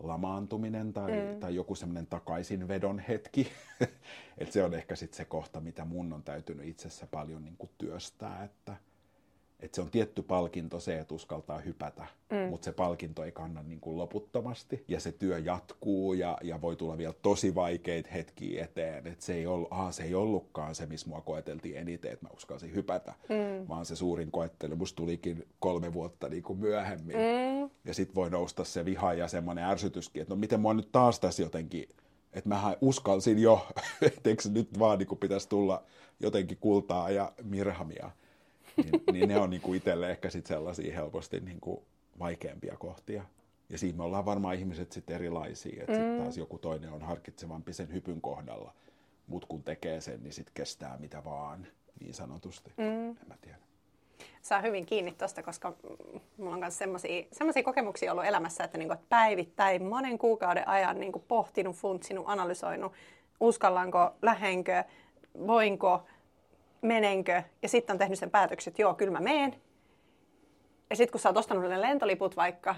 lamaantuminen 0.00 0.92
tai, 0.92 1.12
mm. 1.12 1.40
tai 1.40 1.54
joku 1.54 1.74
semmoinen 1.74 2.06
takaisinvedon 2.06 2.98
hetki. 2.98 3.52
että 4.38 4.52
se 4.52 4.64
on 4.64 4.74
ehkä 4.74 4.96
sitten 4.96 5.16
se 5.16 5.24
kohta, 5.24 5.60
mitä 5.60 5.84
mun 5.84 6.12
on 6.12 6.22
täytynyt 6.22 6.66
itsessä 6.66 7.06
paljon 7.06 7.44
niin 7.44 7.56
kuin 7.56 7.70
työstää, 7.78 8.44
että, 8.44 8.76
että 9.62 9.74
se 9.74 9.80
on 9.80 9.90
tietty 9.90 10.22
palkinto 10.22 10.80
se, 10.80 10.98
että 10.98 11.14
uskaltaa 11.14 11.58
hypätä, 11.58 12.06
mm. 12.30 12.36
mutta 12.36 12.64
se 12.64 12.72
palkinto 12.72 13.24
ei 13.24 13.32
kanna 13.32 13.62
niin 13.62 13.80
kuin 13.80 13.96
loputtomasti 13.96 14.84
ja 14.88 15.00
se 15.00 15.12
työ 15.12 15.38
jatkuu 15.38 16.12
ja, 16.12 16.38
ja 16.42 16.60
voi 16.60 16.76
tulla 16.76 16.98
vielä 16.98 17.14
tosi 17.22 17.54
vaikeita 17.54 18.08
hetkiä 18.12 18.64
eteen, 18.64 19.06
että 19.06 19.24
se 19.24 19.34
ei, 19.34 19.46
ollut, 19.46 19.68
aha, 19.70 19.92
se 19.92 20.02
ei 20.02 20.14
ollutkaan 20.14 20.74
se, 20.74 20.86
missä 20.86 21.08
mua 21.08 21.20
koeteltiin 21.20 21.76
eniten, 21.76 22.12
että 22.12 22.26
mä 22.26 22.30
uskalsin 22.36 22.74
hypätä, 22.74 23.14
mm. 23.28 23.68
vaan 23.68 23.86
se 23.86 23.96
suurin 23.96 24.30
koettelu 24.30 24.76
musta 24.76 24.96
tulikin 24.96 25.46
kolme 25.58 25.92
vuotta 25.92 26.28
niin 26.28 26.42
kuin 26.42 26.58
myöhemmin 26.58 27.16
mm. 27.16 27.70
ja 27.84 27.94
sitten 27.94 28.14
voi 28.14 28.30
nousta 28.30 28.64
se 28.64 28.84
viha 28.84 29.14
ja 29.14 29.28
semmoinen 29.28 29.64
ärsytyskin, 29.64 30.22
että 30.22 30.34
no 30.34 30.40
miten 30.40 30.60
mua 30.60 30.74
nyt 30.74 30.92
taas 30.92 31.20
tässä 31.20 31.42
jotenkin 31.42 31.88
että 32.32 32.48
mä 32.48 32.76
uskalsin 32.80 33.38
jo, 33.38 33.66
etteikö 34.02 34.42
nyt 34.48 34.78
vaan 34.78 34.98
niin 34.98 35.06
kuin 35.06 35.18
pitäisi 35.18 35.48
tulla 35.48 35.82
jotenkin 36.20 36.58
kultaa 36.60 37.10
ja 37.10 37.32
mirhamia 37.42 38.10
niin, 38.76 39.02
niin 39.12 39.28
ne 39.28 39.38
on 39.38 39.50
niin 39.50 39.62
kuin 39.62 39.76
itselle 39.76 40.10
ehkä 40.10 40.30
sit 40.30 40.46
sellaisia 40.46 40.94
helposti 40.94 41.40
niin 41.40 41.60
kuin 41.60 41.80
vaikeampia 42.18 42.76
kohtia. 42.76 43.24
Ja 43.68 43.78
siinä 43.78 43.96
me 43.96 44.04
ollaan 44.04 44.24
varmaan 44.24 44.54
ihmiset 44.54 44.92
sitten 44.92 45.16
erilaisia, 45.16 45.80
että 45.80 45.92
mm. 45.92 45.98
sitten 45.98 46.18
taas 46.22 46.38
joku 46.38 46.58
toinen 46.58 46.92
on 46.92 47.02
harkitsevampi 47.02 47.72
sen 47.72 47.92
hypyn 47.92 48.20
kohdalla, 48.20 48.74
mutta 49.26 49.48
kun 49.48 49.62
tekee 49.62 50.00
sen, 50.00 50.22
niin 50.22 50.32
sitten 50.32 50.54
kestää 50.54 50.96
mitä 50.98 51.24
vaan, 51.24 51.66
niin 52.00 52.14
sanotusti. 52.14 52.72
Mm. 52.76 53.08
En 53.08 53.28
mä 53.28 53.34
tiedä. 53.40 53.58
Saa 54.42 54.60
hyvin 54.60 54.86
kiinni 54.86 55.12
tuosta, 55.12 55.42
koska 55.42 55.74
mulla 56.36 56.52
on 56.52 56.58
myös 56.58 56.78
semmoisia 57.32 57.62
kokemuksia 57.64 58.12
ollut 58.12 58.24
elämässä, 58.24 58.64
että, 58.64 58.78
niinku, 58.78 58.94
että 58.94 59.06
päivittäin 59.08 59.84
monen 59.84 60.18
kuukauden 60.18 60.68
ajan 60.68 61.00
niinku 61.00 61.24
pohtinut, 61.28 61.76
funtsinut, 61.76 62.24
analysoinut, 62.28 62.92
uskallanko, 63.40 64.14
lähenkö, 64.22 64.84
voinko, 65.46 66.06
menenkö, 66.82 67.42
ja 67.62 67.68
sitten 67.68 67.94
on 67.94 67.98
tehnyt 67.98 68.18
sen 68.18 68.30
päätöksen, 68.30 68.70
että 68.70 68.82
joo, 68.82 68.94
kyllä 68.94 69.12
mä 69.12 69.20
meen. 69.20 69.54
Ja 70.90 70.96
sitten 70.96 71.12
kun 71.12 71.20
sä 71.20 71.28
oot 71.28 71.36
ostanut 71.36 71.64
ne 71.64 71.80
lentoliput 71.80 72.36
vaikka, 72.36 72.74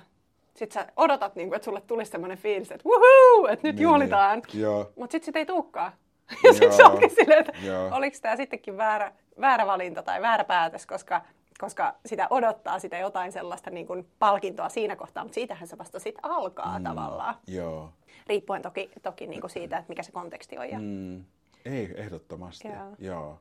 sit 0.56 0.72
sä 0.72 0.86
odotat, 0.96 1.34
niin 1.34 1.48
kuin, 1.48 1.56
että 1.56 1.64
sulle 1.64 1.80
tulisi 1.80 2.10
semmoinen 2.10 2.38
fiilis, 2.38 2.72
että 2.72 2.88
wuhuu, 2.88 3.46
että 3.46 3.68
nyt 3.68 3.76
niin, 3.76 3.82
juhlitaan. 3.82 4.42
Niin. 4.52 4.66
Mutta 4.96 5.12
sitten 5.12 5.24
sit 5.24 5.36
ei 5.36 5.46
tulekaan. 5.46 5.92
Ja 6.44 6.52
sitten 6.52 6.72
se 6.72 6.84
onkin 6.84 7.10
silleen, 7.10 7.40
että 7.40 7.52
oliko 7.92 8.16
tämä 8.22 8.36
sittenkin 8.36 8.76
väärä, 8.76 9.12
väärä 9.40 9.66
valinta 9.66 10.02
tai 10.02 10.22
väärä 10.22 10.44
päätös, 10.44 10.86
koska, 10.86 11.22
koska 11.58 11.94
sitä 12.06 12.26
odottaa 12.30 12.78
sitä 12.78 12.98
jotain 12.98 13.32
sellaista 13.32 13.70
niin 13.70 13.86
kuin 13.86 14.06
palkintoa 14.18 14.68
siinä 14.68 14.96
kohtaa, 14.96 15.24
mutta 15.24 15.34
siitähän 15.34 15.68
se 15.68 15.78
vasta 15.78 15.98
sitten 15.98 16.24
alkaa 16.24 16.78
mm, 16.78 16.84
tavallaan. 16.84 17.34
Joo. 17.46 17.90
Riippuen 18.26 18.62
toki, 18.62 18.90
toki 19.02 19.26
niin 19.26 19.40
kuin 19.40 19.50
siitä, 19.50 19.78
että 19.78 19.88
mikä 19.88 20.02
se 20.02 20.12
konteksti 20.12 20.58
on. 20.58 20.70
Ja... 20.70 20.78
Mm. 20.78 21.24
Ei, 21.64 21.94
ehdottomasti. 21.96 22.68
Joo. 22.68 22.96
Joo. 22.98 23.38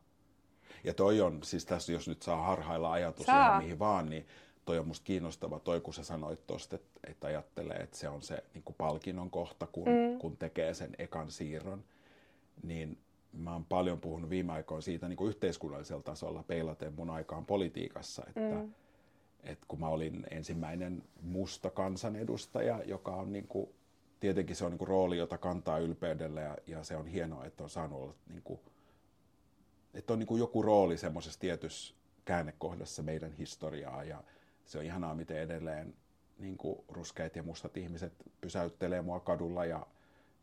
Ja 0.83 0.93
toi 0.93 1.21
on, 1.21 1.43
siis 1.43 1.65
tässä 1.65 1.91
jos 1.91 2.07
nyt 2.07 2.21
saa 2.21 2.41
harhailla 2.41 2.91
ajatus 2.91 3.25
saa. 3.25 3.47
ihan 3.47 3.63
mihin 3.63 3.79
vaan, 3.79 4.09
niin 4.09 4.27
toi 4.65 4.79
on 4.79 4.87
musta 4.87 5.03
kiinnostava, 5.03 5.59
toi 5.59 5.81
kun 5.81 5.93
sä 5.93 6.03
sanoit 6.03 6.47
tuosta, 6.47 6.75
että, 6.75 6.99
että 7.07 7.27
ajattelee, 7.27 7.77
että 7.77 7.97
se 7.97 8.09
on 8.09 8.21
se 8.21 8.43
niin 8.53 8.75
palkinnon 8.77 9.29
kohta, 9.29 9.67
kun, 9.67 9.87
mm. 9.87 10.19
kun 10.19 10.37
tekee 10.37 10.73
sen 10.73 10.95
ekan 10.97 11.31
siirron, 11.31 11.83
niin 12.63 12.97
mä 13.33 13.53
oon 13.53 13.65
paljon 13.65 13.99
puhunut 13.99 14.29
viime 14.29 14.53
aikoina 14.53 14.81
siitä 14.81 15.07
niin 15.07 15.17
kuin 15.17 15.29
yhteiskunnallisella 15.29 16.03
tasolla 16.03 16.43
peilaten 16.43 16.93
mun 16.93 17.09
aikaan 17.09 17.45
politiikassa, 17.45 18.23
että, 18.27 18.55
mm. 18.55 18.73
että 19.43 19.65
kun 19.67 19.79
mä 19.79 19.87
olin 19.87 20.27
ensimmäinen 20.31 21.03
musta 21.21 21.69
kansanedustaja, 21.69 22.81
joka 22.85 23.11
on 23.11 23.33
niin 23.33 23.47
kuin, 23.47 23.69
tietenkin 24.19 24.55
se 24.55 24.65
on 24.65 24.71
niin 24.71 24.79
kuin 24.79 24.87
rooli, 24.87 25.17
jota 25.17 25.37
kantaa 25.37 25.79
ylpeydellä 25.79 26.41
ja, 26.41 26.57
ja 26.67 26.83
se 26.83 26.97
on 26.97 27.07
hienoa, 27.07 27.45
että 27.45 27.63
on 27.63 27.69
saanut 27.69 28.01
olla 28.01 28.13
niin 28.27 28.43
kuin, 28.43 28.59
että 29.93 30.13
on 30.13 30.19
niin 30.19 30.27
kuin 30.27 30.39
joku 30.39 30.61
rooli 30.61 30.97
semmoisessa 30.97 31.39
tietyssä 31.39 31.95
käännekohdassa 32.25 33.03
meidän 33.03 33.33
historiaa 33.33 34.03
ja 34.03 34.23
se 34.65 34.77
on 34.77 34.85
ihanaa, 34.85 35.15
miten 35.15 35.37
edelleen 35.37 35.93
niin 36.37 36.57
kuin 36.57 36.79
ruskeat 36.89 37.35
ja 37.35 37.43
mustat 37.43 37.77
ihmiset 37.77 38.13
pysäyttelee 38.41 39.01
mua 39.01 39.19
kadulla 39.19 39.65
ja, 39.65 39.87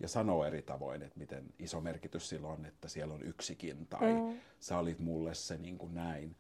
ja 0.01 0.09
sanoo 0.09 0.44
eri 0.44 0.62
tavoin, 0.62 1.03
että 1.03 1.18
miten 1.18 1.44
iso 1.59 1.80
merkitys 1.80 2.28
sillä 2.28 2.49
on, 2.49 2.66
että 2.66 2.88
siellä 2.88 3.14
on 3.14 3.22
yksikin 3.22 3.86
tai 3.86 4.12
mm. 4.12 4.40
sä 4.61 4.78
olit 4.78 4.99
mulle 4.99 5.34
se 5.34 5.59
niin 5.59 5.78
kuin 5.78 5.94
näin. 5.94 6.36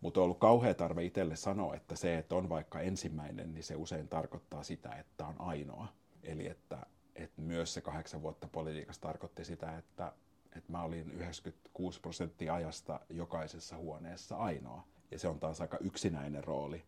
Mutta 0.00 0.20
on 0.20 0.24
ollut 0.24 0.38
kauhea 0.38 0.74
tarve 0.74 1.04
itselle 1.04 1.36
sanoa, 1.36 1.74
että 1.74 1.96
se, 1.96 2.18
että 2.18 2.34
on 2.34 2.48
vaikka 2.48 2.80
ensimmäinen, 2.80 3.54
niin 3.54 3.64
se 3.64 3.76
usein 3.76 4.08
tarkoittaa 4.08 4.62
sitä, 4.62 4.90
että 4.94 5.26
on 5.26 5.34
ainoa. 5.38 5.88
Eli 6.22 6.46
että, 6.46 6.86
että 7.14 7.42
myös 7.42 7.74
se 7.74 7.80
kahdeksan 7.80 8.22
vuotta 8.22 8.48
politiikassa 8.48 9.02
tarkoitti 9.02 9.44
sitä, 9.44 9.78
että 9.78 10.12
että 10.56 10.72
mä 10.72 10.82
olin 10.82 11.10
96 11.10 12.00
prosenttia 12.00 12.54
ajasta 12.54 13.00
jokaisessa 13.10 13.76
huoneessa 13.76 14.36
ainoa. 14.36 14.84
Ja 15.10 15.18
se 15.18 15.28
on 15.28 15.40
taas 15.40 15.60
aika 15.60 15.78
yksinäinen 15.80 16.44
rooli. 16.44 16.84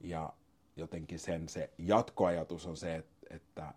Ja 0.00 0.32
jotenkin 0.76 1.18
sen 1.18 1.48
se 1.48 1.70
jatkoajatus 1.78 2.66
on 2.66 2.76
se, 2.76 2.96
että, 2.96 3.26
että 3.30 3.74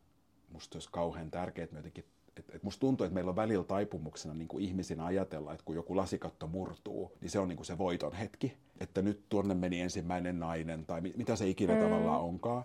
musta 0.49 0.76
olisi 0.76 0.89
kauhean 0.91 1.32
tärkeää, 1.32 1.64
että 1.64 1.74
me 1.74 1.80
jotenkin 1.80 2.05
että 2.39 2.55
et 2.55 2.64
musta 2.64 2.80
tuntuu, 2.80 3.05
että 3.05 3.14
meillä 3.14 3.30
on 3.30 3.36
välillä 3.36 3.64
taipumuksena 3.64 4.34
niin 4.34 4.47
kuin 4.47 4.64
ihmisinä 4.64 5.05
ajatella, 5.05 5.53
että 5.53 5.66
kun 5.66 5.76
joku 5.76 5.95
lasikatto 5.95 6.47
murtuu, 6.47 7.12
niin 7.22 7.30
se 7.30 7.39
on 7.39 7.47
niin 7.47 7.57
kuin 7.57 7.66
se 7.66 7.78
voiton 7.78 8.14
hetki. 8.14 8.57
Että 8.80 9.01
nyt 9.01 9.24
tuonne 9.30 9.53
meni 9.53 9.82
ensimmäinen 9.82 10.39
nainen 10.39 10.86
tai 10.86 11.01
mitä 11.01 11.36
se 11.36 11.47
ikinä 11.47 11.76
mm. 11.76 11.82
tavallaan 11.82 12.22
onkaan. 12.22 12.64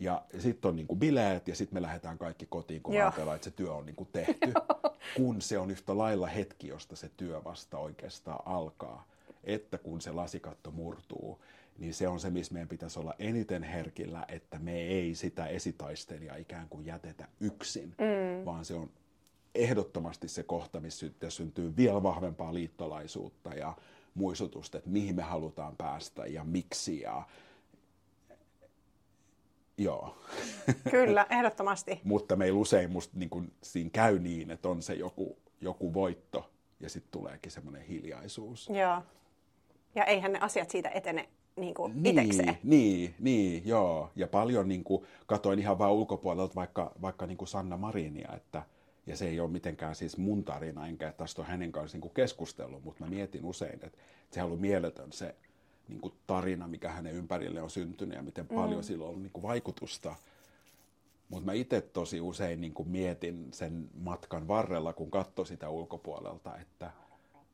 Ja 0.00 0.22
sitten 0.38 0.68
on 0.68 0.76
niin 0.76 0.86
kuin 0.86 1.00
bileet 1.00 1.48
ja 1.48 1.54
sitten 1.54 1.76
me 1.76 1.82
lähdetään 1.82 2.18
kaikki 2.18 2.46
kotiin, 2.46 2.82
kun 2.82 2.94
ajatellaan, 2.94 3.36
että 3.36 3.44
se 3.44 3.50
työ 3.50 3.72
on 3.72 3.86
niin 3.86 3.96
kuin 3.96 4.08
tehty. 4.12 4.52
kun 5.16 5.40
se 5.42 5.58
on 5.58 5.70
yhtä 5.70 5.98
lailla 5.98 6.26
hetki, 6.26 6.68
josta 6.68 6.96
se 6.96 7.10
työ 7.16 7.44
vasta 7.44 7.78
oikeastaan 7.78 8.40
alkaa. 8.44 9.06
Että 9.44 9.78
kun 9.78 10.00
se 10.00 10.12
lasikatto 10.12 10.70
murtuu, 10.70 11.40
niin 11.78 11.94
se 11.94 12.08
on 12.08 12.20
se, 12.20 12.30
missä 12.30 12.52
meidän 12.52 12.68
pitäisi 12.68 12.98
olla 12.98 13.14
eniten 13.18 13.62
herkillä, 13.62 14.24
että 14.28 14.58
me 14.58 14.80
ei 14.80 15.14
sitä 15.14 15.46
esitaistelijaa 15.46 16.36
ikään 16.36 16.68
kuin 16.68 16.86
jätetä 16.86 17.28
yksin, 17.40 17.94
mm. 17.98 18.44
vaan 18.44 18.64
se 18.64 18.74
on 18.74 18.90
ehdottomasti 19.54 20.28
se 20.28 20.42
kohta, 20.42 20.80
missä 20.80 21.06
syntyy 21.28 21.76
vielä 21.76 22.02
vahvempaa 22.02 22.54
liittolaisuutta 22.54 23.50
ja 23.50 23.74
muistutusta, 24.14 24.78
että 24.78 24.90
mihin 24.90 25.16
me 25.16 25.22
halutaan 25.22 25.76
päästä 25.76 26.26
ja 26.26 26.44
miksi 26.44 27.00
ja 27.00 27.22
Joo. 29.78 30.16
Kyllä, 30.90 31.26
ehdottomasti. 31.30 32.00
Mutta 32.04 32.36
meillä 32.36 32.58
usein 32.58 32.90
musta 32.90 33.18
niin 33.18 33.30
kun, 33.30 33.52
siinä 33.62 33.90
käy 33.92 34.18
niin, 34.18 34.50
että 34.50 34.68
on 34.68 34.82
se 34.82 34.94
joku, 34.94 35.38
joku 35.60 35.94
voitto 35.94 36.50
ja 36.80 36.88
sitten 36.88 37.10
tuleekin 37.12 37.52
semmoinen 37.52 37.82
hiljaisuus. 37.82 38.68
Joo. 38.68 39.02
Ja 39.94 40.04
eihän 40.04 40.32
ne 40.32 40.38
asiat 40.40 40.70
siitä 40.70 40.88
etene 40.88 41.28
niin 41.56 41.74
kuin 41.74 42.02
niin, 42.02 42.18
itekseen. 42.18 42.58
Niin, 42.62 43.14
niin, 43.18 43.62
joo. 43.66 44.10
Ja 44.16 44.26
paljon 44.26 44.68
niin 44.68 44.84
kuin, 44.84 45.04
katoin 45.26 45.58
ihan 45.58 45.78
vaan 45.78 45.92
ulkopuolelta 45.92 46.54
vaikka, 46.54 46.92
vaikka 47.02 47.26
niin 47.26 47.38
kuin 47.38 47.48
Sanna 47.48 47.76
Marinia, 47.76 48.32
että 48.36 48.62
ja 49.06 49.16
se 49.16 49.28
ei 49.28 49.40
ole 49.40 49.50
mitenkään 49.50 49.94
siis 49.94 50.16
mun 50.16 50.44
tarina, 50.44 50.86
enkä 50.86 51.12
tästä 51.12 51.42
ole 51.42 51.48
hänen 51.48 51.72
kanssa 51.72 51.98
niin 51.98 52.10
keskustellut, 52.10 52.84
mutta 52.84 53.04
mä 53.04 53.10
mietin 53.10 53.44
usein, 53.44 53.74
että 53.74 53.98
se 54.30 54.42
on 54.42 54.60
mieletön 54.60 55.12
se 55.12 55.34
niin 55.88 56.00
kuin 56.00 56.14
tarina, 56.26 56.68
mikä 56.68 56.90
hänen 56.90 57.14
ympärille 57.14 57.62
on 57.62 57.70
syntynyt 57.70 58.16
ja 58.16 58.22
miten 58.22 58.46
mm. 58.50 58.54
paljon 58.54 58.84
sillä 58.84 59.04
on 59.04 59.08
ollut 59.08 59.22
niin 59.22 59.32
kuin 59.32 59.42
vaikutusta. 59.42 60.14
Mutta 61.28 61.46
mä 61.46 61.52
itse 61.52 61.80
tosi 61.80 62.20
usein 62.20 62.60
niin 62.60 62.74
kuin 62.74 62.88
mietin 62.88 63.48
sen 63.52 63.88
matkan 63.94 64.48
varrella, 64.48 64.92
kun 64.92 65.10
katso 65.10 65.44
sitä 65.44 65.68
ulkopuolelta, 65.68 66.58
että– 66.58 66.90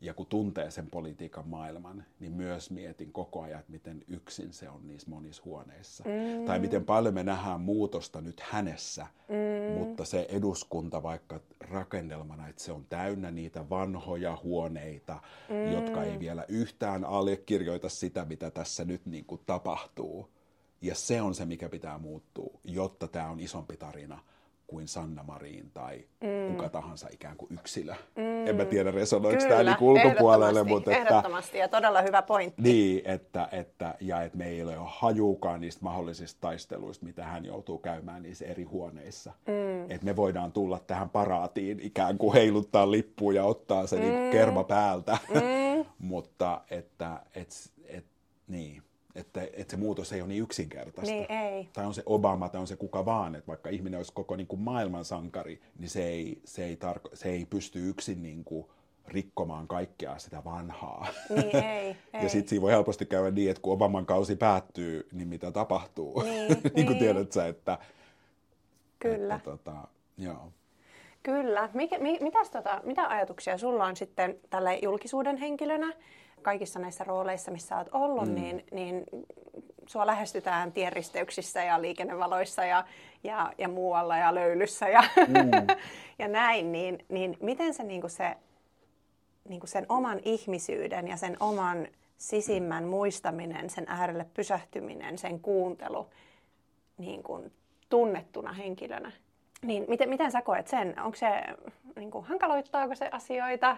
ja 0.04 0.14
kun 0.14 0.26
tuntee 0.26 0.70
sen 0.70 0.90
politiikan 0.90 1.48
maailman, 1.48 2.04
niin 2.20 2.32
myös 2.32 2.70
mietin 2.70 3.12
koko 3.12 3.42
ajan, 3.42 3.60
että 3.60 3.72
miten 3.72 4.04
yksin 4.08 4.52
se 4.52 4.68
on 4.68 4.86
niissä 4.86 5.10
monissa 5.10 5.42
huoneissa. 5.44 6.04
Mm. 6.04 6.44
Tai 6.44 6.58
miten 6.58 6.84
paljon 6.84 7.14
me 7.14 7.22
nähdään 7.22 7.60
muutosta 7.60 8.20
nyt 8.20 8.40
hänessä, 8.40 9.06
mm. 9.28 9.78
mutta 9.78 10.04
se 10.04 10.26
eduskunta 10.28 11.02
vaikka 11.02 11.40
rakennelmana, 11.60 12.48
että 12.48 12.62
se 12.62 12.72
on 12.72 12.86
täynnä 12.88 13.30
niitä 13.30 13.70
vanhoja 13.70 14.38
huoneita, 14.42 15.22
mm. 15.48 15.72
jotka 15.72 16.02
ei 16.02 16.18
vielä 16.18 16.44
yhtään 16.48 17.04
allekirjoita 17.04 17.88
sitä, 17.88 18.24
mitä 18.24 18.50
tässä 18.50 18.84
nyt 18.84 19.06
niin 19.06 19.24
kuin 19.24 19.40
tapahtuu. 19.46 20.28
Ja 20.80 20.94
se 20.94 21.22
on 21.22 21.34
se, 21.34 21.44
mikä 21.44 21.68
pitää 21.68 21.98
muuttua, 21.98 22.60
jotta 22.64 23.08
tämä 23.08 23.30
on 23.30 23.40
isompi 23.40 23.76
tarina 23.76 24.18
kuin 24.74 24.88
Sanna 24.88 25.22
Marin 25.22 25.70
tai 25.74 26.04
mm. 26.20 26.56
kuka 26.56 26.68
tahansa 26.68 27.08
ikään 27.12 27.36
kuin 27.36 27.48
yksilö. 27.52 27.94
Mm. 28.16 28.46
En 28.46 28.56
mä 28.56 28.64
tiedä, 28.64 28.90
resonoiko 28.90 29.44
tämä 29.48 29.62
niin 29.62 29.76
ulkopuolelle. 29.80 30.64
Mutta 30.64 30.90
että, 30.90 31.02
ehdottomasti 31.02 31.58
ja 31.58 31.68
todella 31.68 32.02
hyvä 32.02 32.22
pointti. 32.22 32.62
Niin, 32.62 33.02
että, 33.04 33.48
että, 33.52 33.94
ja 34.00 34.22
että 34.22 34.38
me 34.38 34.46
ei 34.46 34.62
ole 34.62 34.76
hajuukaan 34.86 35.60
niistä 35.60 35.84
mahdollisista 35.84 36.40
taisteluista, 36.40 37.06
mitä 37.06 37.24
hän 37.24 37.44
joutuu 37.44 37.78
käymään 37.78 38.22
niissä 38.22 38.44
eri 38.44 38.64
huoneissa. 38.64 39.32
Mm. 39.46 39.90
Että 39.90 40.04
me 40.04 40.16
voidaan 40.16 40.52
tulla 40.52 40.78
tähän 40.78 41.10
paraatiin 41.10 41.80
ikään 41.80 42.18
kuin 42.18 42.32
heiluttaa 42.34 42.90
lippuun 42.90 43.34
ja 43.34 43.44
ottaa 43.44 43.86
se 43.86 43.96
niin 43.96 44.12
mm. 44.12 44.18
niin 44.18 44.32
kerma 44.32 44.64
päältä. 44.64 45.18
Mm. 45.30 45.84
mutta 46.08 46.60
että, 46.70 47.20
et, 47.34 47.48
et, 47.86 48.04
niin 48.48 48.82
että, 49.14 49.42
että 49.52 49.70
se 49.70 49.76
muutos 49.76 50.12
ei 50.12 50.20
ole 50.20 50.28
niin 50.28 50.42
yksinkertaista. 50.42 51.14
Niin 51.14 51.32
ei. 51.32 51.68
Tai 51.72 51.86
on 51.86 51.94
se 51.94 52.02
Obama 52.06 52.48
tai 52.48 52.60
on 52.60 52.66
se 52.66 52.76
kuka 52.76 53.04
vaan, 53.04 53.34
että 53.34 53.48
vaikka 53.48 53.70
ihminen 53.70 53.98
olisi 53.98 54.12
koko 54.12 54.36
niin 54.36 54.46
kuin 54.46 54.60
maailman 54.60 55.04
sankari, 55.04 55.60
niin 55.78 55.90
se 55.90 56.04
ei, 56.06 56.40
se 56.44 56.64
ei, 56.64 56.76
tarko, 56.76 57.10
se 57.14 57.28
ei 57.28 57.44
pysty 57.44 57.88
yksin 57.88 58.22
niin 58.22 58.44
kuin 58.44 58.66
rikkomaan 59.08 59.68
kaikkea 59.68 60.18
sitä 60.18 60.44
vanhaa. 60.44 61.06
Niin, 61.30 61.56
ei, 61.56 61.86
ei. 62.14 62.22
ja 62.22 62.28
sitten 62.28 62.48
siinä 62.48 62.62
voi 62.62 62.72
helposti 62.72 63.06
käydä 63.06 63.30
niin, 63.30 63.50
että 63.50 63.60
kun 63.60 63.72
Obaman 63.72 64.06
kausi 64.06 64.36
päättyy, 64.36 65.08
niin 65.12 65.28
mitä 65.28 65.50
tapahtuu? 65.50 66.22
Niin, 66.22 66.48
niin 66.48 66.86
kuin 66.86 66.86
niin. 66.86 66.98
tiedät 66.98 67.32
sä, 67.32 67.46
että... 67.46 67.78
Kyllä. 68.98 69.34
Että, 69.34 69.50
tota, 69.50 69.74
joo. 70.18 70.52
Kyllä. 71.22 71.68
Mikä, 71.74 71.98
mi, 71.98 72.18
mitäs 72.20 72.50
tota, 72.50 72.80
mitä 72.84 73.08
ajatuksia 73.08 73.58
sulla 73.58 73.84
on 73.84 73.96
sitten 73.96 74.38
tällä 74.50 74.74
julkisuuden 74.74 75.36
henkilönä 75.36 75.92
kaikissa 76.44 76.78
näissä 76.78 77.04
rooleissa, 77.04 77.50
missä 77.50 77.76
olet 77.76 77.88
ollut, 77.92 78.28
mm. 78.28 78.34
niin, 78.34 78.64
niin 78.72 79.04
sua 79.86 80.06
lähestytään 80.06 80.72
tienristeyksissä 80.72 81.64
ja 81.64 81.82
liikennevaloissa 81.82 82.64
ja, 82.64 82.84
ja, 83.24 83.52
ja 83.58 83.68
muualla 83.68 84.16
ja 84.16 84.34
löylyssä 84.34 84.88
ja, 84.88 85.02
mm. 85.28 85.66
ja 86.18 86.28
näin, 86.28 86.72
niin, 86.72 87.04
niin 87.08 87.36
miten 87.40 87.74
se, 87.74 87.82
niin 87.82 88.00
kuin 88.00 88.10
se 88.10 88.36
niin 89.48 89.60
kuin 89.60 89.70
sen 89.70 89.86
oman 89.88 90.20
ihmisyyden 90.24 91.08
ja 91.08 91.16
sen 91.16 91.36
oman 91.40 91.88
sisimmän 92.18 92.84
muistaminen, 92.84 93.70
sen 93.70 93.84
äärelle 93.88 94.26
pysähtyminen, 94.34 95.18
sen 95.18 95.40
kuuntelu 95.40 96.06
niin 96.98 97.22
kuin 97.22 97.52
tunnettuna 97.88 98.52
henkilönä. 98.52 99.12
Niin 99.64 99.84
miten, 99.88 100.08
miten 100.08 100.32
sä 100.32 100.42
koet 100.42 100.68
sen? 100.68 101.00
Onko 101.00 101.16
se, 101.16 101.28
niin 101.96 102.10
kuin, 102.10 102.24
hankaloittaako 102.24 102.94
se 102.94 103.08
asioita? 103.12 103.76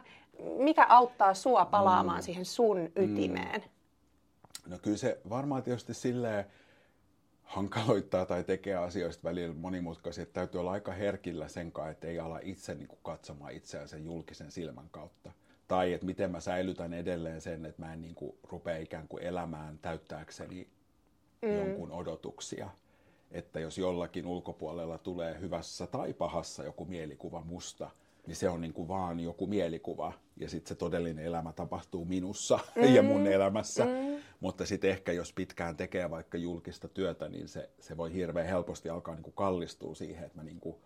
Mikä 0.59 0.87
auttaa 0.89 1.35
sua 1.35 1.65
palaamaan 1.65 2.19
mm. 2.19 2.23
siihen 2.23 2.45
sun 2.45 2.91
ytimeen? 2.97 3.61
Mm. 3.61 4.71
No 4.71 4.79
kyllä 4.83 4.97
se 4.97 5.21
varmaan 5.31 5.63
tietysti 5.63 5.95
silleen 5.95 6.45
hankaloittaa 7.43 8.27
tai 8.27 8.45
tekee 8.45 8.77
asioista 8.77 9.25
välillä 9.25 9.55
monimutkaisia, 9.55 10.23
että 10.23 10.35
täytyy 10.35 10.61
olla 10.61 10.73
aika 10.73 10.93
herkillä 10.93 11.49
sen 11.49 11.73
kanssa, 11.73 11.91
että 11.91 12.07
ei 12.07 12.19
ala 12.19 12.39
itse 12.43 12.75
niin 12.75 12.89
kuin, 12.89 12.99
katsomaan 13.03 13.53
itseään 13.53 13.89
sen 13.89 14.05
julkisen 14.05 14.51
silmän 14.51 14.89
kautta 14.91 15.33
tai 15.69 15.93
että 15.93 16.07
miten 16.07 16.31
mä 16.31 16.41
säilytän 16.41 16.93
edelleen 16.93 17.41
sen, 17.41 17.67
että 17.67 17.83
mä 17.83 17.93
en 17.93 18.03
niin 18.03 18.15
kuin 18.15 18.39
rupea 18.51 18.77
ikään 18.77 19.09
kuin 19.09 19.23
elämään 19.23 19.79
täyttääkseni 19.79 20.69
mm. 21.43 21.57
jonkun 21.57 21.93
odotuksia. 21.93 22.71
Että 23.31 23.61
jos 23.61 23.79
jollakin 23.79 24.27
ulkopuolella 24.27 24.99
tulee 24.99 25.41
hyvässä 25.41 25.87
tai 25.87 26.13
pahassa 26.13 26.65
joku 26.65 26.85
mielikuva 26.85 27.43
musta, 27.45 27.91
niin 28.27 28.37
se 28.37 28.49
on 28.49 28.61
niin 28.61 28.73
kuin 28.73 28.89
vaan 28.89 29.21
joku 29.21 29.47
mielikuva. 29.47 30.13
Ja 30.37 30.49
sitten 30.49 30.69
se 30.69 30.75
todellinen 30.75 31.25
elämä 31.25 31.53
tapahtuu 31.53 32.05
minussa 32.05 32.59
mm. 32.77 32.83
ja 32.95 33.03
mun 33.03 33.27
elämässä. 33.27 33.85
Mm. 33.85 34.17
Mutta 34.41 34.67
sitten 34.67 34.91
ehkä 34.91 35.13
jos 35.13 35.33
pitkään 35.33 35.77
tekee 35.77 36.11
vaikka 36.11 36.39
julkista 36.39 36.89
työtä, 36.89 37.29
niin 37.29 37.49
se, 37.49 37.71
se 37.81 37.97
voi 37.97 38.13
hirveän 38.13 38.47
helposti 38.47 38.89
alkaa 38.89 39.15
niin 39.15 39.23
kuin 39.23 39.35
kallistua 39.35 39.95
siihen, 39.95 40.25
että 40.25 40.39
mä 40.39 40.45
niin 40.45 40.61
kuin 40.61 40.77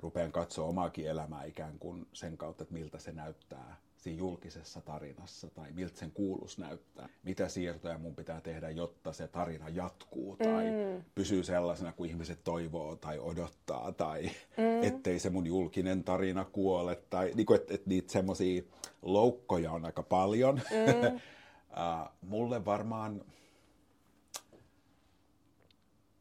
rupean 0.00 0.32
katsoa 0.32 0.66
omaakin 0.66 1.06
elämää 1.06 1.44
ikään 1.44 1.78
kuin 1.78 2.06
sen 2.12 2.36
kautta, 2.36 2.62
että 2.62 2.74
miltä 2.74 2.98
se 2.98 3.12
näyttää 3.12 3.76
siinä 4.00 4.18
julkisessa 4.18 4.80
tarinassa 4.80 5.50
tai 5.50 5.72
miltä 5.72 5.98
sen 5.98 6.10
kuulus 6.10 6.58
näyttää. 6.58 7.08
Mitä 7.22 7.48
siirtoja 7.48 7.98
mun 7.98 8.14
pitää 8.14 8.40
tehdä, 8.40 8.70
jotta 8.70 9.12
se 9.12 9.28
tarina 9.28 9.68
jatkuu 9.68 10.36
tai 10.36 10.64
mm. 10.64 11.04
pysyy 11.14 11.42
sellaisena 11.42 11.92
kuin 11.92 12.10
ihmiset 12.10 12.44
toivoo 12.44 12.96
tai 12.96 13.18
odottaa 13.18 13.92
tai 13.92 14.22
mm. 14.56 14.82
ettei 14.82 15.18
se 15.18 15.30
mun 15.30 15.46
julkinen 15.46 16.04
tarina 16.04 16.44
kuole. 16.44 17.02
Tai 17.10 17.32
niin 17.34 17.46
kuin, 17.46 17.60
että, 17.60 17.74
että 17.74 17.88
niitä 17.88 18.12
semmoisia 18.12 18.62
loukkoja 19.02 19.72
on 19.72 19.84
aika 19.84 20.02
paljon. 20.02 20.56
Mm. 20.56 21.14
uh, 21.14 22.08
mulle 22.20 22.64
varmaan, 22.64 23.24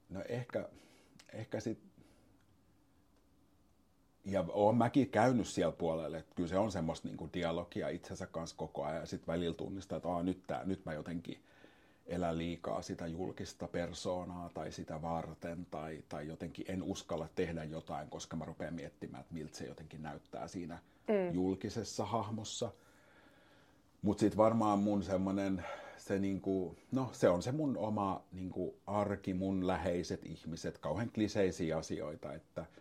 no 0.09 0.23
ehkä, 0.29 0.69
ehkä 1.33 1.59
sitten 1.59 1.88
ja 4.31 4.45
oon 4.49 4.77
mäkin 4.77 5.09
käynyt 5.09 5.47
siellä 5.47 5.71
puolelle, 5.71 6.17
että 6.17 6.35
kyllä 6.35 6.49
se 6.49 6.57
on 6.57 6.71
semmoista 6.71 7.07
niin 7.07 7.17
kuin 7.17 7.33
dialogia 7.33 7.89
itsensä 7.89 8.27
kanssa 8.27 8.55
koko 8.55 8.83
ajan 8.83 8.99
ja 8.99 9.05
sitten 9.05 9.33
välillä 9.33 9.55
tunnistaa, 9.55 9.95
että 9.95 10.09
Aa, 10.09 10.23
nyt, 10.23 10.43
tää, 10.47 10.65
nyt 10.65 10.85
mä 10.85 10.93
jotenkin 10.93 11.39
elän 12.07 12.37
liikaa 12.37 12.81
sitä 12.81 13.07
julkista 13.07 13.67
persoonaa 13.67 14.49
tai 14.53 14.71
sitä 14.71 15.01
varten 15.01 15.67
tai, 15.71 16.03
tai 16.09 16.27
jotenkin 16.27 16.65
en 16.69 16.83
uskalla 16.83 17.27
tehdä 17.35 17.63
jotain, 17.63 18.09
koska 18.09 18.35
mä 18.35 18.45
rupean 18.45 18.73
miettimään, 18.73 19.21
että 19.21 19.33
miltä 19.33 19.57
se 19.57 19.65
jotenkin 19.65 20.01
näyttää 20.01 20.47
siinä 20.47 20.79
mm. 21.07 21.33
julkisessa 21.33 22.05
hahmossa. 22.05 22.71
Mutta 24.01 24.19
sitten 24.21 24.37
varmaan 24.37 24.79
mun 24.79 25.03
semmoinen, 25.03 25.65
se, 25.97 26.19
niinku, 26.19 26.75
no, 26.91 27.09
se 27.11 27.29
on 27.29 27.41
se 27.43 27.51
mun 27.51 27.77
oma 27.77 28.23
niinku, 28.31 28.75
arki, 28.87 29.33
mun 29.33 29.67
läheiset 29.67 30.25
ihmiset, 30.25 30.77
kauhean 30.77 31.11
kliseisiä 31.11 31.77
asioita, 31.77 32.33
että– 32.33 32.65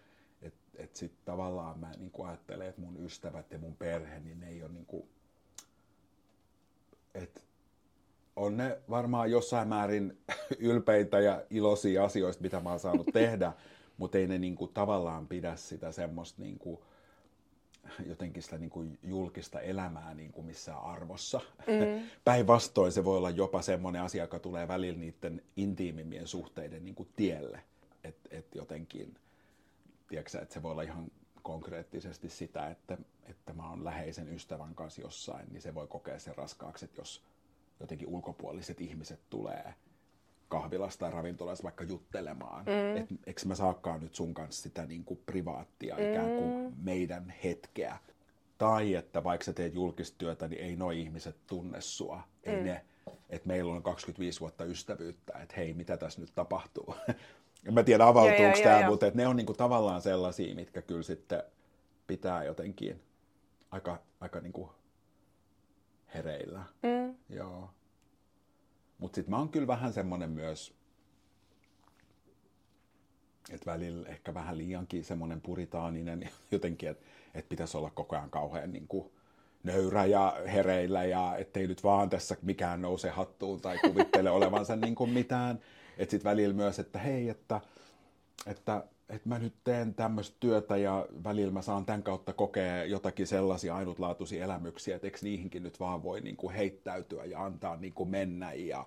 että 0.79 0.99
sitten 0.99 1.25
tavallaan 1.25 1.79
mä 1.79 1.91
niin 1.99 2.11
kuin 2.11 2.29
ajattelen, 2.29 2.69
että 2.69 2.81
mun 2.81 3.05
ystävät 3.05 3.51
ja 3.51 3.59
mun 3.59 3.77
perhe, 3.77 4.21
niin 4.21 4.41
ne 4.41 4.49
ei 4.49 4.63
ole 4.63 4.73
niin 4.73 4.87
kuin, 4.87 5.09
että 7.15 7.41
on 8.37 8.57
ne 8.57 8.79
varmaan 8.91 9.31
jossain 9.31 9.69
määrin 9.69 10.19
ylpeitä 10.59 11.21
ja 11.21 11.43
iloisia 11.51 12.05
asioista, 12.05 12.43
mitä 12.43 12.61
mä 12.61 12.71
oon 12.71 12.81
saanut 12.81 13.07
tehdä, 13.13 13.53
mutta 13.99 14.19
ei 14.19 14.27
ne 14.27 14.39
niin 14.39 14.57
kuin 14.57 14.73
tavallaan 14.75 15.27
pidä 15.27 15.57
sitä 15.57 15.93
semmoista 15.93 16.43
niin 16.43 16.59
kuin, 16.59 16.79
jotenkin 18.07 18.43
sitä 18.43 18.59
niin 18.59 18.71
kuin 18.71 18.99
julkista 19.03 19.61
elämää 19.61 20.15
niin 20.15 20.33
kuin 20.33 20.47
missään 20.47 20.83
arvossa. 20.83 21.41
Mm. 21.67 22.07
Päinvastoin 22.25 22.93
se 22.93 23.05
voi 23.05 23.17
olla 23.17 23.31
jopa 23.31 23.63
semmoinen 23.63 24.03
asia, 24.03 24.25
joka 24.25 24.39
tulee 24.39 24.69
välillä 24.69 24.99
niiden 24.99 25.43
intiimimmien 25.57 26.27
suhteiden 26.27 26.85
niin 26.85 26.95
kuin 26.95 27.09
tielle. 27.17 27.61
Että 28.05 28.29
et 28.33 28.55
jotenkin 28.55 29.15
tiedätkö, 30.09 30.39
että 30.41 30.55
se 30.55 30.63
voi 30.63 30.73
olla 30.73 30.83
ihan 30.83 31.11
konkreettisesti 31.43 32.29
sitä, 32.29 32.71
että, 32.71 32.99
että 33.27 33.53
mä 33.53 33.71
oon 33.71 33.85
läheisen 33.85 34.29
ystävän 34.29 34.75
kanssa 34.75 35.01
jossain, 35.01 35.47
niin 35.53 35.63
se 35.63 35.75
voi 35.75 35.87
kokea 35.87 36.19
sen 36.19 36.37
raskaaksi, 36.37 36.85
että 36.85 37.01
jos 37.01 37.25
jotenkin 37.81 38.09
ulkopuoliset 38.09 38.81
ihmiset 38.81 39.21
tulee 39.31 39.75
kahvilasta 40.49 41.01
tai 41.01 41.11
ravintolasta 41.11 41.65
vaikka 41.65 41.85
juttelemaan, 41.85 42.65
mm. 42.65 42.97
että 42.97 43.15
eikö 43.27 43.41
mä 43.47 43.55
saakaan 43.55 44.01
nyt 44.01 44.15
sun 44.15 44.35
kanssa 44.35 44.63
sitä 44.63 44.87
niin 44.87 45.05
kuin 45.05 45.21
privaattia 45.27 45.97
mm. 45.97 46.11
ikään 46.11 46.37
kuin 46.37 46.75
meidän 46.83 47.35
hetkeä. 47.45 47.99
Tai 48.59 48.95
että 48.95 49.25
vaikka 49.25 49.45
sä 49.45 49.53
teet 49.53 49.75
julkista 49.75 50.19
työtä, 50.19 50.49
niin 50.49 50.63
ei 50.63 50.77
noi 50.77 51.01
ihmiset 51.01 51.37
tunne 51.47 51.81
sua. 51.81 52.23
Ei 52.45 52.57
mm. 52.57 52.65
ne, 52.65 52.85
että 53.31 53.49
meillä 53.49 53.73
on 53.73 53.83
25 53.83 54.41
vuotta 54.41 54.65
ystävyyttä, 54.65 55.39
että 55.39 55.55
hei, 55.57 55.75
mitä 55.75 55.97
tässä 55.97 56.21
nyt 56.21 56.33
tapahtuu. 56.35 56.95
En 57.67 57.75
mä 57.75 57.83
tiedä 57.83 58.07
avautuuko 58.07 58.59
tämä, 58.63 58.91
mutta 58.91 59.11
ne 59.15 59.27
on 59.27 59.37
niinku 59.37 59.55
tavallaan 59.55 60.03
sellaisia, 60.03 60.55
mitkä 60.55 60.83
kyllä 60.83 61.03
sitten 61.03 61.43
pitää 62.07 62.45
jotenkin 62.45 63.03
aika, 63.71 63.99
aika 64.21 64.41
niinku 64.41 64.73
hereillä. 66.15 66.63
Mm. 66.83 67.15
Joo. 67.29 67.71
Mutta 68.99 69.15
sitten 69.17 69.31
mä 69.31 69.39
oon 69.39 69.49
kyllä 69.49 69.67
vähän 69.67 69.93
semmoinen 69.93 70.31
myös, 70.31 70.75
että 73.51 73.71
välillä 73.71 74.09
ehkä 74.09 74.35
vähän 74.35 74.59
liiankin 74.59 75.05
semmoinen 75.05 75.41
puritaaninen 75.41 76.31
jotenkin, 76.53 76.89
että 76.89 77.07
et 77.35 77.49
pitäisi 77.49 77.77
olla 77.77 77.91
koko 77.91 78.17
ajan 78.17 78.31
kauhean 78.31 78.73
niin 78.73 78.89
kuin 78.89 79.13
nöyrä 79.63 80.05
ja 80.05 80.37
hereillä 80.53 81.05
ja 81.05 81.37
ettei 81.37 81.67
nyt 81.67 81.85
vaan 81.85 82.11
tässä 82.11 82.37
mikään 82.43 82.83
nouse 82.83 83.11
hattuun 83.11 83.61
tai 83.61 83.79
kuvittele 83.79 84.31
olevansa 84.39 84.77
niin 84.77 84.95
kuin 84.95 85.11
mitään. 85.11 85.61
Että 85.99 86.11
sitten 86.11 86.31
välillä 86.31 86.55
myös, 86.55 86.79
että 86.79 86.99
hei, 86.99 87.29
että, 87.29 87.61
että, 88.47 88.85
että 89.09 89.29
mä 89.29 89.39
nyt 89.39 89.55
teen 89.65 89.95
tämmöistä 89.95 90.37
työtä 90.41 90.77
ja 90.77 91.07
välillä 91.25 91.53
mä 91.53 91.63
saan 91.63 91.85
tämän 91.85 92.03
kautta 92.03 92.33
kokea 92.33 92.85
jotakin 92.85 93.27
sellaisia 93.27 93.77
ainutlaatuisia 93.77 94.45
elämyksiä, 94.45 94.97
että 94.97 95.07
eikö 95.07 95.19
niihinkin 95.23 95.63
nyt 95.63 95.81
vaan 95.81 96.03
voi 96.03 96.21
niin 96.21 96.37
kuin 96.37 96.55
heittäytyä 96.55 97.25
ja 97.25 97.45
antaa 97.45 97.77
niin 97.77 97.93
kuin 97.93 98.09
mennä. 98.09 98.53
Ja, 98.53 98.87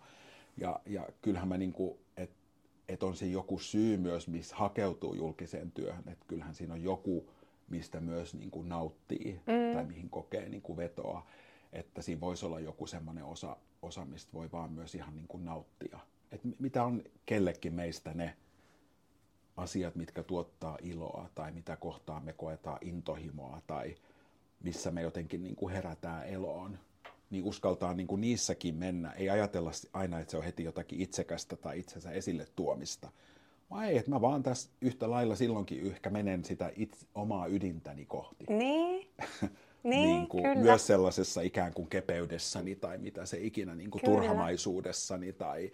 ja, 0.58 0.80
ja 0.86 1.08
kyllähän 1.22 1.48
mä 1.48 1.58
niin 1.58 1.74
kuin, 1.74 2.00
että 2.18 2.42
että 2.90 3.06
on 3.06 3.16
se 3.16 3.26
joku 3.26 3.60
syy 3.60 3.98
myös, 3.98 4.28
missä 4.28 4.56
hakeutuu 4.56 5.14
julkiseen 5.14 5.72
työhön, 5.72 6.04
että 6.08 6.26
kyllähän 6.28 6.56
siinä 6.56 6.74
on 6.74 6.84
joku, 6.84 7.30
mistä 7.70 8.00
myös 8.00 8.34
niin 8.34 8.52
kuin 8.52 8.70
nauttii 8.70 9.42
mm. 9.48 9.74
tai 9.74 9.86
mihin 9.86 10.10
kokee 10.10 10.50
niin 10.50 10.62
kuin 10.62 10.78
vetoa, 10.78 11.26
että 11.74 12.02
siinä 12.02 12.22
voisi 12.22 12.46
olla 12.46 12.60
joku 12.60 12.88
semmoinen 12.88 13.24
osa, 13.24 13.58
osa, 13.82 14.06
mistä 14.06 14.34
voi 14.34 14.52
vaan 14.52 14.72
myös 14.72 14.96
ihan 14.96 15.16
niin 15.16 15.28
kuin 15.28 15.46
nauttia 15.46 16.00
että 16.32 16.48
mitä 16.60 16.84
on 16.84 17.04
kellekin 17.26 17.74
meistä 17.74 18.14
ne 18.14 18.36
asiat, 19.58 19.96
mitkä 19.96 20.24
tuottaa 20.24 20.78
iloa 20.82 21.30
tai 21.36 21.52
mitä 21.52 21.76
kohtaa 21.76 22.20
me 22.20 22.34
koetaan 22.34 22.78
intohimoa 22.82 23.62
tai 23.68 23.96
missä 24.64 24.92
me 24.92 25.02
jotenkin 25.02 25.44
niin 25.44 25.56
kuin 25.56 25.74
herätään 25.74 26.28
eloon, 26.28 26.80
niin 27.30 27.44
uskaltaa 27.44 27.94
niin 27.94 28.08
kuin 28.08 28.22
niissäkin 28.22 28.76
mennä. 28.76 29.12
Ei 29.12 29.30
ajatella 29.30 29.72
aina, 29.94 30.20
että 30.20 30.32
se 30.32 30.38
on 30.38 30.44
heti 30.44 30.64
jotakin 30.64 31.02
itsekästä 31.02 31.56
tai 31.56 31.80
itsensä 31.80 32.12
esille 32.12 32.48
tuomista. 32.56 33.12
Vai 33.72 33.90
ei, 33.90 33.98
että 33.98 34.12
mä 34.12 34.22
vaan 34.22 34.44
tässä 34.44 34.70
yhtä 34.82 35.12
lailla 35.12 35.36
silloinkin 35.36 35.88
ehkä 35.88 36.10
menen 36.10 36.46
sitä 36.46 36.72
itse, 36.76 37.06
omaa 37.16 37.48
ydintäni 37.48 38.06
kohti. 38.06 38.46
Niin. 38.50 39.08
Niin, 39.84 40.10
niin 40.10 40.28
kuin 40.28 40.44
kyllä. 40.44 40.56
Myös 40.56 40.88
sellaisessa 40.88 41.42
ikään 41.42 41.74
kuin 41.74 41.88
kepeydessäni 41.88 42.76
tai 42.76 42.98
mitä 42.98 43.26
se 43.26 43.38
ikinä 43.40 43.76
niin 43.76 43.92
kuin 43.92 44.02
turhamaisuudessani 44.06 45.34
tai 45.34 45.72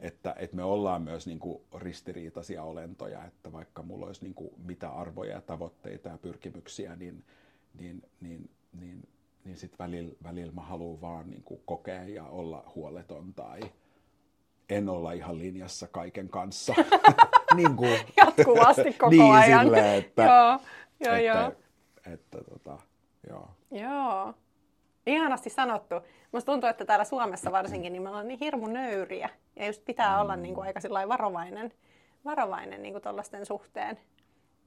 että, 0.00 0.34
että 0.38 0.56
me 0.56 0.64
ollaan 0.64 1.02
myös 1.02 1.26
niin 1.26 1.38
kuin 1.38 1.62
ristiriitaisia 1.74 2.62
olentoja, 2.62 3.24
että 3.24 3.52
vaikka 3.52 3.82
mulla 3.82 4.06
olisi 4.06 4.22
niin 4.24 4.34
kuin 4.34 4.50
mitä 4.64 4.90
arvoja 4.90 5.32
ja 5.32 5.40
tavoitteita 5.40 6.08
ja 6.08 6.18
pyrkimyksiä, 6.18 6.96
niin, 6.96 7.24
niin, 7.74 8.02
niin, 8.20 8.50
niin, 8.80 9.08
niin 9.44 9.56
sitten 9.56 9.78
välillä, 9.78 10.14
välillä 10.22 10.52
mä 10.52 10.62
haluan 10.62 11.00
vaan 11.00 11.30
niin 11.30 11.42
kuin 11.42 11.60
kokea 11.64 12.04
ja 12.04 12.24
olla 12.24 12.72
huoleton 12.74 13.34
tai 13.34 13.60
en 14.68 14.88
olla 14.88 15.12
ihan 15.12 15.38
linjassa 15.38 15.86
kaiken 15.86 16.28
kanssa. 16.28 16.74
niin 17.56 17.76
kuin, 17.76 18.00
Jatkuvasti 18.16 18.92
koko 18.92 19.10
niin, 19.16 19.34
ajan. 19.34 19.64
Sille, 19.64 19.96
että, 19.96 20.22
joo, 20.22 20.60
joo, 21.00 21.14
että, 21.14 21.18
joo. 21.18 21.46
Että, 21.48 21.58
että, 22.06 22.38
tota, 22.44 22.78
joo. 23.28 23.48
Joo. 23.70 24.34
Ihanasti 25.06 25.50
sanottu. 25.50 25.94
Musta 26.32 26.52
tuntuu, 26.52 26.68
että 26.68 26.84
täällä 26.84 27.04
Suomessa 27.04 27.52
varsinkin 27.52 27.92
niin 27.92 28.02
me 28.02 28.08
ollaan 28.08 28.28
niin 28.28 28.40
hirmu 28.40 28.66
nöyriä. 28.66 29.28
Ja 29.58 29.66
just 29.66 29.84
pitää 29.84 30.16
mm. 30.16 30.20
olla 30.20 30.36
niin 30.36 30.54
kuin 30.54 30.66
aika 30.66 30.80
varovainen, 31.08 31.72
varovainen 32.24 32.82
niin 32.82 32.94
kuin 32.94 33.46
suhteen. 33.46 33.98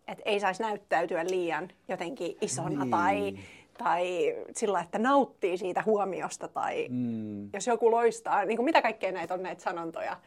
Että 0.08 0.24
ei 0.26 0.40
saisi 0.40 0.62
näyttäytyä 0.62 1.26
liian 1.26 1.70
jotenkin 1.88 2.38
isona 2.42 2.84
niin. 2.84 2.92
tai, 2.92 3.38
tai 3.78 4.36
sillä, 4.56 4.82
että 4.82 5.00
nauttii 5.00 5.58
siitä 5.58 5.84
huomiosta. 5.86 6.48
Tai 6.48 6.88
mm. 6.90 7.50
jos 7.54 7.68
joku 7.68 7.92
loistaa, 7.92 8.46
niin 8.46 8.58
kuin 8.58 8.66
mitä 8.66 8.82
kaikkea 8.82 9.12
näitä 9.12 9.34
on 9.34 9.44
näitä 9.44 9.64
sanontoja. 9.64 10.18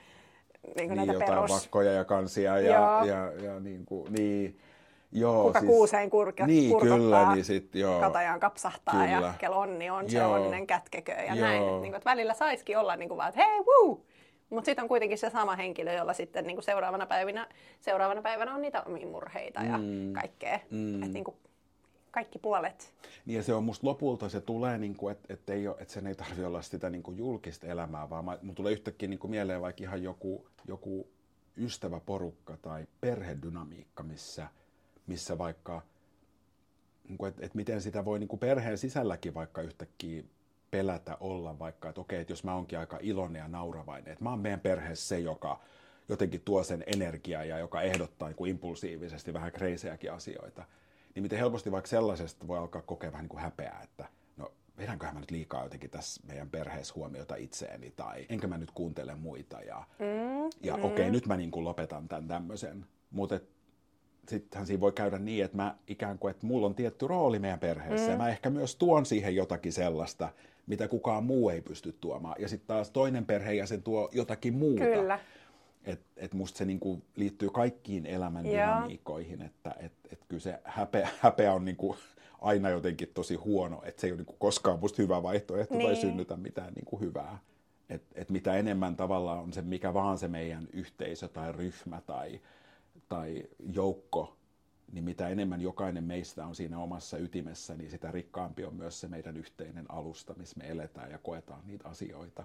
Niin, 0.62 0.74
kuin 0.74 0.88
niin 0.88 0.96
näitä 0.96 1.12
jotain 1.12 1.30
perus... 1.30 1.50
vakkoja 1.50 1.92
ja 1.92 2.04
kansia 2.04 2.60
ja, 2.60 3.02
ja, 3.06 3.32
ja 3.42 3.60
niin 3.60 3.86
kuin, 3.86 4.12
niin 4.12 4.58
Joo, 5.16 5.44
Kuka 5.44 5.60
siis, 5.60 5.70
kuuseen 5.70 6.10
kurkot, 6.10 6.46
niin, 6.46 6.70
kurkottaa, 6.70 6.98
kyllä, 6.98 7.34
niin 7.34 7.44
sit, 7.44 7.74
joo, 7.74 8.00
katajaan 8.00 8.40
kapsahtaa 8.40 8.94
kyllä. 8.94 9.26
ja 9.26 9.34
kello 9.38 9.58
onni 9.58 9.90
on 9.90 10.10
se 10.10 10.18
joo, 10.18 10.32
onninen 10.32 10.66
kätkekö 10.66 11.12
ja 11.12 11.34
joo. 11.34 11.46
näin. 11.46 11.62
Että, 11.62 11.72
niin 11.72 11.80
kuin, 11.80 11.94
että 11.94 12.10
välillä 12.10 12.34
saisikin 12.34 12.78
olla 12.78 12.96
niin 12.96 13.08
kuin 13.08 13.18
vaan, 13.18 13.28
että 13.28 13.44
hei, 13.44 13.60
wuu! 13.60 14.06
Mutta 14.50 14.66
sitten 14.66 14.82
on 14.82 14.88
kuitenkin 14.88 15.18
se 15.18 15.30
sama 15.30 15.56
henkilö, 15.56 15.92
jolla 15.92 16.12
sitten 16.12 16.46
niin 16.46 16.56
kuin 16.56 16.64
seuraavana, 16.64 17.06
päivinä, 17.06 17.48
seuraavana 17.80 18.22
päivänä 18.22 18.54
on 18.54 18.62
niitä 18.62 18.82
omia 18.82 19.06
murheita 19.06 19.60
ja 19.60 19.78
mm. 19.78 20.12
kaikkea. 20.12 20.60
Mm. 20.70 21.02
Että 21.02 21.14
niin 21.14 21.24
kuin, 21.24 21.36
kaikki 22.10 22.38
puolet. 22.38 22.94
Niin 23.26 23.36
ja 23.36 23.42
se 23.42 23.54
on 23.54 23.64
musta 23.64 23.86
lopulta, 23.86 24.28
se 24.28 24.40
tulee, 24.40 24.78
niin 24.78 24.96
kuin, 24.96 25.12
että, 25.12 25.34
että, 25.34 25.52
ei 25.52 25.68
ole, 25.68 25.76
että 25.80 25.94
sen 25.94 26.06
ei 26.06 26.14
tarvitse 26.14 26.46
olla 26.46 26.62
sitä 26.62 26.90
niin 26.90 27.02
kuin 27.02 27.18
julkista 27.18 27.66
elämää, 27.66 28.10
vaan 28.10 28.38
mun 28.42 28.54
tulee 28.54 28.72
yhtäkkiä 28.72 29.08
niin 29.08 29.18
kuin 29.18 29.30
mieleen 29.30 29.60
vaikka 29.60 29.82
ihan 29.82 30.02
joku, 30.02 30.46
joku 30.68 31.08
ystäväporukka 31.56 32.56
tai 32.56 32.86
perhedynamiikka, 33.00 34.02
missä– 34.02 34.48
missä 35.06 35.38
vaikka, 35.38 35.82
niin 37.08 37.26
että 37.26 37.46
et 37.46 37.54
miten 37.54 37.82
sitä 37.82 38.04
voi 38.04 38.18
niin 38.18 38.28
kuin 38.28 38.40
perheen 38.40 38.78
sisälläkin 38.78 39.34
vaikka 39.34 39.62
yhtäkkiä 39.62 40.22
pelätä 40.74 41.16
olla 41.20 41.58
vaikka, 41.58 41.88
että 41.88 42.00
okei, 42.00 42.20
että 42.20 42.32
jos 42.32 42.44
mä 42.44 42.54
oonkin 42.54 42.78
aika 42.78 42.98
iloinen 43.00 43.40
ja 43.40 43.48
nauravainen, 43.48 44.12
että 44.12 44.24
mä 44.24 44.30
oon 44.30 44.40
meidän 44.40 44.60
perheessä 44.60 45.08
se, 45.08 45.18
joka 45.18 45.60
jotenkin 46.08 46.40
tuo 46.40 46.62
sen 46.64 46.84
energiaa 46.86 47.44
ja 47.44 47.58
joka 47.58 47.82
ehdottaa 47.82 48.28
niin 48.28 48.36
kuin 48.36 48.50
impulsiivisesti 48.50 49.32
vähän 49.32 49.52
kreisejäkin 49.52 50.12
asioita, 50.12 50.64
niin 51.14 51.22
miten 51.22 51.38
helposti 51.38 51.72
vaikka 51.72 51.88
sellaisesta 51.88 52.46
voi 52.46 52.58
alkaa 52.58 52.82
kokea 52.82 53.12
vähän 53.12 53.22
niin 53.22 53.28
kuin 53.28 53.42
häpeää, 53.42 53.80
että 53.84 54.08
no 54.36 54.52
vedänköhän 54.78 55.14
mä 55.14 55.20
nyt 55.20 55.30
liikaa 55.30 55.62
jotenkin 55.62 55.90
tässä 55.90 56.20
meidän 56.26 56.50
perheessä 56.50 56.94
huomiota 56.96 57.36
itseeni 57.36 57.90
tai 57.90 58.26
enkä 58.28 58.46
mä 58.46 58.58
nyt 58.58 58.70
kuuntele 58.70 59.14
muita 59.14 59.60
ja, 59.60 59.84
mm, 59.98 60.50
ja 60.62 60.76
mm. 60.76 60.84
okei, 60.84 61.10
nyt 61.10 61.26
mä 61.26 61.36
niin 61.36 61.50
kuin 61.50 61.64
lopetan 61.64 62.08
tämän 62.08 62.28
tämmöisen. 62.28 62.86
Mutta 63.10 63.40
sittenhän 64.28 64.66
siinä 64.66 64.80
voi 64.80 64.92
käydä 64.92 65.18
niin, 65.18 65.44
että 65.44 65.56
mä 65.56 65.76
ikään 65.86 66.18
kuin, 66.18 66.30
että 66.30 66.46
mulla 66.46 66.66
on 66.66 66.74
tietty 66.74 67.06
rooli 67.06 67.38
meidän 67.38 67.58
perheessä 67.58 68.06
mm. 68.06 68.12
ja 68.12 68.18
mä 68.18 68.28
ehkä 68.28 68.50
myös 68.50 68.76
tuon 68.76 69.06
siihen 69.06 69.36
jotakin 69.36 69.72
sellaista, 69.72 70.28
mitä 70.66 70.88
kukaan 70.88 71.24
muu 71.24 71.48
ei 71.48 71.60
pysty 71.60 71.96
tuomaan. 72.00 72.36
Ja 72.38 72.48
sitten 72.48 72.66
taas 72.66 72.90
toinen 72.90 73.26
perheenjäsen 73.26 73.82
tuo 73.82 74.08
jotakin 74.12 74.54
muuta. 74.54 74.84
Kyllä. 74.84 75.20
Et, 75.84 76.00
et 76.16 76.34
musta 76.34 76.58
se 76.58 76.64
niinku 76.64 77.02
liittyy 77.16 77.50
kaikkiin 77.50 78.06
elämän 78.06 78.46
Joo. 78.46 78.54
dynamiikoihin, 78.54 79.42
että 79.42 79.74
et, 79.80 79.92
et 80.12 80.20
kyllä 80.28 80.40
se 80.40 80.60
häpeä, 80.64 81.08
häpeä 81.20 81.52
on 81.52 81.64
niinku 81.64 81.96
aina 82.40 82.70
jotenkin 82.70 83.10
tosi 83.14 83.34
huono, 83.34 83.82
että 83.84 84.00
se 84.00 84.06
ei 84.06 84.10
ole 84.12 84.18
niinku 84.18 84.36
koskaan 84.38 84.78
musta 84.78 85.02
hyvä 85.02 85.22
vaihtoehto 85.22 85.74
niin. 85.74 85.86
tai 85.86 85.96
synnytä 85.96 86.36
mitään 86.36 86.72
niinku 86.72 87.00
hyvää. 87.00 87.38
Et, 87.88 88.02
et 88.14 88.30
mitä 88.30 88.56
enemmän 88.56 88.96
tavallaan 88.96 89.38
on 89.38 89.52
se 89.52 89.62
mikä 89.62 89.94
vaan 89.94 90.18
se 90.18 90.28
meidän 90.28 90.68
yhteisö 90.72 91.28
tai 91.28 91.52
ryhmä 91.52 92.00
tai, 92.06 92.40
tai 93.08 93.42
joukko, 93.72 94.36
niin 94.92 95.04
mitä 95.04 95.28
enemmän 95.28 95.60
jokainen 95.60 96.04
meistä 96.04 96.46
on 96.46 96.54
siinä 96.54 96.78
omassa 96.78 97.18
ytimessä, 97.18 97.74
niin 97.74 97.90
sitä 97.90 98.10
rikkaampi 98.10 98.64
on 98.64 98.74
myös 98.74 99.00
se 99.00 99.08
meidän 99.08 99.36
yhteinen 99.36 99.86
alusta, 99.88 100.34
missä 100.36 100.58
me 100.58 100.70
eletään 100.70 101.10
ja 101.10 101.18
koetaan 101.18 101.62
niitä 101.66 101.88
asioita. 101.88 102.44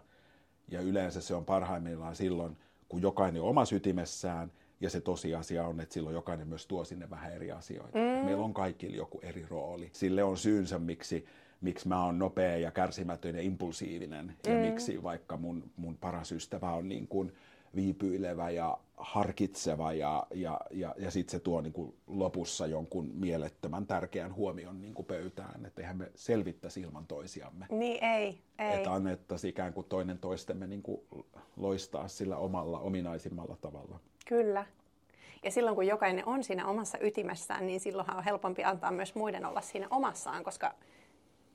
Ja 0.68 0.82
yleensä 0.82 1.22
se 1.22 1.36
on 1.36 1.46
parhaimmillaan 1.46 2.16
silloin, 2.16 2.58
kun 2.90 3.02
jokainen 3.02 3.42
on 3.42 3.50
omassa 3.50 3.76
ytimessään, 3.76 4.52
ja 4.82 4.90
se 4.90 5.02
tosiasia 5.02 5.68
on, 5.68 5.80
että 5.80 5.94
silloin 5.94 6.14
jokainen 6.14 6.48
myös 6.48 6.68
tuo 6.68 6.84
sinne 6.84 7.10
vähän 7.10 7.34
eri 7.34 7.52
asioita. 7.52 7.98
Mm. 7.98 8.26
Meillä 8.26 8.44
on 8.44 8.54
kaikilla 8.54 8.96
joku 8.96 9.20
eri 9.24 9.46
rooli. 9.50 9.90
Sille 9.92 10.24
on 10.24 10.38
syynsä, 10.38 10.80
miksi, 10.80 11.26
miksi 11.62 11.88
mä 11.88 12.06
oon 12.06 12.20
nopea 12.20 12.58
ja 12.58 12.72
kärsimätön 12.72 13.36
ja 13.36 13.42
impulsiivinen, 13.42 14.26
mm. 14.26 14.54
ja 14.54 14.60
miksi 14.60 15.04
vaikka 15.04 15.38
mun, 15.38 15.72
mun 15.78 15.98
paras 15.98 16.32
ystävä 16.32 16.72
on 16.72 16.90
niin 16.90 17.08
kuin 17.08 17.32
viipyilevä 17.76 18.50
ja 18.50 18.78
harkitseva 18.98 19.94
ja, 19.94 20.28
ja, 20.34 20.62
ja, 20.72 20.96
ja 20.98 21.12
sitten 21.12 21.32
se 21.32 21.40
tuo 21.40 21.62
niin 21.62 21.74
kuin 21.74 21.96
lopussa 22.08 22.68
jonkun 22.68 23.12
mielettömän 23.14 23.88
tärkeän 23.88 24.36
huomion 24.36 24.82
niin 24.82 24.94
kuin 24.94 25.06
pöytään, 25.06 25.66
että 25.66 25.82
eihän 25.82 25.98
me 25.98 26.12
selvittäisi 26.16 26.82
ilman 26.82 27.08
toisiamme. 27.08 27.66
Niin 27.70 28.04
ei, 28.04 28.42
ei. 28.60 28.78
Että 28.78 28.94
annettaisiin 28.94 29.50
ikään 29.50 29.74
kuin 29.74 29.88
toinen 29.90 30.18
toistemme 30.18 30.68
niin 30.68 30.82
kuin 30.82 31.02
loistaa 31.58 32.08
sillä 32.08 32.38
omalla 32.38 32.80
ominaisimmalla 32.80 33.58
tavalla. 33.62 34.00
Kyllä. 34.28 34.66
Ja 35.44 35.52
silloin 35.52 35.76
kun 35.76 35.88
jokainen 35.88 36.28
on 36.28 36.44
siinä 36.44 36.68
omassa 36.68 36.98
ytimessään, 37.02 37.68
niin 37.68 37.80
silloinhan 37.80 38.18
on 38.18 38.24
helpompi 38.24 38.64
antaa 38.64 38.92
myös 38.92 39.16
muiden 39.16 39.46
olla 39.46 39.62
siinä 39.62 39.88
omassaan, 39.90 40.44
koska 40.44 40.76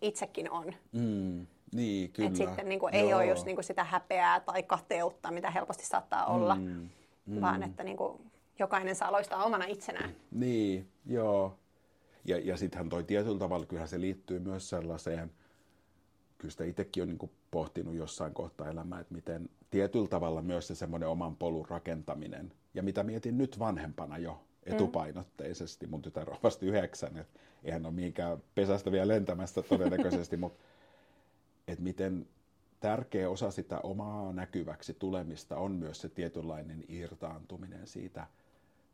itsekin 0.01 0.51
on. 0.51 0.73
Mm. 0.93 1.47
Niin, 1.75 2.12
kyllä. 2.12 2.27
Että 2.27 2.39
sitten 2.39 2.68
niin 2.68 2.81
kuin, 2.81 2.95
ei 2.95 3.14
ole 3.14 3.27
just 3.27 3.45
niin 3.47 3.57
kuin 3.57 3.64
sitä 3.64 3.85
häpeää 3.85 4.41
tai 4.41 4.62
kateutta, 4.62 5.31
mitä 5.31 5.51
helposti 5.51 5.87
saattaa 5.87 6.27
olla, 6.27 6.55
mm, 6.55 6.89
mm. 7.27 7.41
vaan 7.41 7.62
että 7.62 7.85
niin 7.85 7.97
kuin, 7.97 8.20
jokainen 8.59 8.97
saa 8.97 9.12
loistaa 9.12 9.45
omana 9.45 9.64
itsenään. 9.64 10.11
Niin, 10.31 10.89
joo. 11.07 11.59
Ja, 12.25 12.39
ja 12.39 12.57
sittenhän 12.57 12.89
toi 12.89 13.05
tietyllä 13.05 13.39
tavalla, 13.39 13.66
kyllähän 13.66 13.89
se 13.89 14.01
liittyy 14.01 14.39
myös 14.39 14.68
sellaiseen, 14.68 15.33
kyllä 16.39 16.53
sitä 16.53 16.64
itsekin 16.64 17.03
on 17.03 17.09
niin 17.09 17.18
kuin 17.18 17.33
pohtinut 17.51 17.95
jossain 17.95 18.35
kohtaa 18.35 18.70
elämää, 18.70 19.01
että 19.01 19.14
miten 19.14 19.49
tietyllä 19.70 20.09
tavalla 20.09 20.43
myös 20.43 20.66
se 20.66 20.75
semmoinen 20.75 21.09
oman 21.09 21.37
polun 21.37 21.68
rakentaminen, 21.68 22.53
ja 22.75 22.83
mitä 22.83 23.03
mietin 23.03 23.39
nyt 23.39 23.59
vanhempana 23.59 24.18
jo 24.18 24.33
mm. 24.33 24.75
etupainotteisesti, 24.75 25.87
mun 25.87 26.03
tytär 26.03 26.31
on 26.31 26.37
vasta 26.43 26.66
yhdeksän, 26.66 27.16
että 27.16 27.41
eihän 27.64 27.87
ole 27.87 27.95
mihinkään 27.95 28.39
pesästä 28.55 28.93
vielä 28.93 29.09
lentämästä 29.09 29.62
todennäköisesti, 29.62 30.37
mutta 30.45 30.64
että 31.69 31.85
miten 31.85 32.27
tärkeä 32.81 33.31
osa 33.31 33.51
sitä 33.51 33.79
omaa 33.79 34.33
näkyväksi 34.33 34.95
tulemista 34.95 35.57
on 35.57 35.73
myös 35.73 36.01
se 36.01 36.09
tietynlainen 36.09 36.85
irtaantuminen 36.89 37.87
siitä 37.87 38.27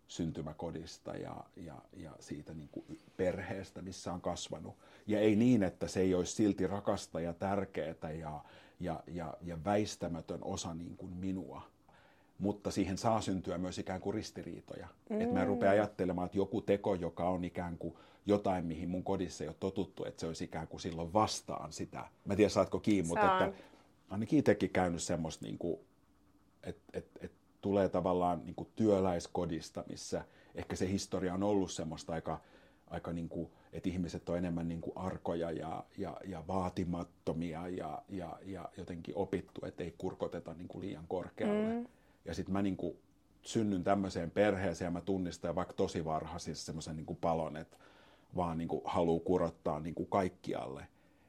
syntymäkodista 0.08 1.16
ja, 1.16 1.44
ja, 1.56 1.74
ja 1.96 2.10
siitä 2.20 2.54
niin 2.54 2.68
kuin 2.72 2.98
perheestä, 3.16 3.82
missä 3.82 4.12
on 4.12 4.20
kasvanut. 4.20 4.74
Ja 5.06 5.20
ei 5.20 5.36
niin, 5.36 5.62
että 5.62 5.88
se 5.88 6.00
ei 6.00 6.14
olisi 6.14 6.34
silti 6.34 6.66
rakasta 6.66 7.20
ja 7.20 7.32
tärkeää 7.32 8.12
ja, 8.20 8.44
ja, 8.80 9.02
ja, 9.06 9.34
ja 9.42 9.64
väistämätön 9.64 10.38
osa 10.42 10.74
niin 10.74 10.96
kuin 10.96 11.12
minua. 11.12 11.62
Mutta 12.38 12.70
siihen 12.70 12.98
saa 12.98 13.20
syntyä 13.20 13.58
myös 13.58 13.78
ikään 13.78 14.00
kuin 14.00 14.14
ristiriitoja. 14.14 14.88
Mm. 15.10 15.20
Että 15.20 15.34
mä 15.34 15.44
rupean 15.44 15.72
ajattelemaan, 15.72 16.26
että 16.26 16.38
joku 16.38 16.60
teko, 16.60 16.94
joka 16.94 17.28
on 17.28 17.44
ikään 17.44 17.78
kuin 17.78 17.94
jotain, 18.26 18.64
mihin 18.64 18.88
mun 18.88 19.04
kodissa 19.04 19.44
ei 19.44 19.48
ole 19.48 19.56
totuttu, 19.60 20.04
että 20.04 20.20
se 20.20 20.26
olisi 20.26 20.44
ikään 20.44 20.68
kuin 20.68 20.80
silloin 20.80 21.12
vastaan 21.12 21.72
sitä. 21.72 21.98
Mä 21.98 22.32
en 22.32 22.36
tiedä, 22.36 22.48
saatko 22.48 22.80
kiinni, 22.80 23.08
mutta 23.08 23.46
että 23.46 23.62
ainakin 24.10 24.38
itsekin 24.38 24.70
käynyt 24.70 25.02
semmoista, 25.02 25.44
niin 25.44 25.58
että, 26.62 26.82
että, 26.92 27.20
että 27.22 27.38
tulee 27.60 27.88
tavallaan 27.88 28.42
niin 28.44 28.54
kuin 28.54 28.68
työläiskodista, 28.76 29.84
missä 29.88 30.24
ehkä 30.54 30.76
se 30.76 30.88
historia 30.88 31.34
on 31.34 31.42
ollut 31.42 31.70
semmoista 31.70 32.12
aika, 32.12 32.40
aika 32.86 33.12
niin 33.12 33.28
kuin, 33.28 33.50
että 33.72 33.88
ihmiset 33.88 34.28
on 34.28 34.38
enemmän 34.38 34.68
niin 34.68 34.80
kuin 34.80 34.96
arkoja 34.96 35.50
ja, 35.50 35.84
ja, 35.98 36.16
ja 36.24 36.44
vaatimattomia 36.48 37.68
ja, 37.68 38.02
ja, 38.08 38.38
ja 38.44 38.68
jotenkin 38.76 39.16
opittu, 39.16 39.66
että 39.66 39.84
ei 39.84 39.94
kurkoteta 39.98 40.54
niin 40.54 40.68
kuin 40.68 40.86
liian 40.86 41.04
korkealle. 41.08 41.74
Mm. 41.74 41.86
Ja 42.24 42.34
sitten 42.34 42.52
mä 42.52 42.62
niin 42.62 42.76
kuin 42.76 42.96
synnyn 43.42 43.84
tämmöiseen 43.84 44.30
perheeseen 44.30 44.86
ja 44.86 44.90
mä 44.90 45.00
tunnistan 45.00 45.54
vaikka 45.54 45.74
tosi 45.74 46.04
varhaisissa 46.04 46.66
semmoisen 46.66 46.96
niin 46.96 47.18
palon, 47.20 47.56
että 47.56 47.76
vaan 48.36 48.58
niin 48.58 48.68
kuin 48.68 48.82
haluaa 48.84 49.24
kurottaa 49.24 49.80
niin 49.80 49.94
kuin 49.94 50.08
kaikkialle, 50.08 50.86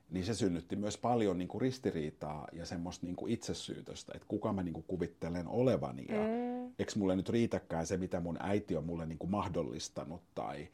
niin 0.10 0.26
se 0.26 0.34
synnytti 0.34 0.76
myös 0.76 0.98
paljon 0.98 1.38
niin 1.38 1.48
kuin 1.48 1.62
ristiriitaa 1.62 2.48
ja 2.54 2.66
semmoista 2.66 3.06
niin 3.06 3.16
kuin 3.16 3.34
itsesyytöstä, 3.34 4.12
että 4.16 4.28
kuka 4.28 4.54
mä 4.54 4.64
niin 4.64 4.74
kuin 4.74 4.86
kuvittelen 4.88 5.48
olevani 5.48 6.06
ja 6.10 6.22
mm. 6.22 6.74
eikö 6.80 6.92
mulle 6.96 7.16
nyt 7.16 7.30
riitäkään 7.30 7.86
se, 7.86 7.98
mitä 7.98 8.20
mun 8.20 8.38
äiti 8.40 8.76
on 8.76 8.86
mulle 8.86 9.06
niin 9.06 9.18
kuin 9.18 9.32
mahdollistanut 9.32 10.22
tai, 10.36 10.68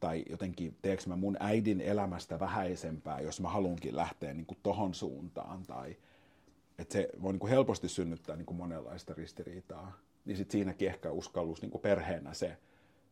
tai 0.00 0.24
jotenkin 0.30 0.76
teekö 0.82 1.02
mä 1.06 1.16
mun 1.16 1.36
äidin 1.40 1.80
elämästä 1.80 2.40
vähäisempää, 2.40 3.20
jos 3.20 3.40
mä 3.40 3.48
haluankin 3.48 3.96
lähteä 3.96 4.34
niin 4.34 4.46
kuin 4.46 4.58
tohon 4.62 4.94
suuntaan 4.94 5.62
tai 5.66 5.96
että 6.78 6.92
se 6.92 7.08
voi 7.22 7.32
niin 7.32 7.40
kuin 7.40 7.50
helposti 7.50 7.88
synnyttää 7.88 8.36
niin 8.36 8.46
kuin 8.46 8.56
monenlaista 8.56 9.14
ristiriitaa. 9.14 9.98
Niin 10.24 10.36
sitten 10.36 10.52
siinäkin 10.52 10.88
ehkä 10.88 11.10
uskallus 11.10 11.62
niin 11.62 11.70
kuin 11.70 11.82
perheenä 11.82 12.34
se, 12.34 12.56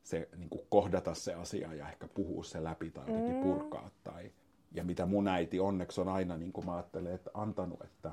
se 0.03 0.28
niin 0.36 0.48
kuin 0.50 0.66
kohdata 0.70 1.14
se 1.14 1.34
asia 1.34 1.74
ja 1.74 1.88
ehkä 1.88 2.09
puhua 2.09 2.44
se 2.44 2.64
läpi 2.64 2.90
tai 2.90 3.05
jotenkin 3.07 3.36
mm. 3.36 3.42
purkaa 3.42 3.90
tai 4.05 4.32
Ja 4.72 4.84
mitä 4.84 5.07
mun 5.07 5.28
äiti 5.28 5.61
onneksi 5.61 6.00
on 6.00 6.09
aina, 6.09 6.36
niin 6.36 6.53
kuin 6.53 6.66
mä 6.66 6.74
ajattelen, 6.74 7.14
että 7.14 7.30
antanut, 7.34 7.82
että 7.84 8.12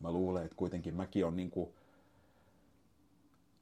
mä 0.00 0.12
luulen, 0.12 0.44
että 0.44 0.56
kuitenkin 0.56 0.94
mäkin 0.94 1.26
on 1.26 1.36
niin 1.36 1.50
kuin 1.50 1.70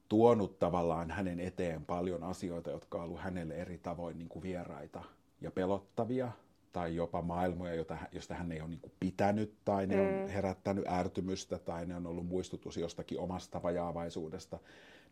tuonut 0.09 0.59
tavallaan 0.59 1.11
hänen 1.11 1.39
eteen 1.39 1.85
paljon 1.85 2.23
asioita, 2.23 2.69
jotka 2.69 2.97
on 2.97 3.03
ollut 3.03 3.19
hänelle 3.19 3.53
eri 3.53 3.77
tavoin 3.77 4.17
niin 4.17 4.29
kuin 4.29 4.43
vieraita 4.43 5.03
ja 5.41 5.51
pelottavia 5.51 6.31
tai 6.71 6.95
jopa 6.95 7.21
maailmoja, 7.21 7.75
jota, 7.75 7.97
josta 8.11 8.33
hän 8.35 8.51
ei 8.51 8.61
ole 8.61 8.69
niin 8.69 8.79
kuin 8.79 8.93
pitänyt 8.99 9.53
tai 9.65 9.87
ne 9.87 9.95
mm. 9.95 10.01
on 10.01 10.29
herättänyt 10.29 10.87
ärtymystä 10.87 11.59
tai 11.59 11.85
ne 11.85 11.95
on 11.95 12.07
ollut 12.07 12.27
muistutus 12.27 12.77
jostakin 12.77 13.19
omasta 13.19 13.63
vajaavaisuudesta, 13.63 14.59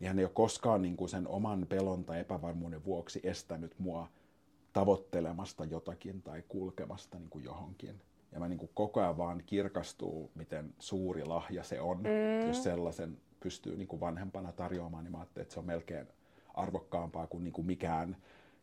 niin 0.02 0.08
hän 0.08 0.20
ei 0.20 0.26
ole 0.26 0.32
koskaan 0.34 0.82
niin 0.82 0.98
kuin 0.98 1.10
sen 1.10 1.28
oman 1.28 1.66
pelon 1.70 2.04
tai 2.04 2.20
epävarmuuden 2.20 2.86
vuoksi 2.86 3.20
estänyt 3.24 3.76
mua 3.80 4.10
tavoittelemasta 4.74 5.66
jotakin 5.66 6.22
tai 6.22 6.44
kulkemasta 6.48 7.20
niin 7.20 7.30
kuin 7.30 7.44
johonkin. 7.44 8.02
Ja 8.32 8.40
mä 8.40 8.48
niin 8.48 8.60
kuin 8.60 8.72
koko 8.74 9.02
ajan 9.02 9.18
vaan 9.18 9.44
kirkastuu, 9.46 10.32
miten 10.36 10.74
suuri 10.80 11.26
lahja 11.26 11.64
se 11.64 11.82
on, 11.82 11.98
mm. 11.98 12.48
jos 12.48 12.64
sellaisen 12.64 13.18
pystyy 13.40 13.78
niin 13.78 13.88
kuin 13.88 14.00
vanhempana 14.00 14.52
tarjoamaan, 14.52 15.04
niin 15.04 15.12
mä 15.12 15.18
ajattelin, 15.18 15.44
että 15.44 15.54
se 15.54 15.60
on 15.60 15.66
melkein 15.66 16.08
arvokkaampaa 16.54 17.28
kuin, 17.28 17.44
niin 17.44 17.54
kuin 17.54 17.68
mikään 17.68 18.18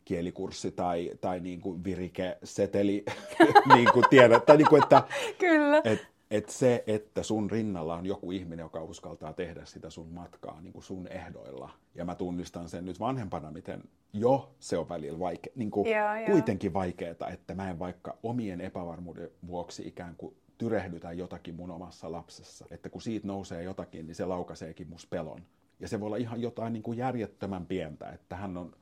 kielikurssi 0.05 0.71
tai, 0.71 1.11
tai 1.21 1.39
niin 1.39 1.61
kuin 1.61 1.83
virike-seteli, 1.83 3.05
niin 3.75 3.91
kuin 3.93 4.05
tiedät, 4.09 4.45
tai 4.45 4.57
niin 4.57 4.69
kuin, 4.69 4.83
että, 4.83 5.03
Kyllä. 5.37 5.81
Et, 5.83 6.07
et 6.31 6.49
se, 6.49 6.83
että 6.87 7.23
sun 7.23 7.51
rinnalla 7.51 7.95
on 7.95 8.05
joku 8.05 8.31
ihminen, 8.31 8.63
joka 8.63 8.83
uskaltaa 8.83 9.33
tehdä 9.33 9.65
sitä 9.65 9.89
sun 9.89 10.07
matkaa 10.07 10.61
niin 10.61 10.73
kuin 10.73 10.83
sun 10.83 11.07
ehdoilla. 11.07 11.69
Ja 11.95 12.05
mä 12.05 12.15
tunnistan 12.15 12.69
sen 12.69 12.85
nyt 12.85 12.99
vanhempana, 12.99 13.51
miten 13.51 13.83
jo 14.13 14.55
se 14.59 14.77
on 14.77 14.89
välillä 14.89 15.19
vaike, 15.19 15.51
niin 15.55 15.71
kuin 15.71 15.91
Joo, 15.91 16.15
joo. 16.15 16.25
kuitenkin 16.31 16.73
vaikeaa, 16.73 17.29
että 17.33 17.55
mä 17.55 17.69
en 17.69 17.79
vaikka 17.79 18.17
omien 18.23 18.61
epävarmuuden 18.61 19.29
vuoksi 19.47 19.87
ikään 19.87 20.15
kuin 20.15 20.35
tyrehdytä 20.57 21.11
jotakin 21.11 21.55
mun 21.55 21.71
omassa 21.71 22.11
lapsessa. 22.11 22.65
Että 22.71 22.89
kun 22.89 23.01
siitä 23.01 23.27
nousee 23.27 23.63
jotakin, 23.63 24.07
niin 24.07 24.15
se 24.15 24.25
laukaiseekin 24.25 24.89
mus 24.89 25.05
pelon. 25.07 25.41
Ja 25.79 25.87
se 25.87 25.99
voi 25.99 26.05
olla 26.05 26.17
ihan 26.17 26.41
jotain 26.41 26.73
niin 26.73 26.83
kuin 26.83 26.97
järjettömän 26.97 27.65
pientä, 27.65 28.09
että 28.09 28.35
hän 28.35 28.57
on 28.57 28.75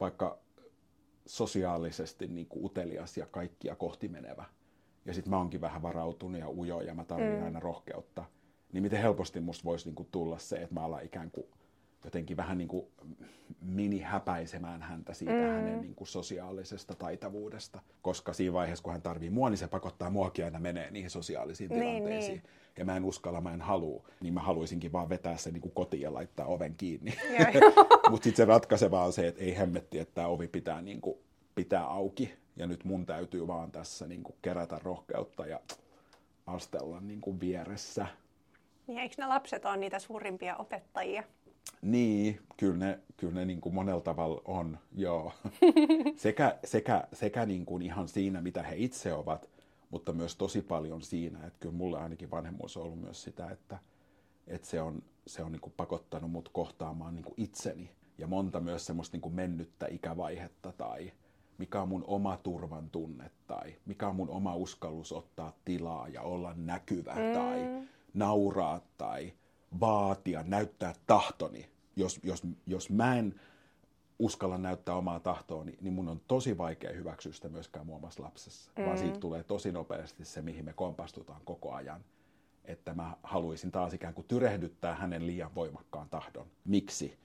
vaikka 0.00 0.38
sosiaalisesti 1.26 2.26
niin 2.26 2.46
kuin 2.46 2.64
utelias 2.64 3.16
ja 3.16 3.26
kaikkia 3.26 3.76
kohti 3.76 4.08
menevä. 4.08 4.44
Ja 5.04 5.14
sitten 5.14 5.30
mä 5.30 5.38
oonkin 5.38 5.60
vähän 5.60 5.82
varautunut 5.82 6.40
ja 6.40 6.48
ujo 6.48 6.80
ja 6.80 6.94
mä 6.94 7.04
tarvitsen 7.04 7.38
mm. 7.38 7.44
aina 7.44 7.60
rohkeutta. 7.60 8.24
Niin 8.72 8.82
miten 8.82 9.02
helposti 9.02 9.40
musta 9.40 9.64
voisi 9.64 9.88
niin 9.88 9.94
kuin 9.94 10.08
tulla 10.10 10.38
se, 10.38 10.56
että 10.56 10.74
mä 10.74 10.80
alan 10.80 11.04
ikään 11.04 11.30
kuin 11.30 11.46
jotenkin 12.04 12.36
vähän 12.36 12.58
niin 12.58 12.68
kuin 12.68 12.86
mini-häpäisemään 13.60 14.82
häntä 14.82 15.14
siitä 15.14 15.32
mm. 15.32 15.38
hänen 15.38 15.80
niin 15.80 15.94
kuin 15.94 16.08
sosiaalisesta 16.08 16.94
taitavuudesta. 16.94 17.80
Koska 18.02 18.32
siinä 18.32 18.52
vaiheessa, 18.52 18.82
kun 18.82 18.92
hän 18.92 19.02
tarvii 19.02 19.30
mua, 19.30 19.50
niin 19.50 19.58
se 19.58 19.68
pakottaa 19.68 20.10
muakin 20.10 20.44
aina 20.44 20.60
menee 20.60 20.90
niihin 20.90 21.10
sosiaalisiin 21.10 21.70
niin, 21.70 21.80
tilanteisiin. 21.80 22.34
Niin. 22.34 22.50
Ja 22.78 22.84
mä 22.84 22.96
en 22.96 23.04
uskalla, 23.04 23.40
mä 23.40 23.54
en 23.54 23.60
halua. 23.60 24.08
Niin 24.20 24.34
mä 24.34 24.40
haluaisinkin 24.40 24.92
vaan 24.92 25.08
vetää 25.08 25.36
sen 25.36 25.52
niin 25.52 25.60
kuin 25.60 25.74
kotiin 25.74 26.02
ja 26.02 26.14
laittaa 26.14 26.46
oven 26.46 26.74
kiinni. 26.76 27.14
Mutta 28.10 28.24
sitten 28.24 28.36
se 28.36 28.44
ratkaiseva 28.44 29.04
on 29.04 29.12
se, 29.12 29.28
että 29.28 29.42
ei 29.42 29.56
hemmetti, 29.56 29.98
että 29.98 30.14
tämä 30.14 30.26
ovi 30.26 30.48
pitää, 30.48 30.82
niin 30.82 31.00
kuin, 31.00 31.18
pitää 31.54 31.86
auki. 31.86 32.34
Ja 32.56 32.66
nyt 32.66 32.84
mun 32.84 33.06
täytyy 33.06 33.46
vaan 33.46 33.72
tässä 33.72 34.06
niin 34.06 34.22
kuin 34.22 34.36
kerätä 34.42 34.78
rohkeutta 34.82 35.46
ja 35.46 35.60
astella 36.46 37.00
niin 37.00 37.20
kuin 37.20 37.40
vieressä. 37.40 38.06
Niin, 38.86 38.98
eikö 38.98 39.14
ne 39.18 39.26
lapset 39.26 39.64
ole 39.64 39.76
niitä 39.76 39.98
suurimpia 39.98 40.56
opettajia? 40.56 41.22
Niin, 41.82 42.40
kyllä 42.56 42.76
ne, 42.76 42.98
kyllä 43.16 43.34
ne 43.34 43.44
niin 43.44 43.60
kuin 43.60 43.74
monella 43.74 44.00
tavalla 44.00 44.42
on, 44.44 44.78
joo. 44.94 45.32
Sekä, 46.16 46.58
sekä, 46.64 47.08
sekä 47.12 47.46
niin 47.46 47.66
kuin 47.66 47.82
ihan 47.82 48.08
siinä, 48.08 48.40
mitä 48.40 48.62
he 48.62 48.74
itse 48.76 49.14
ovat, 49.14 49.50
mutta 49.90 50.12
myös 50.12 50.36
tosi 50.36 50.62
paljon 50.62 51.02
siinä, 51.02 51.46
että 51.46 51.58
kyllä 51.60 51.74
mulle 51.74 51.98
ainakin 51.98 52.30
vanhemmuus 52.30 52.76
on 52.76 52.82
ollut 52.82 53.00
myös 53.00 53.22
sitä, 53.22 53.50
että, 53.50 53.78
että 54.46 54.66
se 54.66 54.80
on, 54.80 55.02
se 55.26 55.42
on 55.42 55.52
niin 55.52 55.60
kuin 55.60 55.74
pakottanut 55.76 56.30
mut 56.30 56.48
kohtaamaan 56.48 57.14
niin 57.14 57.24
kuin 57.24 57.34
itseni 57.36 57.90
ja 58.18 58.26
monta 58.26 58.60
myös 58.60 58.86
semmoista 58.86 59.14
niin 59.14 59.22
kuin 59.22 59.34
mennyttä 59.34 59.86
ikävaihetta 59.90 60.72
tai 60.72 61.12
mikä 61.58 61.82
on 61.82 61.88
mun 61.88 62.04
oma 62.06 62.36
turvan 62.36 62.90
tunne 62.90 63.30
tai 63.46 63.74
mikä 63.86 64.08
on 64.08 64.16
mun 64.16 64.30
oma 64.30 64.54
uskallus 64.54 65.12
ottaa 65.12 65.52
tilaa 65.64 66.08
ja 66.08 66.22
olla 66.22 66.54
näkyvä 66.56 67.14
mm. 67.14 67.34
tai 67.34 67.82
nauraa 68.14 68.80
tai 68.98 69.32
vaatia, 69.80 70.42
näyttää 70.46 70.94
tahtoni. 71.06 71.68
Jos, 71.96 72.20
jos, 72.22 72.42
jos 72.66 72.90
mä 72.90 73.16
en 73.16 73.40
uskalla 74.18 74.58
näyttää 74.58 74.94
omaa 74.94 75.20
tahtoa, 75.20 75.64
niin, 75.64 75.78
niin 75.80 75.92
mun 75.92 76.08
on 76.08 76.20
tosi 76.28 76.58
vaikea 76.58 76.92
hyväksyä 76.92 77.32
sitä 77.32 77.48
myöskään 77.48 77.86
mun 77.86 77.96
omassa 77.96 78.22
lapsessa. 78.22 78.70
Mm. 78.76 78.84
Vaan 78.84 78.98
siitä 78.98 79.18
tulee 79.18 79.42
tosi 79.42 79.72
nopeasti 79.72 80.24
se, 80.24 80.42
mihin 80.42 80.64
me 80.64 80.72
kompastutaan 80.72 81.40
koko 81.44 81.72
ajan. 81.72 82.04
Että 82.64 82.94
mä 82.94 83.16
haluaisin 83.22 83.72
taas 83.72 83.94
ikään 83.94 84.14
kuin 84.14 84.26
tyrehdyttää 84.26 84.94
hänen 84.94 85.26
liian 85.26 85.54
voimakkaan 85.54 86.08
tahdon. 86.08 86.46
Miksi? 86.64 87.18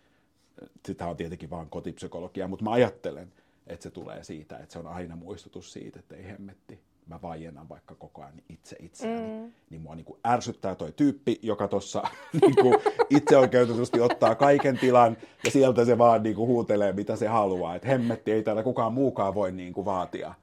Sitä 0.86 1.08
on 1.08 1.18
tietenkin 1.18 1.50
vaan 1.50 1.70
kotipsykologia, 1.70 2.48
mutta 2.48 2.66
mä 2.66 2.72
ajattelen, 2.72 3.34
että 3.70 3.84
se 3.84 3.91
tulee 3.91 4.24
siitä, 4.24 4.57
että 4.57 4.74
se 4.74 4.80
on 4.80 4.88
aina 4.88 5.15
muistutus 5.15 5.74
siitä, 5.74 5.99
että 5.99 6.15
ei 6.15 6.24
hemmetti 6.24 6.80
mä 7.09 7.20
vaiennan 7.22 7.70
vaikka 7.70 7.95
koko 7.95 8.22
ajan 8.22 8.41
itse 8.49 8.76
itseäni, 8.80 9.45
mm. 9.45 9.51
niin 9.70 9.82
mua 9.82 9.95
niin 9.95 10.05
kuin 10.05 10.20
ärsyttää 10.28 10.76
toi 10.76 10.91
tyyppi, 10.91 11.39
joka 11.41 11.67
tuossa 11.67 12.03
niin 12.34 12.76
itseoikeutetusti 13.09 14.01
ottaa 14.01 14.36
kaiken 14.36 14.78
tilan 14.78 15.17
ja 15.45 15.51
sieltä 15.51 15.86
se 15.86 15.97
vaan 15.97 16.24
niin 16.24 16.36
kuin 16.36 16.47
huutelee, 16.47 16.93
mitä 16.93 17.15
se 17.15 17.28
haluaa. 17.28 17.76
Että 17.76 17.88
hemmetti, 17.88 18.32
ei 18.32 18.43
täällä 18.43 18.63
kukaan 18.63 18.93
muukaan 18.93 19.36
voi 19.36 19.51
niin 19.51 19.74
kuin 19.74 19.86
vaatia. 19.86 20.34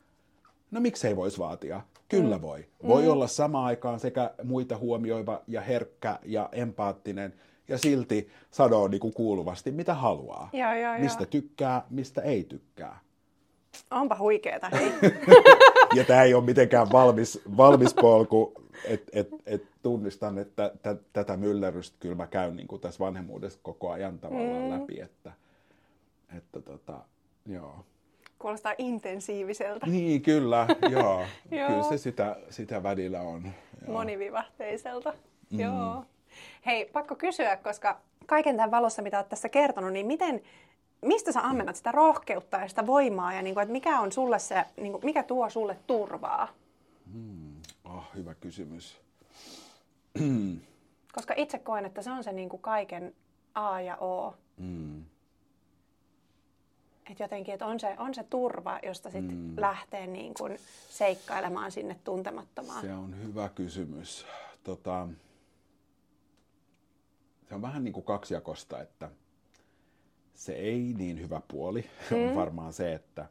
No 0.70 0.80
miksei 0.80 1.16
voisi 1.16 1.38
vaatia? 1.38 1.80
Kyllä 2.08 2.36
mm. 2.36 2.42
voi. 2.42 2.66
Voi 2.86 3.02
mm. 3.02 3.08
olla 3.08 3.26
samaan 3.26 3.64
aikaan 3.64 4.00
sekä 4.00 4.30
muita 4.44 4.76
huomioiva 4.76 5.42
ja 5.48 5.60
herkkä 5.60 6.18
ja 6.24 6.48
empaattinen 6.52 7.34
ja 7.68 7.78
silti 7.78 8.28
sanoo 8.50 8.88
niin 8.88 9.00
kuin 9.00 9.14
kuuluvasti, 9.14 9.70
mitä 9.70 9.94
haluaa. 9.94 10.50
Ja, 10.52 10.74
ja, 10.74 10.96
ja. 10.96 11.02
Mistä 11.02 11.26
tykkää, 11.26 11.86
mistä 11.90 12.20
ei 12.20 12.44
tykkää. 12.44 13.05
Onpa 13.90 14.16
huikeeta, 14.18 14.70
ja 15.94 16.04
tämä 16.04 16.22
ei 16.22 16.34
ole 16.34 16.44
mitenkään 16.44 16.92
valmis, 16.92 17.42
valmis 17.56 17.94
polku, 17.94 18.52
että 18.84 19.10
et, 19.12 19.28
et 19.46 19.62
tunnistan, 19.82 20.38
että 20.38 20.70
t- 20.82 21.12
tätä 21.12 21.36
myllerrystä 21.36 21.96
kyllä 22.00 22.14
mä 22.14 22.26
käyn 22.26 22.56
niin 22.56 22.68
kuin 22.68 22.80
tässä 22.80 23.04
vanhemmuudessa 23.04 23.58
koko 23.62 23.90
ajan 23.90 24.18
tavallaan 24.18 24.62
mm. 24.62 24.70
läpi, 24.70 25.00
että, 25.00 25.32
että 26.36 26.60
tota, 26.60 27.00
joo. 27.46 27.84
Kuulostaa 28.38 28.74
intensiiviseltä. 28.78 29.86
Niin, 29.86 30.22
kyllä, 30.22 30.66
joo. 30.90 31.24
joo. 31.50 31.68
Kyllä 31.68 31.82
se 31.82 31.98
sitä, 31.98 32.36
sitä 32.50 32.82
välillä 32.82 33.20
on. 33.20 33.42
Joo. 33.42 33.92
Monivivahteiselta, 33.92 35.14
mm. 35.50 35.60
joo. 35.60 36.04
Hei, 36.66 36.84
pakko 36.84 37.14
kysyä, 37.14 37.56
koska 37.56 38.00
kaiken 38.26 38.56
tämän 38.56 38.70
valossa, 38.70 39.02
mitä 39.02 39.18
olet 39.18 39.28
tässä 39.28 39.48
kertonut, 39.48 39.92
niin 39.92 40.06
miten 40.06 40.42
mistä 41.06 41.32
sä 41.32 41.40
ammennat 41.48 41.76
sitä 41.76 41.92
rohkeutta 41.92 42.56
ja 42.56 42.68
sitä 42.68 42.86
voimaa 42.86 43.32
ja 43.34 43.42
niin 43.42 43.54
kuin, 43.54 43.62
että 43.62 43.72
mikä 43.72 44.00
on 44.00 44.12
sulle 44.12 44.38
se, 44.38 44.64
niin 44.76 44.92
kuin, 44.92 45.04
mikä 45.04 45.22
tuo 45.22 45.50
sulle 45.50 45.78
turvaa? 45.86 46.48
Hmm. 47.12 47.56
Oh, 47.84 48.04
hyvä 48.14 48.34
kysymys. 48.34 49.00
Koska 51.14 51.34
itse 51.36 51.58
koen, 51.58 51.84
että 51.84 52.02
se 52.02 52.10
on 52.10 52.24
se 52.24 52.32
niin 52.32 52.48
kuin 52.48 52.62
kaiken 52.62 53.14
A 53.54 53.80
ja 53.80 53.96
O. 53.96 54.34
Hmm. 54.60 55.04
Että 57.10 57.22
jotenkin, 57.24 57.54
että 57.54 57.66
on 57.66 57.80
se, 57.80 57.94
on 57.98 58.14
se 58.14 58.22
turva, 58.22 58.80
josta 58.82 59.10
sitten 59.10 59.36
hmm. 59.36 59.54
lähtee 59.60 60.06
niin 60.06 60.34
kuin 60.34 60.58
seikkailemaan 60.90 61.72
sinne 61.72 61.96
tuntemattomaan. 62.04 62.80
Se 62.80 62.94
on 62.94 63.22
hyvä 63.22 63.48
kysymys. 63.48 64.26
Tota, 64.64 65.08
se 67.48 67.54
on 67.54 67.62
vähän 67.62 67.84
niin 67.84 67.92
kuin 67.92 68.04
kaksijakosta, 68.04 68.80
että– 68.80 69.10
se 70.36 70.52
ei 70.52 70.94
niin 70.98 71.20
hyvä 71.20 71.40
puoli 71.48 71.84
mm. 72.10 72.16
on 72.28 72.34
varmaan 72.34 72.72
se, 72.72 72.94
että 72.94 73.28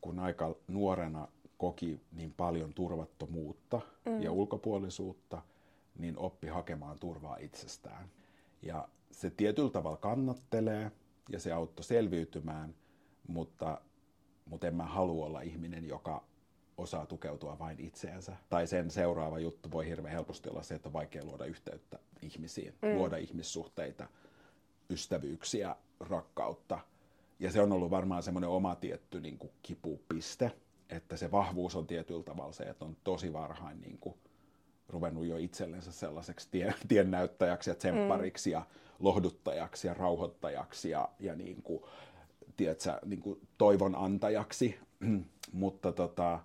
kun 0.00 0.18
aika 0.18 0.54
nuorena 0.68 1.28
koki 1.58 2.00
niin 2.12 2.32
paljon 2.36 2.74
turvattomuutta 2.74 3.80
mm. 4.04 4.22
ja 4.22 4.32
ulkopuolisuutta, 4.32 5.42
niin 5.98 6.18
oppi 6.18 6.46
hakemaan 6.46 6.98
turvaa 6.98 7.36
itsestään. 7.36 8.10
Ja 8.62 8.88
se 9.10 9.30
tietyllä 9.30 9.70
tavalla 9.70 9.96
kannattelee 9.96 10.90
ja 11.28 11.40
se 11.40 11.52
auttoi 11.52 11.84
selviytymään, 11.84 12.74
mutta, 13.28 13.80
mutta 14.46 14.66
en 14.66 14.74
mä 14.74 14.84
halua 14.84 15.26
olla 15.26 15.40
ihminen, 15.40 15.88
joka 15.88 16.24
osaa 16.76 17.06
tukeutua 17.06 17.58
vain 17.58 17.80
itseensä. 17.80 18.36
Tai 18.48 18.66
sen 18.66 18.90
seuraava 18.90 19.38
juttu 19.38 19.70
voi 19.70 19.86
hirveän 19.86 20.14
helposti 20.14 20.48
olla 20.48 20.62
se, 20.62 20.74
että 20.74 20.88
on 20.88 20.92
vaikea 20.92 21.24
luoda 21.24 21.44
yhteyttä 21.44 21.98
ihmisiin, 22.22 22.74
mm. 22.82 22.94
luoda 22.94 23.16
ihmissuhteita, 23.16 24.08
ystävyyksiä, 24.90 25.76
rakkautta. 26.00 26.78
Ja 27.40 27.52
se 27.52 27.60
on 27.60 27.72
ollut 27.72 27.90
varmaan 27.90 28.22
semmoinen 28.22 28.50
oma 28.50 28.74
tietty 28.74 29.20
niin 29.20 29.38
kuin 29.38 29.52
kipupiste, 29.62 30.52
että 30.88 31.16
se 31.16 31.30
vahvuus 31.30 31.76
on 31.76 31.86
tietyllä 31.86 32.22
tavalla 32.22 32.52
se, 32.52 32.64
että 32.64 32.84
on 32.84 32.96
tosi 33.04 33.32
varhain 33.32 33.80
niin 33.80 33.98
kuin 33.98 34.14
ruvennut 34.88 35.26
jo 35.26 35.36
itsellensä 35.36 35.92
sellaiseksi 35.92 36.48
tien, 36.50 36.74
tiennäyttäjäksi 36.88 37.70
ja 37.70 37.74
tsemppariksi 37.74 38.50
mm. 38.50 38.52
ja 38.52 38.66
lohduttajaksi 38.98 39.86
ja 39.86 39.94
rauhoittajaksi 39.94 40.90
ja, 40.90 41.08
ja 41.18 41.34
niin 41.34 41.62
kuin, 41.62 41.82
tiedätkö, 42.56 42.98
niin 43.04 43.20
kuin 43.20 43.40
toivon 43.58 43.94
antajaksi. 43.94 44.78
Mutta 45.52 45.92
tota, 45.92 46.40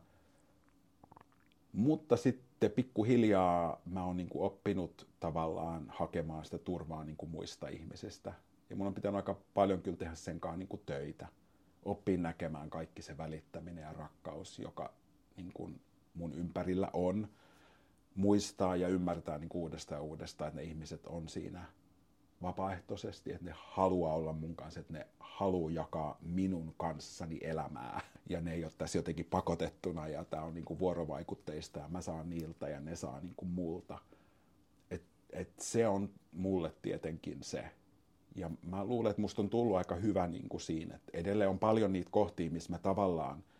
Mutta 1.74 2.18
sitten 2.18 2.45
pikkuhiljaa 2.76 3.82
mä 3.86 4.06
oon 4.06 4.18
niin 4.18 4.30
kuin 4.30 4.44
oppinut 4.46 5.08
tavallaan 5.20 5.86
hakemaan 5.90 6.46
sitä 6.46 6.58
turvaa 6.58 7.04
niin 7.04 7.18
kuin 7.18 7.30
muista 7.30 7.68
ihmisistä. 7.68 8.34
Ja 8.70 8.76
mun 8.76 8.88
on 8.88 8.94
pitänyt 8.94 9.16
aika 9.16 9.38
paljon 9.54 9.82
kyllä 9.82 9.98
tehdä 9.98 10.16
sen 10.16 10.40
kanssa 10.40 10.58
niin 10.58 10.68
kuin 10.68 10.82
töitä. 10.86 11.28
Oppin 11.86 12.24
näkemään 12.24 12.70
kaikki 12.70 13.02
se 13.02 13.18
välittäminen 13.18 13.82
ja 13.82 13.94
rakkaus, 13.94 14.60
joka 14.60 14.94
niin 15.38 15.52
kuin 15.54 15.82
mun 16.14 16.34
ympärillä 16.34 16.90
on. 16.94 17.28
Muistaa 18.16 18.76
ja 18.76 18.88
ymmärtää 18.88 19.38
niin 19.38 19.50
uudestaan 19.54 20.00
ja 20.00 20.04
uudestaan, 20.04 20.48
että 20.48 20.62
ne 20.62 20.68
ihmiset 20.68 21.08
on 21.08 21.30
siinä 21.30 21.66
vapaaehtoisesti, 22.42 23.32
että 23.32 23.46
ne 23.46 23.54
haluaa 23.56 24.14
olla 24.14 24.34
mun 24.34 24.56
kanssa, 24.56 24.80
että 24.80 24.94
ne 24.94 25.08
haluaa 25.20 25.72
jakaa 25.72 26.18
minun 26.22 26.74
kanssani 26.78 27.40
elämää 27.42 28.02
ja 28.30 28.42
ne 28.42 28.54
ei 28.54 28.64
ole 28.64 28.72
tässä 28.78 28.98
jotenkin 28.98 29.26
pakotettuna 29.26 30.08
ja 30.08 30.26
tämä 30.26 30.44
on 30.44 30.54
niin 30.54 30.66
kuin 30.66 30.80
vuorovaikutteista 30.80 31.80
ja 31.80 31.88
mä 31.88 32.02
saan 32.02 32.30
niiltä 32.30 32.70
ja 32.70 32.80
ne 32.80 32.96
saa 32.96 33.20
niin 33.22 33.36
kuin 33.38 33.50
multa. 33.50 33.98
Et, 34.92 35.04
et 35.30 35.60
se 35.60 35.88
on 35.88 36.10
mulle 36.32 36.74
tietenkin 36.82 37.44
se. 37.44 37.72
Ja 38.36 38.52
mä 38.62 38.86
luulen, 38.86 39.10
että 39.10 39.22
musta 39.22 39.42
on 39.42 39.50
tullut 39.50 39.78
aika 39.78 39.96
hyvä 39.96 40.28
niin 40.28 40.50
kuin 40.50 40.62
siinä, 40.62 40.96
että 40.96 41.18
edelleen 41.18 41.50
on 41.50 41.60
paljon 41.60 41.94
niitä 41.94 42.10
kohtia, 42.12 42.52
missä 42.52 42.72
mä 42.72 42.78
tavallaan– 42.78 43.44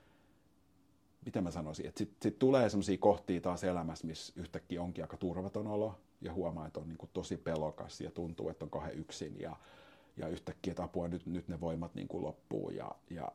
mitä 1.26 1.42
mä 1.42 1.52
sanoisin, 1.52 1.86
että 1.86 1.98
sitten 1.98 2.18
sit 2.22 2.40
tulee 2.40 2.70
sellaisia 2.70 2.98
kohtia 2.98 3.42
taas 3.42 3.64
elämässä, 3.64 4.08
missä 4.08 4.34
yhtäkkiä 4.36 4.82
onkin 4.82 5.04
aika 5.04 5.18
turvaton 5.18 5.68
olo 5.68 6.00
ja 6.22 6.34
huomaa, 6.34 6.68
että 6.68 6.80
on 6.80 6.88
niin 6.88 6.98
kuin 6.98 7.10
tosi 7.14 7.38
pelokas 7.38 8.02
ja 8.02 8.12
tuntuu, 8.12 8.50
että 8.50 8.66
on 8.66 8.72
kahden 8.72 9.00
yksin 9.00 9.40
ja, 9.40 9.56
ja 10.18 10.28
yhtäkkiä, 10.28 10.72
että 10.72 10.84
apua, 10.84 11.08
nyt, 11.08 11.26
nyt 11.26 11.48
ne 11.48 11.62
voimat 11.62 11.96
niin 11.96 12.08
kuin 12.08 12.24
loppuu 12.24 12.70
ja, 12.70 12.92
ja, 13.10 13.32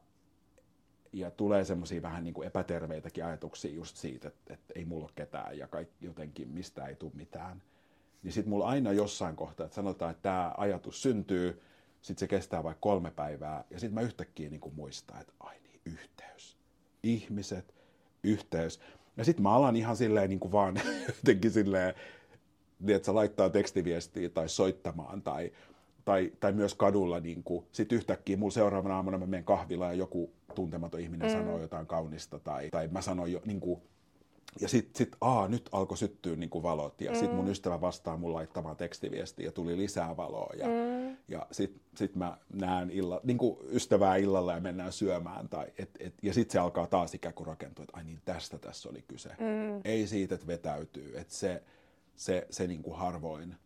ja 1.12 1.30
tulee 1.30 1.64
semmoisia 1.64 2.02
vähän 2.02 2.24
niin 2.24 2.34
kuin 2.34 2.46
epäterveitäkin 2.46 3.24
ajatuksia 3.24 3.74
just 3.74 3.96
siitä, 3.96 4.28
että, 4.28 4.54
että 4.54 4.72
ei 4.76 4.84
mulla 4.84 5.04
ole 5.04 5.12
ketään 5.14 5.58
ja 5.58 5.66
kaikki 5.66 6.06
jotenkin 6.06 6.48
mistä 6.48 6.86
ei 6.86 6.96
tule 6.96 7.12
mitään. 7.14 7.62
Niin 8.22 8.32
sitten 8.32 8.50
mulla 8.50 8.66
aina 8.66 8.92
jossain 8.92 9.36
kohtaa, 9.36 9.66
että 9.66 9.76
sanotaan, 9.76 10.10
että 10.10 10.22
tämä 10.22 10.54
ajatus 10.56 11.02
syntyy, 11.02 11.62
sitten 12.02 12.20
se 12.20 12.28
kestää 12.28 12.64
vaikka 12.64 12.80
kolme 12.80 13.10
päivää 13.10 13.64
ja 13.70 13.80
sitten 13.80 13.94
mä 13.94 14.00
yhtäkkiä 14.00 14.50
niin 14.50 14.60
kuin 14.60 14.74
muistan, 14.74 15.20
että 15.20 15.32
ai 15.40 15.56
niin, 15.60 15.80
yhteys. 15.84 16.58
Ihmiset, 17.02 17.74
yhteys. 18.22 18.80
Ja 19.16 19.24
sitten 19.24 19.42
mä 19.42 19.52
alan 19.52 19.76
ihan 19.76 19.96
silleen 19.96 20.30
niin 20.30 20.40
kuin 20.40 20.52
vaan 20.52 20.80
jotenkin 21.16 21.50
silleen, 21.50 21.94
että 22.88 23.06
se 23.06 23.12
laittaa 23.12 23.50
tekstiviestiä 23.50 24.28
tai 24.28 24.48
soittamaan 24.48 25.22
tai, 25.22 25.52
tai, 26.04 26.32
tai 26.40 26.52
myös 26.52 26.74
kadulla 26.74 27.20
niin 27.20 27.42
kuin, 27.42 27.64
sit 27.72 27.92
yhtäkkiä 27.92 28.36
mulla 28.36 28.52
seuraavana 28.52 28.96
aamuna 28.96 29.18
mä 29.18 29.26
menen 29.26 29.44
kahvilaan 29.44 29.92
ja 29.92 29.98
joku 29.98 30.32
tuntematon 30.54 31.00
ihminen 31.00 31.28
mm. 31.28 31.32
sanoo 31.32 31.58
jotain 31.58 31.86
kaunista 31.86 32.38
tai, 32.38 32.68
tai 32.70 32.88
mä 32.88 33.00
sanon 33.00 33.32
jo 33.32 33.42
niin 33.44 33.60
kuin, 33.60 33.82
ja 34.60 34.68
sitten 34.68 34.98
sit, 34.98 35.16
aa, 35.20 35.48
nyt 35.48 35.68
alkoi 35.72 35.96
syttyä 35.96 36.36
niin 36.36 36.50
kuin 36.50 36.62
valot. 36.62 37.00
Ja 37.00 37.10
mm. 37.10 37.16
sitten 37.16 37.36
mun 37.36 37.48
ystävä 37.48 37.80
vastaa 37.80 38.16
mun 38.16 38.34
laittamaan 38.34 38.76
tekstiviestiä 38.76 39.46
ja 39.46 39.52
tuli 39.52 39.76
lisää 39.76 40.16
valoa. 40.16 40.52
Ja, 40.58 40.66
mm. 40.66 41.16
ja 41.28 41.46
sitten 41.50 41.80
sit 41.96 42.16
mä 42.16 42.38
näen 42.52 42.90
illa, 42.90 43.20
niin 43.24 43.38
kuin 43.38 43.58
ystävää 43.72 44.16
illalla 44.16 44.52
ja 44.52 44.60
mennään 44.60 44.92
syömään. 44.92 45.48
Tai, 45.48 45.66
et, 45.78 45.90
et, 45.98 46.14
ja 46.22 46.34
sitten 46.34 46.52
se 46.52 46.58
alkaa 46.58 46.86
taas 46.86 47.14
ikään 47.14 47.34
kuin 47.34 47.46
rakentua, 47.46 47.82
että 47.82 47.96
ai 47.96 48.04
niin 48.04 48.20
tästä 48.24 48.58
tässä 48.58 48.88
oli 48.88 49.04
kyse. 49.08 49.28
Mm. 49.28 49.80
Ei 49.84 50.06
siitä, 50.06 50.34
että 50.34 50.46
vetäytyy. 50.46 51.18
Että 51.18 51.34
se, 51.34 51.62
se, 52.20 52.46
se 52.50 52.66
niin 52.66 52.82
kuin 52.82 52.96
harvoin, 52.96 53.56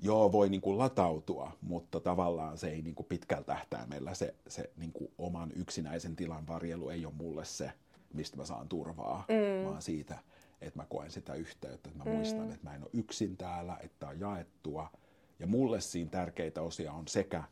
joo 0.00 0.32
voi 0.32 0.48
niin 0.48 0.60
kuin 0.60 0.78
latautua, 0.78 1.52
mutta 1.60 2.00
tavallaan 2.00 2.58
se 2.58 2.68
ei 2.68 2.82
niin 2.82 2.94
kuin 2.94 3.06
pitkällä 3.06 3.44
tähtäimellä 3.44 4.14
se, 4.14 4.34
se 4.48 4.70
niin 4.76 4.92
kuin 4.92 5.10
oman 5.18 5.52
yksinäisen 5.56 6.16
tilan 6.16 6.46
varjelu 6.46 6.88
ei 6.88 7.06
ole 7.06 7.14
mulle 7.14 7.44
se, 7.44 7.72
mistä 8.14 8.36
mä 8.36 8.44
saan 8.44 8.68
turvaa, 8.68 9.24
mm. 9.28 9.68
vaan 9.68 9.82
siitä, 9.82 10.18
että 10.60 10.78
mä 10.78 10.86
koen 10.88 11.10
sitä 11.10 11.34
yhteyttä, 11.34 11.88
että 11.88 11.98
mä 11.98 12.04
mm. 12.04 12.10
muistan, 12.10 12.52
että 12.52 12.68
mä 12.68 12.74
en 12.74 12.82
ole 12.82 12.90
yksin 12.92 13.36
täällä, 13.36 13.76
että 13.82 14.08
on 14.08 14.20
jaettua. 14.20 14.90
Ja 15.38 15.46
mulle 15.46 15.80
siinä 15.80 16.10
tärkeitä 16.10 16.62
osia 16.62 16.92
on 16.92 17.08
sekä 17.08 17.44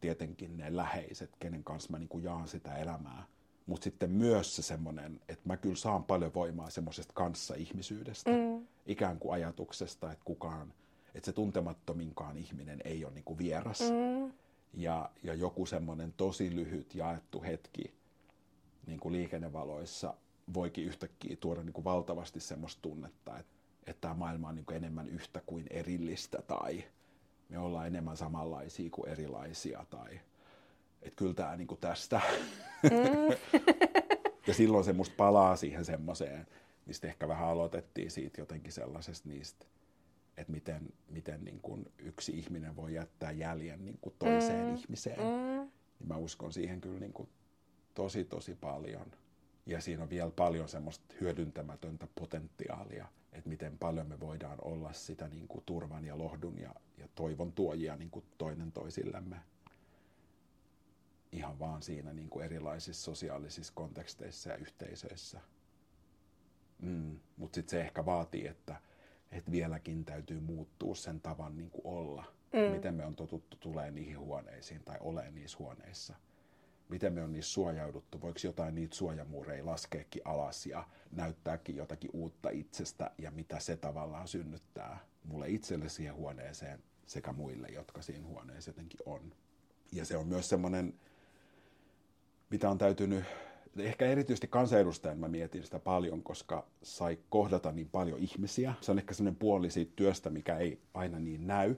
tietenkin 0.00 0.56
ne 0.56 0.76
läheiset, 0.76 1.30
kenen 1.38 1.64
kanssa 1.64 1.90
mä 1.90 1.98
niin 1.98 2.22
jaan 2.22 2.48
sitä 2.48 2.76
elämää, 2.76 3.26
mutta 3.66 3.84
sitten 3.84 4.10
myös 4.10 4.56
se 4.56 4.62
semmoinen, 4.62 5.20
että 5.28 5.42
mä 5.44 5.56
kyllä 5.56 5.76
saan 5.76 6.04
paljon 6.04 6.34
voimaa 6.34 6.70
semmoisesta 6.70 7.12
kanssa-ihmisyydestä, 7.12 8.30
mm. 8.30 8.55
Ikään 8.86 9.18
kuin 9.18 9.32
ajatuksesta, 9.32 10.12
että 10.12 10.24
kukaan, 10.24 10.72
että 11.14 11.26
se 11.26 11.32
tuntemattominkaan 11.32 12.38
ihminen 12.38 12.80
ei 12.84 13.04
ole 13.04 13.14
niin 13.14 13.24
kuin 13.24 13.38
vieras. 13.38 13.80
Mm. 13.80 14.32
Ja, 14.74 15.10
ja 15.22 15.34
joku 15.34 15.66
semmoinen 15.66 16.14
tosi 16.16 16.56
lyhyt 16.56 16.94
jaettu 16.94 17.42
hetki, 17.42 17.94
niin 18.86 19.00
kuin 19.00 19.12
liikennevaloissa 19.12 20.14
voikin 20.54 20.84
yhtäkkiä 20.84 21.36
tuoda 21.36 21.62
niin 21.62 21.72
kuin 21.72 21.84
valtavasti 21.84 22.40
semmoista 22.40 22.82
tunnetta, 22.82 23.38
että, 23.38 23.52
että 23.86 24.00
tämä 24.00 24.14
maailma 24.14 24.48
on 24.48 24.54
niin 24.54 24.66
kuin 24.66 24.76
enemmän 24.76 25.08
yhtä 25.08 25.42
kuin 25.46 25.66
erillistä 25.70 26.42
tai 26.42 26.84
me 27.48 27.58
ollaan 27.58 27.86
enemmän 27.86 28.16
samanlaisia 28.16 28.90
kuin 28.90 29.08
erilaisia 29.08 29.86
tai 29.90 30.20
että 31.02 31.16
kyllä 31.16 31.34
tämä 31.34 31.56
niin 31.56 31.68
kuin 31.68 31.80
tästä. 31.80 32.20
Mm. 32.82 33.36
ja 34.46 34.54
silloin 34.54 34.84
se 34.84 34.92
musta 34.92 35.14
palaa 35.16 35.56
siihen 35.56 35.84
semmoiseen, 35.84 36.46
mistä 36.86 37.06
ehkä 37.06 37.28
vähän 37.28 37.48
aloitettiin 37.48 38.10
siitä 38.10 38.40
jotenkin 38.40 38.72
sellaisesta 38.72 39.28
niistä, 39.28 39.66
että 40.36 40.52
miten, 40.52 40.88
miten 41.08 41.44
niin 41.44 41.60
kuin 41.60 41.92
yksi 41.98 42.38
ihminen 42.38 42.76
voi 42.76 42.94
jättää 42.94 43.32
jäljen 43.32 43.84
niin 43.84 43.98
kuin 44.00 44.14
toiseen 44.18 44.66
mm. 44.66 44.74
ihmiseen. 44.74 45.18
Mm. 45.18 45.70
Niin 45.98 46.08
mä 46.08 46.16
uskon 46.16 46.52
siihen 46.52 46.80
kyllä 46.80 47.00
niin 47.00 47.12
kuin 47.12 47.28
tosi 47.94 48.24
tosi 48.24 48.54
paljon. 48.54 49.06
Ja 49.66 49.80
siinä 49.80 50.02
on 50.02 50.10
vielä 50.10 50.30
paljon 50.30 50.68
semmoista 50.68 51.14
hyödyntämätöntä 51.20 52.08
potentiaalia, 52.14 53.06
että 53.32 53.48
miten 53.48 53.78
paljon 53.78 54.06
me 54.06 54.20
voidaan 54.20 54.58
olla 54.62 54.92
sitä 54.92 55.28
niin 55.28 55.48
kuin 55.48 55.62
turvan 55.66 56.04
ja 56.04 56.18
lohdun 56.18 56.58
ja, 56.58 56.74
ja 56.98 57.08
toivon 57.14 57.52
tuojia 57.52 57.96
niin 57.96 58.10
kuin 58.10 58.24
toinen 58.38 58.72
toisillemme. 58.72 59.36
Ihan 61.32 61.58
vaan 61.58 61.82
siinä 61.82 62.12
niin 62.12 62.30
kuin 62.30 62.44
erilaisissa 62.44 63.04
sosiaalisissa 63.04 63.72
konteksteissa 63.76 64.50
ja 64.50 64.56
yhteisöissä. 64.56 65.40
Mm. 66.82 67.18
Mutta 67.36 67.54
sitten 67.54 67.70
se 67.70 67.80
ehkä 67.80 68.06
vaatii, 68.06 68.46
että, 68.46 68.76
että 69.32 69.50
vieläkin 69.50 70.04
täytyy 70.04 70.40
muuttua 70.40 70.94
sen 70.94 71.20
tavan 71.20 71.56
niin 71.56 71.70
kuin 71.70 71.86
olla. 71.86 72.24
Mm. 72.52 72.74
Miten 72.74 72.94
me 72.94 73.04
on 73.04 73.16
totuttu 73.16 73.56
tulee 73.56 73.90
niihin 73.90 74.18
huoneisiin 74.18 74.84
tai 74.84 74.96
ole 75.00 75.30
niissä 75.30 75.58
huoneissa– 75.58 76.14
miten 76.88 77.12
me 77.12 77.22
on 77.22 77.32
niissä 77.32 77.52
suojauduttu, 77.52 78.20
voiko 78.20 78.38
jotain 78.44 78.74
niitä 78.74 78.96
suojamuureja 78.96 79.66
laskeekin 79.66 80.22
alas 80.24 80.66
ja 80.66 80.88
näyttääkin 81.10 81.76
jotakin 81.76 82.10
uutta 82.12 82.50
itsestä 82.50 83.10
ja 83.18 83.30
mitä 83.30 83.60
se 83.60 83.76
tavallaan 83.76 84.28
synnyttää 84.28 84.98
mulle 85.24 85.48
itselle 85.48 85.88
siihen 85.88 86.14
huoneeseen 86.14 86.82
sekä 87.06 87.32
muille, 87.32 87.68
jotka 87.68 88.02
siinä 88.02 88.26
huoneessa 88.26 88.70
jotenkin 88.70 89.00
on. 89.06 89.32
Ja 89.92 90.04
se 90.04 90.16
on 90.16 90.26
myös 90.26 90.48
semmoinen, 90.48 90.94
mitä 92.50 92.70
on 92.70 92.78
täytynyt, 92.78 93.24
ehkä 93.78 94.06
erityisesti 94.06 94.46
kansanedustajan 94.46 95.18
mä 95.18 95.28
mietin 95.28 95.64
sitä 95.64 95.78
paljon, 95.78 96.22
koska 96.22 96.66
sai 96.82 97.18
kohdata 97.28 97.72
niin 97.72 97.88
paljon 97.88 98.18
ihmisiä. 98.18 98.74
Se 98.80 98.92
on 98.92 98.98
ehkä 98.98 99.14
semmoinen 99.14 99.38
puoli 99.38 99.70
siitä 99.70 99.92
työstä, 99.96 100.30
mikä 100.30 100.56
ei 100.56 100.80
aina 100.94 101.18
niin 101.18 101.46
näy, 101.46 101.74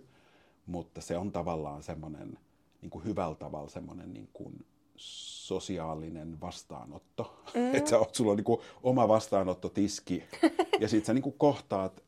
mutta 0.67 1.01
se 1.01 1.17
on 1.17 1.33
tavallaan 1.33 1.83
semmoinen 1.83 2.39
niin 2.83 2.91
kuin 2.91 3.05
hyvällä 3.05 3.35
tavalla 3.35 3.69
semmoinen 3.69 4.15
niin 4.15 4.29
kuin 4.33 4.65
sosiaalinen 4.97 6.41
vastaanotto. 6.41 7.43
Mm. 7.55 7.75
Että 7.77 7.91
sulla 8.13 8.31
on 8.31 8.37
niin 8.37 8.59
oma 8.83 9.09
vastaanottotiski 9.09 10.25
ja 10.81 10.89
sitten 10.89 11.07
sä 11.07 11.15
niin 11.15 11.35
kohtaat 11.39 12.03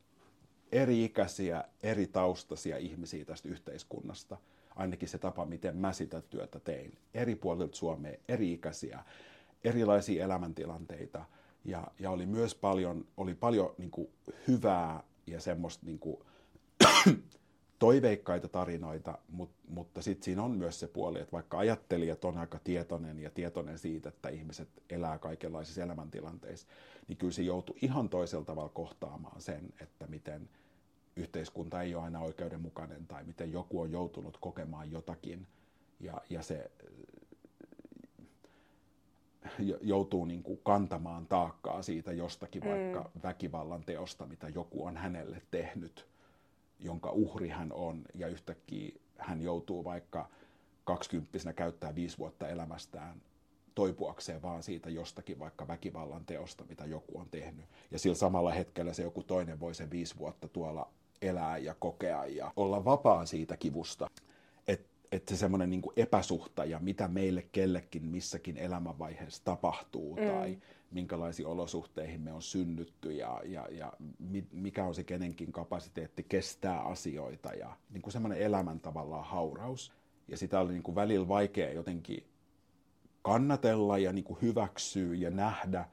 eri-ikäisiä, 0.73 1.65
eri 1.83 2.07
taustaisia 2.07 2.77
ihmisiä 2.77 3.25
tästä 3.25 3.49
yhteiskunnasta. 3.49 4.37
Ainakin 4.77 5.09
se 5.09 5.19
tapa, 5.19 5.47
miten 5.47 5.77
mä 5.77 5.93
sitä 5.93 6.21
työtä 6.21 6.61
tein. 6.61 6.99
Eri 7.15 7.35
puolilta 7.35 7.77
Suomea, 7.77 8.17
eri-ikäisiä, 8.29 9.05
erilaisia 9.65 10.25
elämäntilanteita. 10.25 11.25
Ja, 11.65 11.87
ja 11.99 12.11
oli 12.11 12.27
myös 12.27 12.55
paljon, 12.55 13.07
oli 13.17 13.35
paljon 13.35 13.75
niin 13.79 13.91
hyvää 14.49 15.03
ja 15.27 15.41
semmoista 15.41 15.87
niin 15.87 15.99
kuin, 15.99 16.17
toiveikkaita 17.79 18.49
tarinoita, 18.49 19.19
mutta, 19.29 19.57
mutta 19.69 20.03
sitten 20.03 20.25
siinä 20.25 20.43
on 20.43 20.51
myös 20.51 20.81
se 20.81 20.89
puoli, 20.89 21.21
että 21.21 21.33
vaikka 21.33 21.59
ajattelijat 21.59 22.25
on 22.25 22.39
aika 22.39 22.59
tietoinen 22.65 23.19
ja 23.19 23.31
tietoinen 23.31 23.79
siitä, 23.79 24.09
että 24.09 24.29
ihmiset 24.29 24.69
elää 24.91 25.19
kaikenlaisissa 25.19 25.83
elämäntilanteissa, 25.83 26.67
niin 27.09 27.17
kyllä 27.17 27.33
se 27.33 27.43
joutuu 27.43 27.77
ihan 27.83 28.09
toisella 28.09 28.45
tavalla 28.45 28.69
kohtaamaan 28.69 29.41
sen, 29.41 29.69
että 29.81 30.07
miten 30.07 30.49
yhteiskunta 31.17 31.83
ei 31.83 31.95
ole 31.95 32.05
aina 32.05 32.21
oikeudenmukainen 32.21 33.07
tai 33.07 33.25
miten 33.25 33.53
joku 33.53 33.81
on 33.81 33.93
joutunut 33.93 34.39
kokemaan 34.41 34.93
jotakin 34.93 35.47
ja, 36.01 36.21
ja 36.31 36.43
se 36.43 36.71
joutuu 39.81 40.25
niin 40.25 40.43
kuin 40.43 40.61
kantamaan 40.65 41.27
taakkaa 41.27 41.83
siitä 41.83 42.13
jostakin 42.13 42.63
vaikka 42.65 43.11
mm. 43.15 43.23
väkivallan 43.23 43.85
teosta, 43.85 44.27
mitä 44.27 44.49
joku 44.49 44.87
on 44.87 44.97
hänelle 44.97 45.43
tehnyt– 45.51 46.07
jonka 46.81 47.11
uhri 47.11 47.49
hän 47.49 47.73
on, 47.73 48.03
ja 48.15 48.29
yhtäkkiä 48.29 48.93
hän 49.19 49.43
joutuu 49.43 49.85
vaikka 49.85 50.29
kaksikymppisenä 50.85 51.53
käyttää 51.53 51.95
viisi 51.95 52.19
vuotta 52.19 52.49
elämästään 52.49 53.23
toipuakseen 53.75 54.43
vaan 54.43 54.63
siitä 54.63 54.91
jostakin 54.91 55.39
vaikka 55.39 55.69
väkivallan 55.69 56.25
teosta, 56.25 56.65
mitä 56.69 56.87
joku 56.87 57.19
on 57.19 57.27
tehnyt. 57.31 57.65
Ja 57.91 57.99
sillä 57.99 58.17
samalla 58.17 58.51
hetkellä 58.51 58.93
se 58.93 59.03
joku 59.03 59.23
toinen 59.23 59.61
voi 59.61 59.75
sen 59.75 59.91
viisi 59.91 60.19
vuotta 60.19 60.49
tuolla 60.49 60.89
elää 61.23 61.59
ja 61.59 61.75
kokea 61.79 62.27
ja 62.27 62.53
olla 62.57 62.85
vapaa 62.85 63.27
siitä 63.27 63.57
kivusta. 63.57 64.11
Että 65.13 65.35
et 65.35 65.37
se 65.37 65.41
semmoinen 65.41 65.71
niin 65.71 65.83
epäsuhta 65.97 66.65
ja 66.65 66.79
mitä 66.79 67.09
meille 67.09 67.43
kellekin 67.53 68.05
missäkin 68.05 68.57
elämänvaiheessa 68.57 69.45
tapahtuu 69.45 70.17
mm. 70.17 70.27
tai 70.27 70.59
minkälaisiin 70.91 71.47
olosuhteihin 71.47 72.21
me 72.21 72.33
on 72.33 72.43
synnytty 72.43 73.13
ja, 73.13 73.43
ja, 73.45 73.69
ja 73.71 73.93
mikä 74.53 74.85
on 74.85 74.95
se 74.95 75.05
kenenkin 75.05 75.53
kapasiteetti 75.53 76.23
kestää 76.29 76.81
asioita 76.81 77.53
ja 77.53 77.77
niin 77.91 78.03
kuin 78.03 78.13
semmoinen 78.13 78.41
elämän 78.41 78.81
tavallaan 78.81 79.25
hauraus. 79.25 79.93
Ja 80.29 80.37
sitä 80.37 80.61
oli 80.61 80.73
niin 80.73 80.83
kuin 80.83 80.95
välillä 80.95 81.29
vaikea 81.29 81.73
jotenkin 81.73 82.27
kannatella 83.23 83.99
ja 83.99 84.13
niin 84.13 84.25
kuin 84.25 84.39
hyväksyä 84.43 85.15
ja 85.15 85.31
nähdä. 85.31 85.89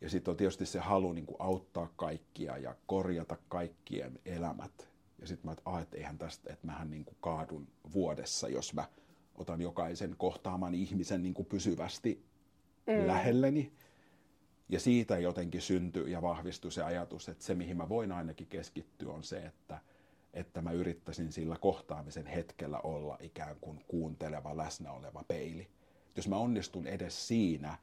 Ja 0.00 0.10
sitten 0.10 0.32
on 0.32 0.36
tietysti 0.36 0.66
se 0.66 0.78
halu 0.78 1.12
niin 1.12 1.26
kuin 1.26 1.36
auttaa 1.38 1.92
kaikkia 1.96 2.58
ja 2.58 2.74
korjata 2.86 3.36
kaikkien 3.48 4.18
elämät. 4.24 4.89
Ja 5.20 5.26
sitten 5.26 5.48
mä, 5.48 5.52
että, 5.52 5.80
että 5.80 5.96
eihän 5.96 6.18
tästä, 6.18 6.52
että 6.52 6.66
mähän 6.66 6.90
niin 6.90 7.04
kuin 7.04 7.16
kaadun 7.20 7.68
vuodessa, 7.92 8.48
jos 8.48 8.74
mä 8.74 8.88
otan 9.34 9.60
jokaisen 9.60 10.14
kohtaaman 10.18 10.74
ihmisen 10.74 11.22
niin 11.22 11.34
kuin 11.34 11.46
pysyvästi 11.46 12.24
mm. 12.86 13.06
lähelleni. 13.06 13.72
Ja 14.68 14.80
siitä 14.80 15.18
jotenkin 15.18 15.60
syntyi 15.60 16.12
ja 16.12 16.22
vahvistui 16.22 16.72
se 16.72 16.82
ajatus, 16.82 17.28
että 17.28 17.44
se 17.44 17.54
mihin 17.54 17.76
mä 17.76 17.88
voin 17.88 18.12
ainakin 18.12 18.46
keskittyä 18.46 19.12
on 19.12 19.22
se, 19.22 19.38
että, 19.38 19.78
että 20.34 20.62
mä 20.62 20.72
yrittäisin 20.72 21.32
sillä 21.32 21.56
kohtaamisen 21.60 22.26
hetkellä 22.26 22.80
olla 22.80 23.18
ikään 23.20 23.56
kuin 23.60 23.84
kuunteleva, 23.88 24.56
läsnä 24.56 24.92
oleva 24.92 25.24
peili. 25.28 25.68
Jos 26.16 26.28
mä 26.28 26.36
onnistun 26.36 26.86
edes 26.86 27.28
siinä, 27.28 27.78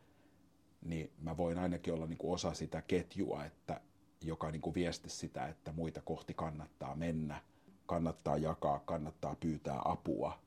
niin 0.86 1.12
mä 1.22 1.38
voin 1.38 1.58
ainakin 1.60 1.94
olla 1.94 2.08
niin 2.08 2.18
kuin 2.18 2.34
osa 2.34 2.54
sitä 2.54 2.82
ketjua, 2.82 3.46
että, 3.46 3.82
joka 4.24 4.52
niin 4.52 4.62
kuin 4.62 4.74
viesti 4.74 5.10
sitä, 5.10 5.48
että 5.48 5.72
muita 5.72 6.02
kohti 6.02 6.34
kannattaa 6.34 6.96
mennä, 6.96 7.42
kannattaa 7.86 8.38
jakaa, 8.38 8.80
kannattaa 8.80 9.36
pyytää 9.36 9.82
apua, 9.86 10.40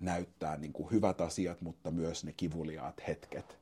näyttää 0.00 0.56
niin 0.56 0.72
kuin 0.72 0.90
hyvät 0.90 1.20
asiat, 1.20 1.60
mutta 1.60 1.90
myös 1.90 2.24
ne 2.24 2.32
kivuliaat 2.32 3.02
hetket 3.08 3.60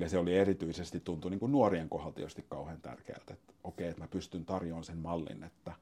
ja 0.00 0.08
se 0.08 0.18
oli 0.18 0.36
erityisesti 0.36 1.00
tuntui 1.00 1.30
niin 1.30 1.40
kuin 1.40 1.52
nuorien 1.52 1.88
kohdalta 1.88 2.16
tietysti 2.16 2.46
kauhean 2.48 2.80
tärkeältä, 2.80 3.34
että 3.34 3.54
okei, 3.64 3.88
että 3.88 4.00
mä 4.00 4.08
pystyn 4.08 4.44
tarjoamaan 4.44 4.84
sen 4.84 4.98
mallin, 4.98 5.44
että 5.44 5.72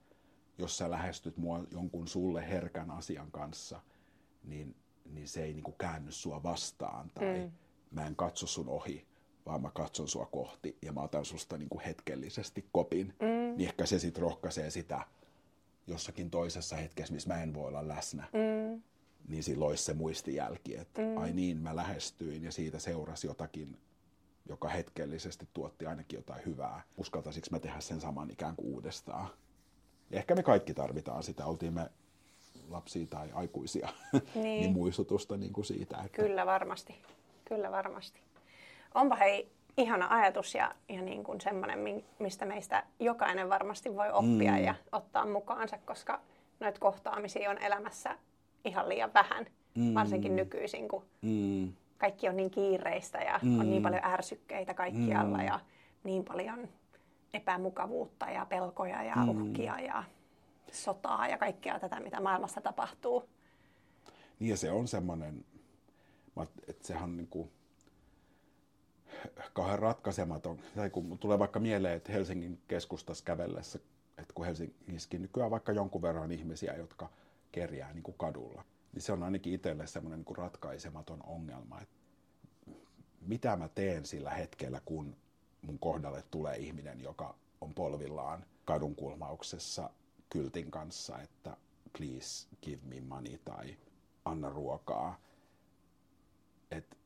jos 0.59 0.79
sä 0.79 0.91
lähestyt 0.91 1.37
mua 1.37 1.65
jonkun 1.71 2.09
sulle 2.09 2.49
herkän 2.49 2.91
asian 2.91 3.31
kanssa, 3.31 3.81
niin, 4.45 4.75
niin 5.05 5.29
se 5.29 5.43
ei 5.43 5.53
niin 5.53 5.65
kuin 5.65 5.77
käänny 5.79 6.13
sua 6.13 6.43
vastaan 6.43 7.11
tai 7.15 7.39
mm. 7.39 7.53
mä 7.91 8.07
en 8.07 8.17
katso 8.17 8.47
sun 8.47 8.69
ohi, 8.69 9.07
vaan 9.49 9.63
mä 9.63 9.71
katson 9.75 10.09
sua 10.09 10.27
kohti 10.27 10.79
ja 10.83 10.93
mä 10.93 11.01
otan 11.01 11.25
susta 11.25 11.59
niin 11.59 11.69
kuin 11.69 11.81
hetkellisesti 11.81 12.69
kopin. 12.73 13.15
Mm. 13.21 13.57
Niin 13.57 13.69
ehkä 13.69 13.87
se 13.87 13.99
sitten 13.99 14.23
rohkaisee 14.23 14.71
sitä 14.71 15.01
jossakin 15.87 16.31
toisessa 16.31 16.77
hetkessä, 16.77 17.15
missä 17.15 17.29
mä 17.29 17.43
en 17.43 17.55
voi 17.55 17.69
olla 17.69 17.89
läsnä. 17.89 18.25
Mm. 18.33 18.83
Niin 19.29 19.43
silloin 19.43 19.69
olisi 19.69 19.85
se 19.85 19.95
muistijälki, 19.95 20.77
että 20.77 21.03
mm. 21.03 21.17
ai 21.17 21.33
niin, 21.33 21.57
mä 21.57 21.77
lähestyin 21.77 22.45
ja 22.45 22.53
siitä 22.53 22.79
seurasi 22.79 23.27
jotakin 23.27 23.77
joka 24.49 24.69
hetkellisesti 24.69 25.49
tuotti 25.55 25.87
ainakin 25.87 26.17
jotain 26.17 26.45
hyvää. 26.47 26.83
Uskaltaisiko 26.97 27.47
mä 27.51 27.59
tehdä 27.59 27.81
sen 27.81 28.01
saman 28.01 28.31
ikään 28.31 28.57
kuin 28.57 28.69
uudestaan? 28.69 29.29
Ja 30.11 30.19
ehkä 30.19 30.35
me 30.35 30.43
kaikki 30.43 30.75
tarvitaan 30.75 31.23
sitä, 31.23 31.47
oltiin 31.47 31.75
me 31.75 31.91
lapsia 32.69 33.07
tai 33.07 33.31
aikuisia, 33.33 33.89
niin, 34.13 34.43
niin 34.43 34.73
muistutusta 34.73 35.37
niin 35.37 35.53
kuin 35.53 35.65
siitä. 35.65 35.97
Että... 35.97 36.23
Kyllä 36.23 36.47
varmasti, 36.47 36.95
kyllä 37.45 37.71
varmasti. 37.71 38.21
Onpa 38.95 39.17
hei 39.17 39.53
ihana 39.77 40.07
ajatus 40.11 40.55
ja, 40.55 40.75
ja 40.89 41.03
niin 41.03 41.25
kuin 41.25 41.41
semmoinen, 41.41 42.05
mistä 42.19 42.45
meistä 42.45 42.85
jokainen 43.01 43.49
varmasti 43.49 43.97
voi 43.97 44.11
oppia 44.11 44.53
mm. 44.53 44.65
ja 44.65 44.75
ottaa 44.93 45.27
mukaansa, 45.27 45.79
koska 45.85 46.21
noita 46.61 46.81
kohtaamisia 46.81 47.51
on 47.51 47.59
elämässä 47.59 48.19
ihan 48.65 48.89
liian 48.89 49.15
vähän, 49.15 49.47
mm. 49.75 49.95
varsinkin 49.95 50.37
nykyisin, 50.37 50.89
kun 50.89 51.05
mm 51.23 51.73
kaikki 51.99 52.29
on 52.29 52.37
niin 52.37 52.51
kiireistä 52.51 53.19
ja 53.19 53.41
mm. 53.43 53.61
on 53.61 53.71
niin 53.71 53.83
paljon 53.83 54.05
ärsykkeitä 54.05 54.75
kaikkialla 54.75 55.39
mm. 55.39 55.45
ja 55.45 55.61
niin 56.05 56.25
paljon 56.25 56.69
epämukavuutta 57.35 58.31
ja 58.31 58.47
pelkoja 58.47 59.03
ja 59.03 59.17
mm. 59.17 59.29
uhkia 59.29 59.81
ja 59.81 60.05
sotaa 60.73 61.29
ja 61.29 61.39
kaikkea 61.39 61.81
tätä, 61.81 62.01
mitä 62.01 62.21
maailmassa 62.21 62.61
tapahtuu. 62.61 63.29
Niin 64.39 64.51
ja 64.51 64.57
se 64.57 64.71
on 64.71 64.89
semmoinen, 64.89 65.45
että 66.69 66.87
sehän 66.87 67.03
on 67.03 67.17
niin 67.17 67.29
kuin 67.29 67.51
kauhean 69.53 69.79
ratkaisematon. 69.79 70.59
Tai 70.77 70.91
kun 70.91 71.19
tulee 71.19 71.39
vaikka 71.39 71.61
mieleen, 71.61 71.97
että 71.97 72.13
Helsingin 72.13 72.63
keskustassa 72.69 73.25
kävellessä, 73.25 73.79
että 74.19 74.35
kun 74.35 74.47
Helsingissäkin 74.47 75.23
nykyään 75.23 75.51
vaikka 75.51 75.73
jonkun 75.73 76.03
verran 76.03 76.33
ihmisiä, 76.33 76.77
jotka 76.77 77.11
kerjää 77.53 77.93
niin 77.93 78.03
kuin 78.03 78.19
kadulla, 78.19 78.65
niin 78.93 79.03
se 79.03 79.13
on 79.13 79.23
ainakin 79.23 79.53
itselle 79.53 79.87
semmoinen 79.87 80.25
niin 80.27 80.37
ratkaisematon 80.37 81.23
ongelma, 81.27 81.81
että 81.81 81.95
mitä 83.21 83.57
mä 83.57 83.69
teen 83.69 84.07
sillä 84.07 84.31
hetkellä, 84.31 84.81
kun 84.85 85.17
mun 85.63 85.79
kohdalle 85.79 86.25
tulee 86.31 86.57
ihminen, 86.57 87.01
joka 87.01 87.35
on 87.61 87.75
polvillaan 87.75 88.45
kadun 88.65 88.95
kulmauksessa 88.95 89.91
kyltin 90.31 90.71
kanssa, 90.71 91.19
että 91.21 91.57
please 91.99 92.47
give 92.63 92.83
me 92.87 93.01
money 93.01 93.39
tai 93.45 93.77
anna 94.25 94.49
ruokaa. 94.49 95.21
Että 96.71 96.97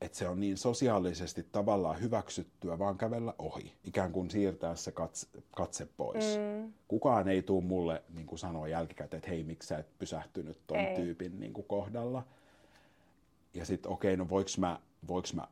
et 0.00 0.14
se 0.14 0.28
on 0.28 0.40
niin 0.40 0.56
sosiaalisesti 0.56 1.46
tavallaan 1.52 2.00
hyväksyttyä 2.00 2.78
vaan 2.78 2.98
kävellä 2.98 3.34
ohi, 3.38 3.72
ikään 3.84 4.12
kuin 4.12 4.30
siirtää 4.30 4.76
se 4.76 4.92
katse, 4.92 5.26
katse 5.50 5.88
pois. 5.96 6.24
Mm. 6.24 6.72
Kukaan 6.88 7.28
ei 7.28 7.42
tule 7.42 7.64
mulle 7.64 8.02
niin 8.14 8.26
kuin 8.26 8.38
sanoa 8.38 8.68
jälkikäteen, 8.68 9.18
että 9.18 9.30
hei, 9.30 9.44
miksi 9.44 9.68
sä 9.68 9.78
et 9.78 9.98
pysähtynyt 9.98 10.58
ton 10.66 10.78
ei. 10.78 10.96
tyypin 10.96 11.40
niin 11.40 11.52
kuin 11.52 11.66
kohdalla. 11.66 12.22
Ja 13.54 13.64
sitten 13.64 13.92
okei, 13.92 14.14
okay, 14.14 14.24
no 14.24 14.30
voiko 14.30 14.50
mä, 14.58 14.80
voiks 15.08 15.34
mä 15.34 15.48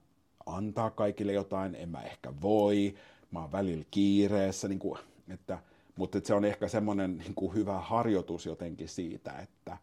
antaa 0.46 0.90
kaikille 0.90 1.32
jotain, 1.32 1.74
en 1.74 1.88
mä 1.88 2.02
ehkä 2.02 2.32
voi, 2.42 2.94
mä 3.30 3.40
oon 3.40 3.52
välillä 3.52 3.84
kiireessä, 3.90 4.68
niin 4.68 4.78
kuin, 4.78 4.98
että, 5.28 5.58
mutta 5.96 6.18
että 6.18 6.28
se 6.28 6.34
on 6.34 6.44
ehkä 6.44 6.68
semmoinen 6.68 7.18
niin 7.18 7.34
kuin 7.34 7.54
hyvä 7.54 7.80
harjoitus 7.80 8.46
jotenkin 8.46 8.88
siitä, 8.88 9.32
että, 9.32 9.76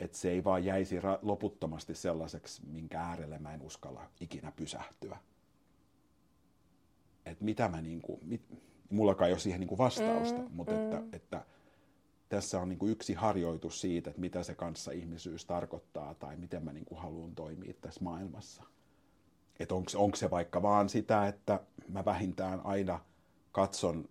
että 0.00 0.18
se 0.18 0.30
ei 0.30 0.44
vaan 0.44 0.64
jäisi 0.64 0.96
loputtomasti 1.22 1.94
sellaiseksi, 1.94 2.62
minkä 2.66 3.00
äärelle 3.00 3.38
mä 3.38 3.54
en 3.54 3.62
uskalla 3.62 4.10
ikinä 4.20 4.52
pysähtyä. 4.56 5.18
Että 7.26 7.44
mitä 7.44 7.68
mä 7.68 7.80
niin 7.80 8.02
kuin, 8.02 8.20
mit, 8.22 8.42
mullakaan 8.90 9.28
ei 9.28 9.32
ole 9.32 9.40
siihen 9.40 9.60
niin 9.60 9.68
kuin 9.68 9.78
vastausta, 9.78 10.38
mm, 10.38 10.48
mutta 10.50 10.72
mm. 10.72 10.82
Että, 10.82 11.02
että 11.12 11.44
tässä 12.28 12.60
on 12.60 12.68
niin 12.68 12.78
kuin 12.78 12.92
yksi 12.92 13.14
harjoitus 13.14 13.80
siitä, 13.80 14.10
että 14.10 14.20
mitä 14.20 14.42
se 14.42 14.54
kanssa 14.54 14.92
ihmisyys 14.92 15.44
tarkoittaa 15.44 16.14
tai 16.14 16.36
miten 16.36 16.64
mä 16.64 16.72
niin 16.72 16.84
kuin 16.84 17.00
haluan 17.00 17.34
toimia 17.34 17.74
tässä 17.80 18.04
maailmassa. 18.04 18.62
Että 19.58 19.74
onko 19.74 20.16
se 20.16 20.30
vaikka 20.30 20.62
vaan 20.62 20.88
sitä, 20.88 21.28
että 21.28 21.60
mä 21.88 22.04
vähintään 22.04 22.60
aina 22.64 23.00
katson 23.52 24.08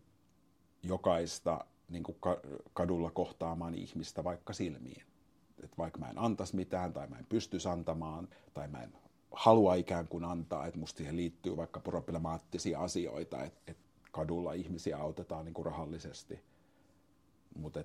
jokaista 0.84 1.66
niin 1.90 2.04
kuin 2.04 2.18
kadulla 2.74 3.12
kohtaamaan 3.12 3.76
ihmistä 3.76 4.24
vaikka 4.24 4.54
silmiin 4.54 5.04
että 5.64 5.78
vaikka 5.78 6.00
mä 6.00 6.10
en 6.10 6.20
antaisi 6.20 6.56
mitään 6.56 6.94
tai 6.94 7.08
mä 7.08 7.18
en 7.18 7.26
pystyisi 7.30 7.70
antamaan 7.70 8.28
tai 8.54 8.68
mä 8.68 8.84
en 8.84 8.94
halua 9.32 9.76
ikään 9.76 10.08
kuin 10.08 10.26
antaa, 10.26 10.66
että 10.66 10.80
musta 10.80 10.98
siihen 10.98 11.16
liittyy 11.16 11.58
vaikka 11.58 11.80
problemaattisia 11.80 12.80
asioita, 12.80 13.44
että, 13.44 13.72
että 13.72 13.84
kadulla 14.12 14.54
ihmisiä 14.54 14.98
autetaan 14.98 15.46
niin 15.46 15.54
kuin 15.54 15.66
rahallisesti, 15.66 16.40
mutta 17.56 17.84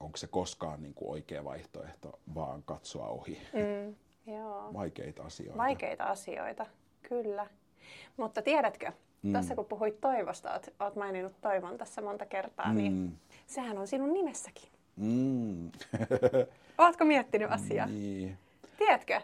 onko 0.00 0.16
se 0.16 0.26
koskaan 0.26 0.82
niin 0.82 0.94
kuin 0.94 1.10
oikea 1.10 1.44
vaihtoehto 1.44 2.18
vaan 2.34 2.62
katsoa 2.62 3.08
ohi? 3.08 3.38
Mm, 3.52 3.96
joo. 4.34 4.74
Vaikeita 4.74 5.22
asioita. 5.22 5.58
Vaikeita 5.58 6.04
asioita, 6.04 6.66
kyllä. 7.02 7.46
Mutta 8.16 8.42
tiedätkö, 8.42 8.92
mm. 9.22 9.32
tässä 9.32 9.54
kun 9.54 9.64
puhuit 9.64 10.00
toivosta, 10.00 10.52
oot, 10.52 10.68
oot 10.80 10.96
maininnut 10.96 11.40
toivon 11.40 11.78
tässä 11.78 12.02
monta 12.02 12.26
kertaa, 12.26 12.72
niin 12.72 12.92
mm. 12.92 12.98
niin 12.98 13.18
sehän 13.46 13.78
on 13.78 13.86
sinun 13.86 14.12
nimessäkin. 14.12 14.77
Mm. 14.98 15.70
Oletko 16.78 17.04
miettinyt 17.04 17.52
asiaa? 17.52 17.86
Niin. 17.86 18.38
Tiedätkö? 18.78 19.20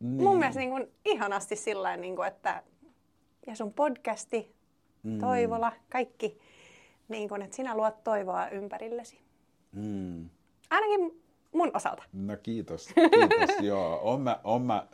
Niin. 0.00 0.22
Mun 0.22 0.38
mielestä 0.38 0.60
niin 0.60 0.70
kuin 0.70 0.88
ihanasti 1.04 1.56
sillä 1.56 1.96
niin 1.96 2.16
kuin, 2.16 2.28
että 2.28 2.62
ja 3.46 3.56
sun 3.56 3.72
podcasti, 3.72 4.54
mm. 5.02 5.18
Toivola, 5.18 5.72
kaikki, 5.88 6.38
niin 7.08 7.28
kuin, 7.28 7.42
että 7.42 7.56
sinä 7.56 7.76
luot 7.76 8.04
toivoa 8.04 8.48
ympärillesi. 8.48 9.20
Mm. 9.72 10.30
Ainakin 10.70 11.22
mun 11.52 11.70
osalta. 11.74 12.02
No 12.12 12.36
kiitos, 12.42 12.86
kiitos. 12.94 13.56
Joo, 13.68 14.00
on 14.02 14.20
mä, 14.20 14.40
on 14.44 14.62
mä 14.62 14.86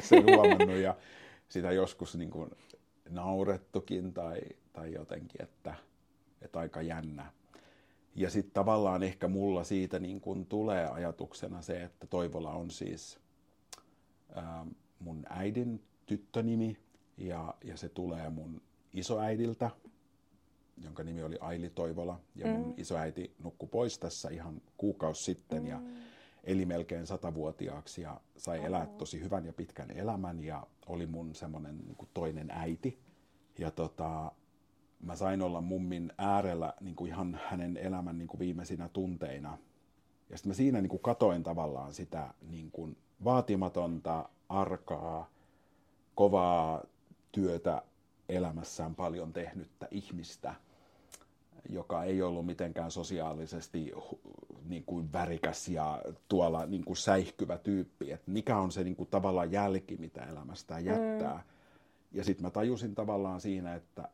sen 0.00 0.24
huomannut 0.24 0.76
ja 0.76 0.94
sitä 1.48 1.72
joskus 1.72 2.16
niin 2.16 2.30
kuin 2.30 2.50
naurettukin 3.10 4.12
tai, 4.12 4.40
tai 4.72 4.92
jotenkin, 4.92 5.42
että, 5.42 5.74
että 6.42 6.58
aika 6.58 6.82
jännä 6.82 7.32
ja 8.16 8.30
sitten 8.30 8.54
tavallaan 8.54 9.02
ehkä 9.02 9.28
mulla 9.28 9.64
siitä 9.64 9.98
niin 9.98 10.20
kun 10.20 10.46
tulee 10.46 10.86
ajatuksena 10.88 11.62
se, 11.62 11.82
että 11.82 12.06
Toivola 12.06 12.50
on 12.50 12.70
siis 12.70 13.18
ää, 14.34 14.66
mun 14.98 15.26
äidin 15.28 15.82
tyttönimi 16.06 16.76
ja, 17.16 17.54
ja 17.64 17.76
se 17.76 17.88
tulee 17.88 18.30
mun 18.30 18.62
isoäidiltä, 18.92 19.70
jonka 20.84 21.02
nimi 21.02 21.22
oli 21.22 21.36
Aili 21.40 21.70
Toivola. 21.70 22.20
Ja 22.34 22.46
mun 22.46 22.66
mm. 22.66 22.74
isoäiti 22.76 23.34
nukkui 23.38 23.68
pois 23.68 23.98
tässä 23.98 24.28
ihan 24.30 24.62
kuukausi 24.76 25.24
sitten 25.24 25.62
mm. 25.62 25.68
ja 25.68 25.80
eli 26.44 26.66
melkein 26.66 27.06
satavuotiaaksi 27.06 28.02
ja 28.02 28.20
sai 28.36 28.64
elää 28.64 28.86
oh. 28.88 28.96
tosi 28.96 29.20
hyvän 29.20 29.46
ja 29.46 29.52
pitkän 29.52 29.90
elämän 29.90 30.44
ja 30.44 30.66
oli 30.86 31.06
mun 31.06 31.34
semmoinen 31.34 31.78
niin 31.78 32.08
toinen 32.14 32.50
äiti. 32.50 32.98
Ja 33.58 33.70
tota, 33.70 34.32
mä 35.00 35.16
sain 35.16 35.42
olla 35.42 35.60
mummin 35.60 36.12
äärellä 36.18 36.72
niin 36.80 36.96
kuin 36.96 37.08
ihan 37.08 37.40
hänen 37.48 37.76
elämän 37.76 38.18
niin 38.18 38.28
kuin 38.28 38.38
viimeisinä 38.38 38.88
tunteina. 38.88 39.58
Ja 40.30 40.36
sitten 40.36 40.50
mä 40.50 40.54
siinä 40.54 40.80
niin 40.80 40.90
kuin 40.90 41.02
katoin 41.02 41.42
tavallaan 41.42 41.94
sitä 41.94 42.34
niin 42.50 42.70
kuin 42.70 42.96
vaatimatonta, 43.24 44.28
arkaa, 44.48 45.30
kovaa 46.14 46.82
työtä 47.32 47.82
elämässään 48.28 48.94
paljon 48.94 49.32
tehnyttä 49.32 49.88
ihmistä, 49.90 50.54
joka 51.68 52.04
ei 52.04 52.22
ollut 52.22 52.46
mitenkään 52.46 52.90
sosiaalisesti 52.90 53.92
niin 54.68 54.84
kuin 54.84 55.12
värikäs 55.12 55.68
ja 55.68 56.02
tuolla 56.28 56.66
niin 56.66 56.84
kuin 56.84 56.96
säihkyvä 56.96 57.58
tyyppi. 57.58 58.12
Että 58.12 58.30
mikä 58.30 58.58
on 58.58 58.72
se 58.72 58.84
niin 58.84 58.96
kuin 58.96 59.08
tavallaan 59.10 59.52
jälki, 59.52 59.96
mitä 59.96 60.24
elämästään 60.24 60.84
jättää. 60.84 61.34
Mm. 61.34 61.56
Ja 62.12 62.24
sitten 62.24 62.46
mä 62.46 62.50
tajusin 62.50 62.94
tavallaan 62.94 63.40
siinä, 63.40 63.74
että, 63.74 64.08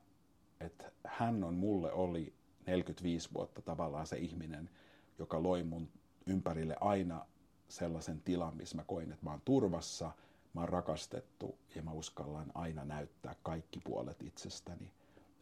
että 0.62 0.92
hän 1.04 1.44
on 1.44 1.54
mulle 1.54 1.92
oli 1.92 2.32
45 2.66 3.28
vuotta 3.34 3.62
tavallaan 3.62 4.06
se 4.06 4.16
ihminen, 4.16 4.70
joka 5.18 5.42
loi 5.42 5.62
mun 5.62 5.88
ympärille 6.26 6.76
aina 6.80 7.26
sellaisen 7.68 8.20
tilan, 8.20 8.56
missä 8.56 8.76
mä 8.76 8.84
koin, 8.84 9.12
että 9.12 9.24
mä 9.24 9.30
oon 9.30 9.42
turvassa, 9.44 10.12
mä 10.54 10.60
oon 10.60 10.68
rakastettu 10.68 11.58
ja 11.74 11.82
mä 11.82 11.92
uskallan 11.92 12.52
aina 12.54 12.84
näyttää 12.84 13.34
kaikki 13.42 13.80
puolet 13.84 14.22
itsestäni. 14.22 14.90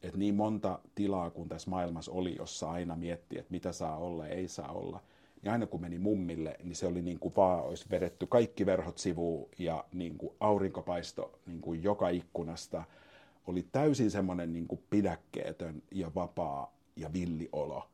Et 0.02 0.16
niin 0.16 0.34
monta 0.34 0.78
tilaa 0.94 1.30
kuin 1.30 1.48
tässä 1.48 1.70
maailmassa 1.70 2.12
oli, 2.12 2.36
jossa 2.36 2.70
aina 2.70 2.96
mietti, 2.96 3.38
että 3.38 3.50
mitä 3.50 3.72
saa 3.72 3.96
olla 3.96 4.26
ja 4.26 4.34
ei 4.34 4.48
saa 4.48 4.72
olla. 4.72 5.02
Ja 5.42 5.52
aina 5.52 5.66
kun 5.66 5.80
meni 5.80 5.98
mummille, 5.98 6.56
niin 6.62 6.76
se 6.76 6.86
oli 6.86 7.02
niin 7.02 7.18
kuin 7.18 7.36
vaan 7.36 7.64
olisi 7.64 7.86
vedetty 7.90 8.26
kaikki 8.26 8.66
verhot 8.66 8.98
sivuun 8.98 9.48
ja 9.58 9.84
niin 9.92 10.18
kuin 10.18 10.32
aurinkopaisto 10.40 11.38
niin 11.46 11.60
kuin 11.60 11.82
joka 11.82 12.08
ikkunasta. 12.08 12.84
Oli 13.50 13.68
täysin 13.72 14.10
semmoinen 14.10 14.52
niin 14.52 14.68
pidäkkeetön 14.90 15.82
ja 15.90 16.14
vapaa 16.14 16.74
ja 16.96 17.12
villiolo. 17.12 17.88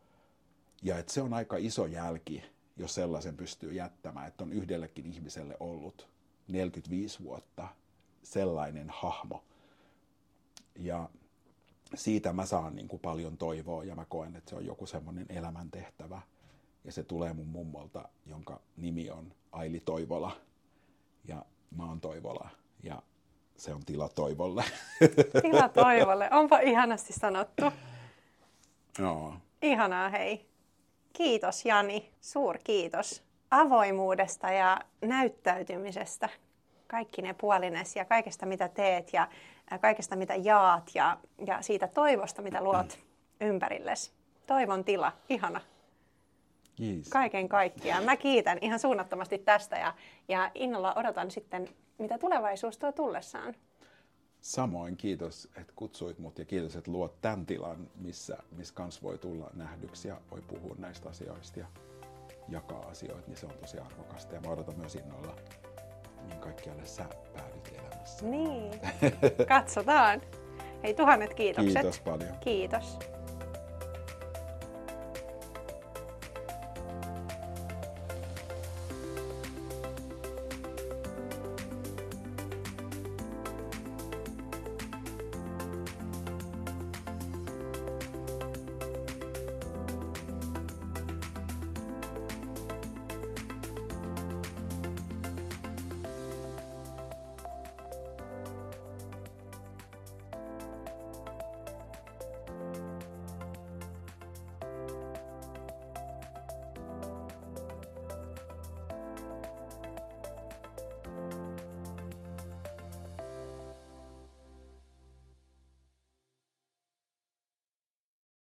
Ja 0.83 0.99
että 0.99 1.13
se 1.13 1.23
on 1.23 1.35
aika 1.35 1.57
iso 1.57 1.87
jälki 1.87 2.43
jos 2.77 2.95
sellaisen 2.95 3.37
pystyy 3.37 3.73
jättämään, 3.73 4.29
että 4.29 4.45
on 4.45 4.53
yhdellekin 4.53 5.07
ihmiselle 5.07 5.57
ollut 5.61 6.09
45 6.49 7.23
vuotta 7.23 7.69
sellainen 8.23 8.91
hahmo. 8.91 9.45
Ja 10.79 11.09
siitä 11.95 12.33
mä 12.33 12.47
saan 12.47 12.77
niin 12.77 12.89
kuin 12.89 13.01
paljon 13.01 13.37
toivoa 13.37 13.85
ja 13.85 13.95
mä 13.95 14.05
koen, 14.05 14.37
että 14.37 14.51
se 14.51 14.57
on 14.57 14.67
joku 14.67 14.87
semmoinen 14.87 15.27
elämäntehtävä. 15.29 16.23
Ja 16.85 16.93
se 16.93 17.03
tulee 17.03 17.33
mun 17.33 17.49
mummolta, 17.49 18.09
jonka 18.27 18.61
nimi 18.77 19.11
on 19.11 19.33
Aili 19.53 19.81
Toivola. 19.81 20.37
Ja 21.29 21.45
mä 21.77 21.85
oon 21.85 22.01
Toivola. 22.01 22.51
Ja 22.83 23.03
se 23.57 23.75
on 23.75 23.85
tila 23.85 24.09
Toivolle. 24.09 24.65
Tila 25.43 25.69
Toivolle. 25.69 26.29
Onpa 26.33 26.59
ihanasti 26.59 27.13
sanottu. 27.13 27.63
Joo. 28.99 29.35
Ihanaa, 29.63 30.09
hei. 30.09 30.47
Kiitos 31.13 31.65
Jani, 31.65 32.11
suur 32.21 32.59
kiitos 32.65 33.23
avoimuudesta 33.51 34.51
ja 34.51 34.81
näyttäytymisestä. 35.01 36.29
Kaikki 36.87 37.23
ne 37.23 37.35
puolines 37.35 37.97
ja 37.97 38.05
kaikesta 38.05 38.47
mitä 38.47 38.69
teet 38.69 39.13
ja 39.13 39.29
kaikesta 39.81 40.17
mitä 40.17 40.35
jaat 40.35 40.91
ja, 40.95 41.19
ja 41.47 41.63
siitä 41.63 41.89
toivosta 41.89 42.43
mitä 42.43 42.63
luot 42.63 42.99
ympärillesi. 43.41 44.13
Toivon 44.47 44.85
tila, 44.85 45.13
ihana. 45.29 45.61
Kiitos. 46.77 47.09
Kaiken 47.09 47.49
kaikkiaan. 47.49 48.05
Mä 48.05 48.17
kiitän 48.17 48.59
ihan 48.61 48.79
suunnattomasti 48.79 49.39
tästä 49.39 49.77
ja, 49.77 49.95
ja 50.29 50.51
innolla 50.55 50.95
odotan 50.95 51.31
sitten, 51.31 51.69
mitä 51.99 52.19
tulevaisuus 52.19 52.79
tuo 52.79 52.93
tullessaan. 52.93 53.55
Samoin 54.41 54.97
kiitos, 54.97 55.49
että 55.61 55.73
kutsuit 55.77 56.19
mut 56.19 56.39
ja 56.39 56.45
kiitos, 56.45 56.77
että 56.77 56.91
luot 56.91 57.21
tämän 57.21 57.47
tilan, 57.47 57.91
missä, 57.95 58.37
missä 58.57 58.75
kans 58.75 59.03
voi 59.03 59.19
tulla 59.19 59.51
nähdyksi 59.55 60.09
ja 60.09 60.21
voi 60.31 60.41
puhua 60.41 60.75
näistä 60.79 61.09
asioista 61.09 61.61
ja 61.61 61.67
jakaa 62.49 62.81
asioita, 62.81 63.27
niin 63.27 63.37
se 63.37 63.47
on 63.47 63.53
tosi 63.61 63.79
arvokasta. 63.79 64.35
Ja 64.35 64.41
mä 64.41 64.51
odotan 64.51 64.79
myös 64.79 64.95
innolla, 64.95 65.37
niin 66.29 66.41
kaikkialle 66.41 66.87
sä 66.87 67.05
päädyt 67.35 67.73
elämässä. 67.79 68.27
Niin, 68.27 68.73
katsotaan. 69.49 70.23
Hei 70.83 70.95
tuhannet 70.95 71.35
kiitokset. 71.35 71.75
Kiitos 71.75 72.01
paljon. 72.01 72.39
Kiitos. 72.41 72.99